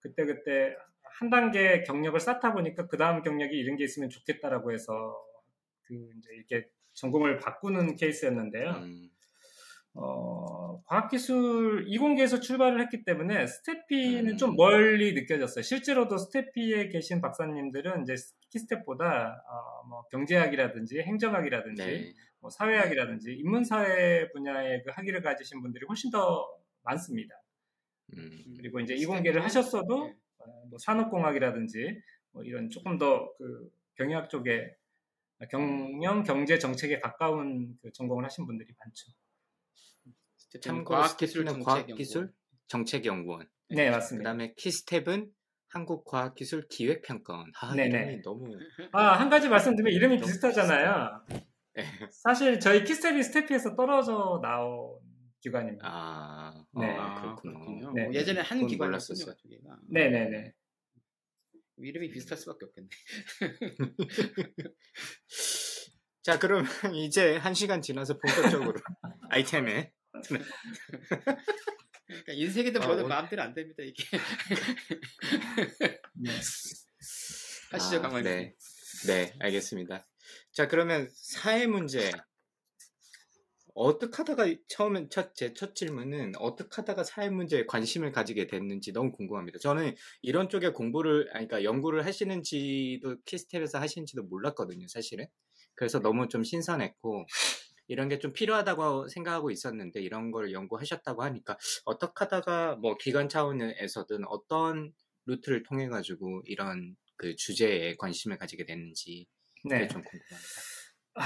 그때 0.00 0.24
그때 0.24 0.74
한 1.18 1.30
단계 1.30 1.82
경력을 1.82 2.18
쌓다 2.18 2.52
보니까 2.52 2.86
그 2.86 2.96
다음 2.96 3.22
경력이 3.22 3.56
이런 3.56 3.76
게 3.76 3.84
있으면 3.84 4.08
좋겠다라고 4.08 4.72
해서 4.72 5.16
그 5.82 5.94
이제 6.18 6.28
이렇게 6.34 6.68
전공을 6.94 7.38
바꾸는 7.38 7.96
케이스였는데요. 7.96 8.70
음, 8.70 9.10
어, 9.94 10.82
과학기술 10.84 11.84
이공계에서 11.88 12.40
출발을 12.40 12.80
했기 12.80 13.04
때문에 13.04 13.46
스테피는 13.46 14.32
음. 14.32 14.36
좀 14.36 14.54
멀리 14.56 15.14
느껴졌어요. 15.14 15.62
실제로도 15.62 16.16
스테피에 16.18 16.88
계신 16.88 17.20
박사님들은 17.20 18.02
이제 18.02 18.14
키스텝보다 18.50 19.44
어, 19.48 19.86
뭐 19.88 20.04
경제학이라든지 20.10 21.00
행정학이라든지 21.00 21.84
네. 21.84 22.14
뭐 22.40 22.50
사회학이라든지 22.50 23.32
인문사회 23.32 24.30
분야의 24.30 24.82
그 24.84 24.90
학위를 24.92 25.22
가지신 25.22 25.60
분들이 25.60 25.84
훨씬 25.88 26.10
더 26.10 26.48
많습니다. 26.82 27.34
음, 28.16 28.54
그리고 28.56 28.80
이제 28.80 28.94
이공계를 28.94 29.42
하셨어도 29.44 30.06
네. 30.06 30.12
어, 30.12 30.14
뭐 30.68 30.78
산업공학이라든지 30.78 32.00
뭐 32.32 32.42
이런 32.44 32.70
조금 32.70 32.98
더 32.98 33.34
그 33.38 33.70
경영학 33.96 34.30
쪽에 34.30 34.74
경영 35.50 36.22
경제 36.22 36.58
정책에 36.58 37.00
가까운 37.00 37.76
그 37.82 37.90
전공을 37.92 38.24
하신 38.24 38.46
분들이 38.46 38.70
많죠. 38.78 39.12
참고로 40.62 40.84
과학기술 41.00 41.42
스테피는 41.42 41.52
정책연구원. 41.64 41.84
과학기술 41.86 42.32
정책연구원. 42.66 43.48
네, 43.70 43.86
그 43.86 43.94
맞습니다. 43.94 44.30
다음에 44.30 44.54
키스텝은 44.56 45.30
한국과학기술 45.68 46.66
기획평가원. 46.68 47.52
아, 47.60 47.74
네네. 47.74 47.88
이름이 47.88 48.22
너무. 48.22 48.46
아, 48.92 49.12
한 49.12 49.30
가지 49.30 49.48
말씀드리면 49.48 49.92
이름이 49.92 50.16
비슷하잖아요. 50.18 51.24
네. 51.74 51.84
사실 52.10 52.58
저희 52.58 52.82
키스텝이 52.84 53.22
스테피에서 53.22 53.76
떨어져 53.76 54.40
나온 54.42 54.98
기관입니다. 55.40 55.86
아, 55.88 56.64
네. 56.78 56.86
아, 56.96 57.02
아, 57.18 57.20
그렇군요. 57.20 57.54
그렇군요. 57.60 57.92
네. 57.94 58.04
뭐 58.04 58.14
예전에 58.14 58.40
한. 58.40 58.60
몰랐었어요. 58.66 59.34
두 59.36 59.48
개가. 59.48 59.78
네네네. 59.88 60.52
이름이 61.78 62.10
비슷할 62.10 62.36
수밖에 62.38 62.66
없겠네. 62.66 62.88
자, 66.22 66.38
그럼 66.38 66.64
이제 66.94 67.36
한 67.36 67.54
시간 67.54 67.80
지나서 67.80 68.18
본격적으로 68.18 68.74
아이템에 69.30 69.90
그러니까 72.06 72.32
인생이든 72.34 72.82
아, 72.82 72.86
뭐든 72.86 73.04
오늘- 73.04 73.14
마음대로 73.14 73.42
안 73.42 73.54
됩니다 73.54 73.82
이게. 73.82 74.04
네. 76.16 76.30
하시죠 77.70 77.96
아, 77.96 78.00
강만님. 78.02 78.24
네. 78.24 78.54
네, 79.06 79.34
알겠습니다. 79.38 80.06
자, 80.52 80.68
그러면 80.68 81.08
사회 81.14 81.66
문제. 81.66 82.10
어떻게 83.82 84.16
하다가 84.18 84.46
처음엔 84.68 85.08
첫, 85.10 85.34
제 85.34 85.54
첫 85.54 85.74
질문은 85.74 86.32
어떻게 86.38 86.68
하다가 86.76 87.04
사회 87.04 87.30
문제에 87.30 87.64
관심을 87.66 88.12
가지게 88.12 88.46
됐는지 88.46 88.92
너무 88.92 89.12
궁금합니다. 89.12 89.58
저는 89.58 89.94
이런 90.22 90.48
쪽에 90.48 90.70
공부를, 90.70 91.28
아니, 91.34 91.46
그러니까 91.48 91.64
연구를 91.64 92.04
하시는지도 92.06 93.16
키스텝에서 93.24 93.78
하시는지도 93.80 94.24
몰랐거든요, 94.24 94.86
사실은. 94.88 95.26
그래서 95.74 96.00
너무 96.00 96.28
좀 96.28 96.44
신선했고, 96.44 97.26
이런 97.88 98.08
게 98.08 98.18
좀 98.18 98.32
필요하다고 98.32 99.08
생각하고 99.08 99.50
있었는데, 99.50 100.00
이런 100.02 100.30
걸 100.30 100.52
연구하셨다고 100.52 101.22
하니까, 101.22 101.56
어떻게 101.84 102.12
하다가 102.24 102.76
뭐 102.76 102.96
기관 102.98 103.28
차원에서든 103.28 104.24
어떤 104.28 104.92
루트를 105.26 105.62
통해 105.64 105.88
가지고 105.88 106.42
이런 106.46 106.96
그 107.16 107.34
주제에 107.36 107.96
관심을 107.96 108.38
가지게 108.38 108.64
됐는지 108.66 109.26
네. 109.64 109.88
좀 109.88 110.02
궁금합니다. 110.04 110.62
아, 111.14 111.22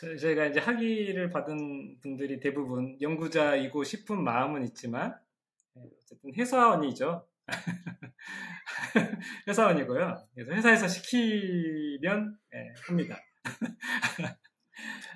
저- 0.00 0.16
저희가 0.16 0.46
이제 0.46 0.60
학위를 0.60 1.30
받은 1.30 1.98
분들이 2.00 2.38
대부분 2.40 2.96
연구자이고 3.00 3.82
싶은 3.82 4.22
마음은 4.22 4.64
있지만 4.66 5.18
네, 5.74 5.82
어쨌든 6.02 6.34
회사원이죠. 6.36 7.26
회사원이고요. 9.48 10.28
그래서 10.34 10.52
회사에서 10.52 10.88
시키면 10.88 12.38
예, 12.54 12.74
합니다. 12.86 13.18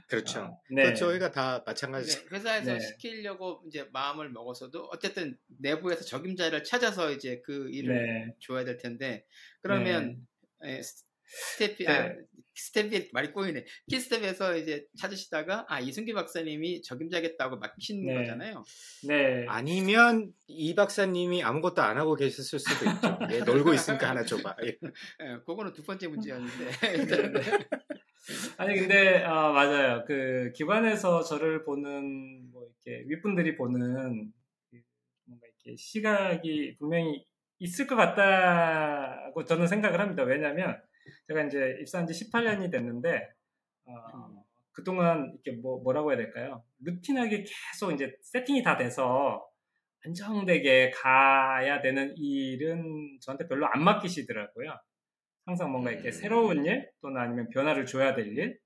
그렇죠. 0.09 0.41
아, 0.41 0.51
네. 0.71 0.85
그 0.91 0.95
저희가 0.95 1.31
다 1.31 1.63
마찬가지. 1.65 2.19
네, 2.29 2.37
회사에서 2.37 2.73
네. 2.75 2.81
시키려고 2.81 3.63
이제 3.69 3.89
마음을 3.93 4.31
먹었어도 4.31 4.89
어쨌든 4.93 5.39
내부에서 5.61 6.05
적임자를 6.05 6.65
찾아서 6.65 7.13
이제 7.13 7.41
그 7.45 7.71
일을 7.71 7.95
네. 8.27 8.35
줘야 8.41 8.65
될 8.65 8.77
텐데 8.79 9.25
그러면 9.63 10.27
에, 10.65 10.83
스- 10.83 11.05
스텝이 11.25 11.87
네. 12.53 12.59
아, 12.59 12.63
스텝이 12.63 13.09
말이 13.13 13.33
꼬이네 13.33 13.65
KISTEP에서 13.89 14.57
이제 14.57 14.87
찾으시다가 14.99 15.67
아 15.69 15.81
이승규 15.81 16.13
박사님이 16.13 16.83
적임자겠다고 16.83 17.59
맡기신 17.59 18.07
네. 18.07 18.15
거잖아요. 18.15 18.65
네. 19.09 19.47
아니면 19.49 20.33
이 20.47 20.75
박사님이 20.75 21.43
아무것도 21.43 21.83
안 21.83 21.99
하고 21.99 22.15
계셨을 22.15 22.59
수도 22.59 22.91
있죠. 22.91 23.19
얘 23.33 23.41
놀고 23.41 23.73
있으니까 23.75 24.11
하나 24.11 24.25
줘봐. 24.25 24.57
예. 24.65 24.69
예, 24.69 25.37
그거는 25.47 25.73
두 25.73 25.83
번째 25.83 26.09
문제였는데 26.09 26.71
아니 28.57 28.79
근데 28.79 29.23
아, 29.25 29.51
맞아요. 29.51 30.05
그 30.07 30.53
기관에서 30.55 31.23
저를 31.23 31.65
보는 31.65 32.51
뭐 32.53 32.69
이렇게 32.85 33.05
윗분들이 33.09 33.57
보는 33.57 34.33
그 34.71 34.77
뭔가 35.25 35.47
이렇게 35.47 35.77
시각이 35.77 36.77
분명히 36.79 37.25
있을 37.59 37.87
것 37.87 37.97
같다고 37.97 39.45
저는 39.45 39.67
생각을 39.67 40.01
합니다. 40.01 40.23
왜냐하면 40.25 40.81
제가 41.29 41.45
이제 41.45 41.77
입사한 41.81 42.07
지 42.07 42.13
18년이 42.31 42.71
됐는데 42.71 43.29
어, 43.87 44.45
그동안 44.73 45.33
이렇게 45.45 45.61
뭐 45.61 45.83
뭐라고 45.83 46.11
해야 46.11 46.19
될까요? 46.19 46.65
루틴하게 46.81 47.45
계속 47.45 47.93
이제 47.93 48.17
세팅이 48.23 48.63
다 48.63 48.77
돼서 48.77 49.47
안정되게 50.05 50.91
가야 50.91 51.81
되는 51.81 52.15
일은 52.17 53.19
저한테 53.21 53.47
별로 53.49 53.67
안 53.67 53.85
맡기시더라고요. 53.85 54.77
항상 55.45 55.71
뭔가 55.73 55.91
이렇게 55.91 56.09
음. 56.09 56.13
새로운 56.13 56.65
일 56.65 56.91
또는 57.01 57.21
아니면 57.21 57.49
변화를 57.51 57.87
줘야 57.87 58.15
될 58.15 58.37
일, 58.39 58.59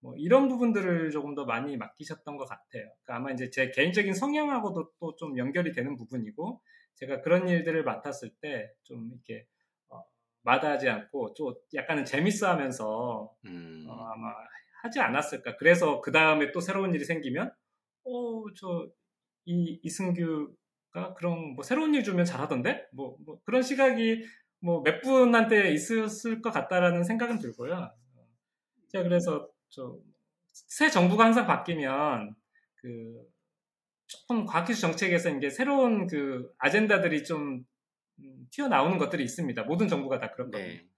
뭐 0.00 0.14
이런 0.16 0.48
부분들을 0.48 1.10
조금 1.10 1.34
더 1.34 1.44
많이 1.44 1.76
맡기셨던 1.76 2.36
것 2.36 2.44
같아요. 2.46 2.84
그러니까 3.04 3.16
아마 3.16 3.32
이제 3.32 3.50
제 3.50 3.70
개인적인 3.70 4.14
성향하고도 4.14 4.92
또 5.00 5.16
좀 5.16 5.36
연결이 5.38 5.72
되는 5.72 5.96
부분이고, 5.96 6.62
제가 6.96 7.20
그런 7.22 7.48
일들을 7.48 7.82
맡았을 7.84 8.30
때 8.40 8.72
좀 8.84 9.10
이렇게 9.12 9.44
어, 9.44 9.57
마다하지 10.48 10.88
않고 10.88 11.34
좀 11.34 11.52
약간은 11.74 12.06
재밌어하면서 12.06 13.34
음. 13.44 13.84
어, 13.86 13.92
아마 13.92 14.32
하지 14.82 14.98
않았을까. 14.98 15.56
그래서 15.56 16.00
그 16.00 16.10
다음에 16.10 16.52
또 16.52 16.60
새로운 16.60 16.94
일이 16.94 17.04
생기면, 17.04 17.52
어, 18.04 18.44
저, 18.58 18.88
이, 19.44 19.78
이승규가 19.82 21.14
그런, 21.16 21.54
뭐, 21.54 21.62
새로운 21.62 21.94
일 21.94 22.02
주면 22.02 22.24
잘하던데? 22.24 22.86
뭐, 22.92 23.16
뭐 23.26 23.38
그런 23.44 23.62
시각이 23.62 24.24
뭐, 24.60 24.82
몇 24.82 25.02
분한테 25.02 25.72
있었을 25.72 26.40
것 26.40 26.50
같다라는 26.50 27.04
생각은 27.04 27.38
들고요. 27.38 27.92
제가 28.88 29.04
그래서, 29.04 29.48
저, 29.68 29.98
새 30.46 30.88
정부가 30.88 31.24
항상 31.26 31.46
바뀌면, 31.46 32.34
그, 32.76 33.22
조금 34.06 34.46
과학기술 34.46 34.80
정책에서 34.80 35.28
이제 35.36 35.50
새로운 35.50 36.06
그 36.06 36.50
아젠다들이 36.56 37.24
좀 37.24 37.56
음, 37.56 37.64
튀어나오는 38.50 38.98
것들이 38.98 39.22
있습니다. 39.24 39.62
모든 39.64 39.88
정부가 39.88 40.18
다 40.18 40.32
그렇거든요. 40.32 40.64
네. 40.64 40.88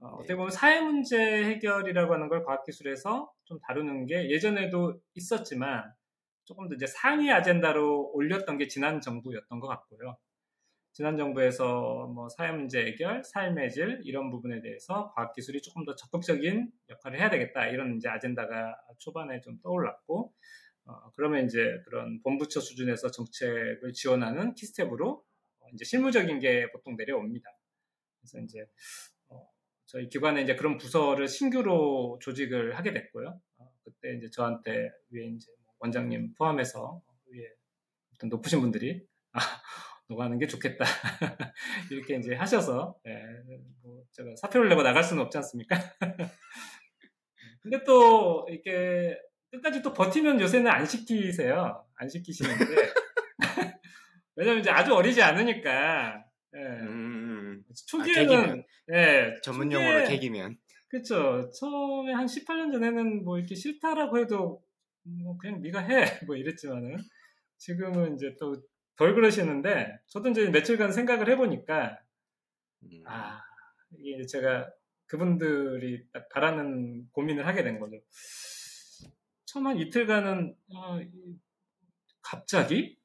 어, 0.00 0.06
네. 0.06 0.14
어떻게 0.14 0.36
보면 0.36 0.50
사회 0.50 0.80
문제 0.80 1.18
해결이라고 1.18 2.14
하는 2.14 2.28
걸 2.28 2.44
과학기술에서 2.44 3.32
좀 3.44 3.58
다루는 3.66 4.06
게 4.06 4.30
예전에도 4.30 5.00
있었지만 5.14 5.92
조금 6.44 6.68
더 6.68 6.74
이제 6.74 6.86
상위 6.86 7.30
아젠다로 7.30 8.12
올렸던 8.14 8.58
게 8.58 8.68
지난 8.68 9.00
정부였던 9.00 9.60
것 9.60 9.68
같고요. 9.68 10.16
지난 10.92 11.16
정부에서 11.16 12.08
뭐 12.08 12.28
사회 12.28 12.50
문제 12.50 12.84
해결, 12.84 13.22
삶의 13.22 13.70
질 13.70 14.00
이런 14.02 14.30
부분에 14.30 14.60
대해서 14.62 15.12
과학 15.14 15.32
기술이 15.32 15.62
조금 15.62 15.84
더 15.84 15.94
적극적인 15.94 16.70
역할을 16.88 17.20
해야 17.20 17.30
되겠다 17.30 17.66
이런 17.66 17.96
이제 17.96 18.08
아젠다가 18.08 18.74
초반에 18.98 19.40
좀 19.40 19.60
떠올랐고 19.62 20.32
어, 20.86 21.12
그러면 21.14 21.44
이제 21.44 21.82
그런 21.84 22.20
범부처 22.22 22.60
수준에서 22.60 23.10
정책을 23.10 23.92
지원하는 23.92 24.54
KISTEP으로 24.54 25.10
어, 25.10 25.27
이제 25.74 25.84
실무적인 25.84 26.38
게 26.40 26.70
보통 26.72 26.96
내려옵니다. 26.96 27.48
그래서 28.20 28.38
이제 28.40 28.66
어, 29.28 29.48
저희 29.86 30.08
기관에 30.08 30.42
이제 30.42 30.54
그런 30.54 30.78
부서를 30.78 31.28
신규로 31.28 32.18
조직을 32.22 32.76
하게 32.76 32.92
됐고요. 32.92 33.40
어, 33.58 33.72
그때 33.84 34.16
이제 34.16 34.28
저한테 34.30 34.90
위에 35.10 35.26
이제 35.26 35.50
뭐 35.64 35.74
원장님 35.80 36.34
포함해서 36.34 37.02
위에 37.26 37.44
어떤 38.14 38.30
높으신 38.30 38.60
분들이 38.60 39.06
아, 39.32 39.40
너가 40.08 40.24
하는 40.24 40.38
게 40.38 40.46
좋겠다 40.46 40.84
이렇게 41.90 42.16
이제 42.16 42.34
하셔서 42.34 42.98
예, 43.06 43.22
뭐 43.82 44.02
제가 44.12 44.34
사표를 44.36 44.68
내고 44.68 44.82
나갈 44.82 45.04
수는 45.04 45.22
없지 45.24 45.38
않습니까? 45.38 45.76
근데 47.62 47.84
또 47.84 48.46
이렇게 48.48 49.18
끝까지 49.50 49.82
또 49.82 49.92
버티면 49.92 50.40
요새는 50.40 50.70
안 50.70 50.86
시키세요. 50.86 51.84
안 51.96 52.08
시키시는데 52.08 52.64
왜냐면 54.38 54.60
이제 54.60 54.70
아주 54.70 54.94
어리지 54.94 55.20
않으니까 55.22 56.24
예. 56.54 56.58
음, 56.60 57.62
초기에는 57.86 58.28
계기면. 58.28 58.64
예, 58.92 59.34
전문 59.42 59.68
초기에- 59.68 59.72
용어로 59.74 60.08
계기면. 60.08 60.56
그쵸. 60.88 61.50
처음에 61.50 62.12
한 62.14 62.24
18년 62.26 62.72
전에는 62.72 63.24
뭐 63.24 63.36
이렇게 63.38 63.54
싫다라고 63.54 64.18
해도 64.18 64.62
뭐 65.02 65.36
그냥 65.36 65.60
네가 65.60 65.80
해. 65.80 66.04
뭐 66.30 66.36
이랬지만은 66.36 66.96
지금은 67.58 68.14
이제 68.14 68.34
또 68.38 68.62
덜 68.96 69.14
그러시는데 69.14 69.96
저도 70.08 70.30
이제 70.30 70.50
며칠간 70.50 70.90
생각을 70.90 71.28
해보니까 71.28 72.00
음. 72.82 73.02
아, 73.06 73.40
이게 73.96 74.16
이제 74.16 74.26
제가 74.26 74.68
그분들이 75.06 76.04
딱 76.12 76.28
바라는 76.30 77.08
고민을 77.12 77.46
하게 77.46 77.62
된 77.62 77.78
거죠. 77.78 77.96
처음 79.44 79.68
한 79.68 79.76
이틀간은 79.78 80.56
아, 80.74 81.00
이- 81.00 81.38
갑자기 82.20 82.97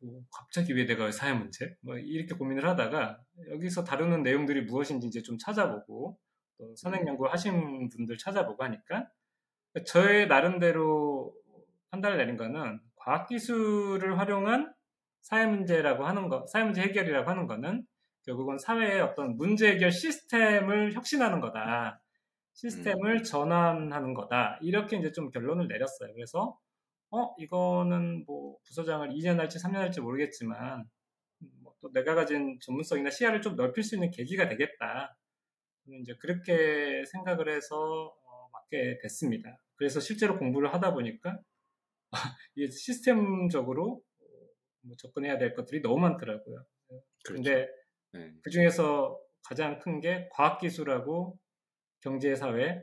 뭐 0.00 0.22
갑자기 0.32 0.74
왜 0.74 0.86
내가 0.86 1.10
사회 1.10 1.32
문제 1.32 1.74
뭐 1.80 1.96
이렇게 1.96 2.34
고민을 2.34 2.66
하다가 2.68 3.20
여기서 3.50 3.84
다루는 3.84 4.22
내용들이 4.22 4.62
무엇인지 4.62 5.06
이제 5.06 5.22
좀 5.22 5.38
찾아보고 5.38 6.18
또 6.58 6.74
선행 6.76 7.06
연구 7.06 7.26
하신 7.26 7.88
분들 7.88 8.18
찾아보고 8.18 8.62
하니까 8.64 9.06
저의 9.86 10.26
나름대로 10.26 11.34
판단을 11.90 12.18
내린 12.18 12.36
거는 12.36 12.80
과학 12.96 13.26
기술을 13.26 14.18
활용한 14.18 14.72
사회 15.22 15.46
문제라고 15.46 16.04
하는 16.06 16.28
거, 16.28 16.46
사회 16.46 16.64
문제 16.64 16.82
해결이라고 16.82 17.28
하는 17.28 17.46
거는 17.46 17.84
결국은 18.24 18.58
사회의 18.58 19.00
어떤 19.00 19.36
문제 19.36 19.72
해결 19.72 19.90
시스템을 19.90 20.92
혁신하는 20.94 21.40
거다. 21.40 22.02
시스템을 22.52 23.22
전환하는 23.22 24.14
거다. 24.14 24.58
이렇게 24.60 24.98
이제 24.98 25.12
좀 25.12 25.30
결론을 25.30 25.68
내렸어요. 25.68 26.12
그래서 26.14 26.58
어 27.10 27.34
이거는 27.38 28.24
뭐 28.26 28.58
부서장을 28.64 29.10
2년 29.12 29.38
할지 29.38 29.58
3년 29.58 29.76
할지 29.80 30.00
모르겠지만 30.00 30.84
뭐 31.62 31.70
또 31.80 31.90
내가 31.92 32.14
가진 32.14 32.58
전문성이나 32.60 33.10
시야를 33.10 33.40
좀 33.42 33.56
넓힐 33.56 33.82
수 33.82 33.94
있는 33.96 34.10
계기가 34.10 34.48
되겠다. 34.48 35.16
이제 36.02 36.14
그렇게 36.20 37.04
생각을 37.06 37.48
해서 37.54 37.76
어, 38.26 38.48
맡게 38.52 38.98
됐습니다. 39.02 39.58
그래서 39.76 39.98
실제로 40.00 40.38
공부를 40.38 40.72
하다 40.74 40.92
보니까 40.94 41.38
이게 42.54 42.70
시스템적으로 42.70 44.02
뭐 44.82 44.96
접근해야 44.98 45.38
될 45.38 45.54
것들이 45.54 45.82
너무 45.82 45.98
많더라고요. 46.00 46.64
그렇죠. 47.24 47.34
근데 47.42 47.68
네. 48.12 48.32
그 48.42 48.50
중에서 48.50 49.18
가장 49.44 49.78
큰 49.80 50.00
게 50.00 50.28
과학기술하고 50.32 51.38
경제사회 52.02 52.82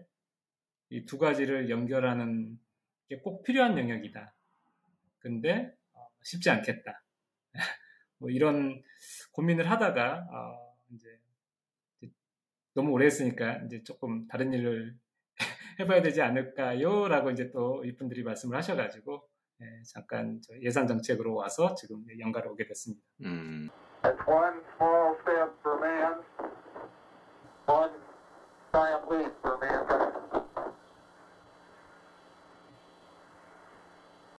이 0.90 1.06
두 1.06 1.18
가지를 1.18 1.70
연결하는 1.70 2.58
게 3.10 3.18
꼭 3.22 3.44
필요한 3.44 3.78
영역이다. 3.78 4.34
근데 5.20 5.74
어, 5.94 6.08
쉽지 6.24 6.50
않겠다. 6.50 7.04
뭐 8.20 8.30
이런 8.30 8.82
고민을 9.32 9.70
하다가 9.70 10.28
어, 10.32 10.76
이제 10.92 11.20
너무 12.74 12.92
오래 12.92 13.06
했으니까 13.06 13.58
이제 13.66 13.84
조금 13.84 14.28
다른 14.28 14.54
일을 14.54 14.96
해봐야 15.80 16.02
되지 16.02 16.22
않을까요?라고 16.22 17.32
이제 17.32 17.50
또 17.52 17.84
이분들이 17.86 18.24
말씀을 18.24 18.58
하셔가지고 18.58 19.28
예, 19.62 19.66
잠깐 19.92 20.40
예산 20.62 20.86
정책으로 20.88 21.34
와서 21.34 21.74
지금 21.76 22.06
연가를 22.20 22.52
오게 22.52 22.66
됐습니다. 22.68 23.04
음. 23.24 23.70
It's 24.04 24.28
one 24.28 24.62
small 24.76 25.16
step 25.22 25.52
for 25.62 25.80
man, 25.80 26.22
one 27.68 27.94
giant 28.72 29.06
leap 29.12 29.34
for 29.42 29.47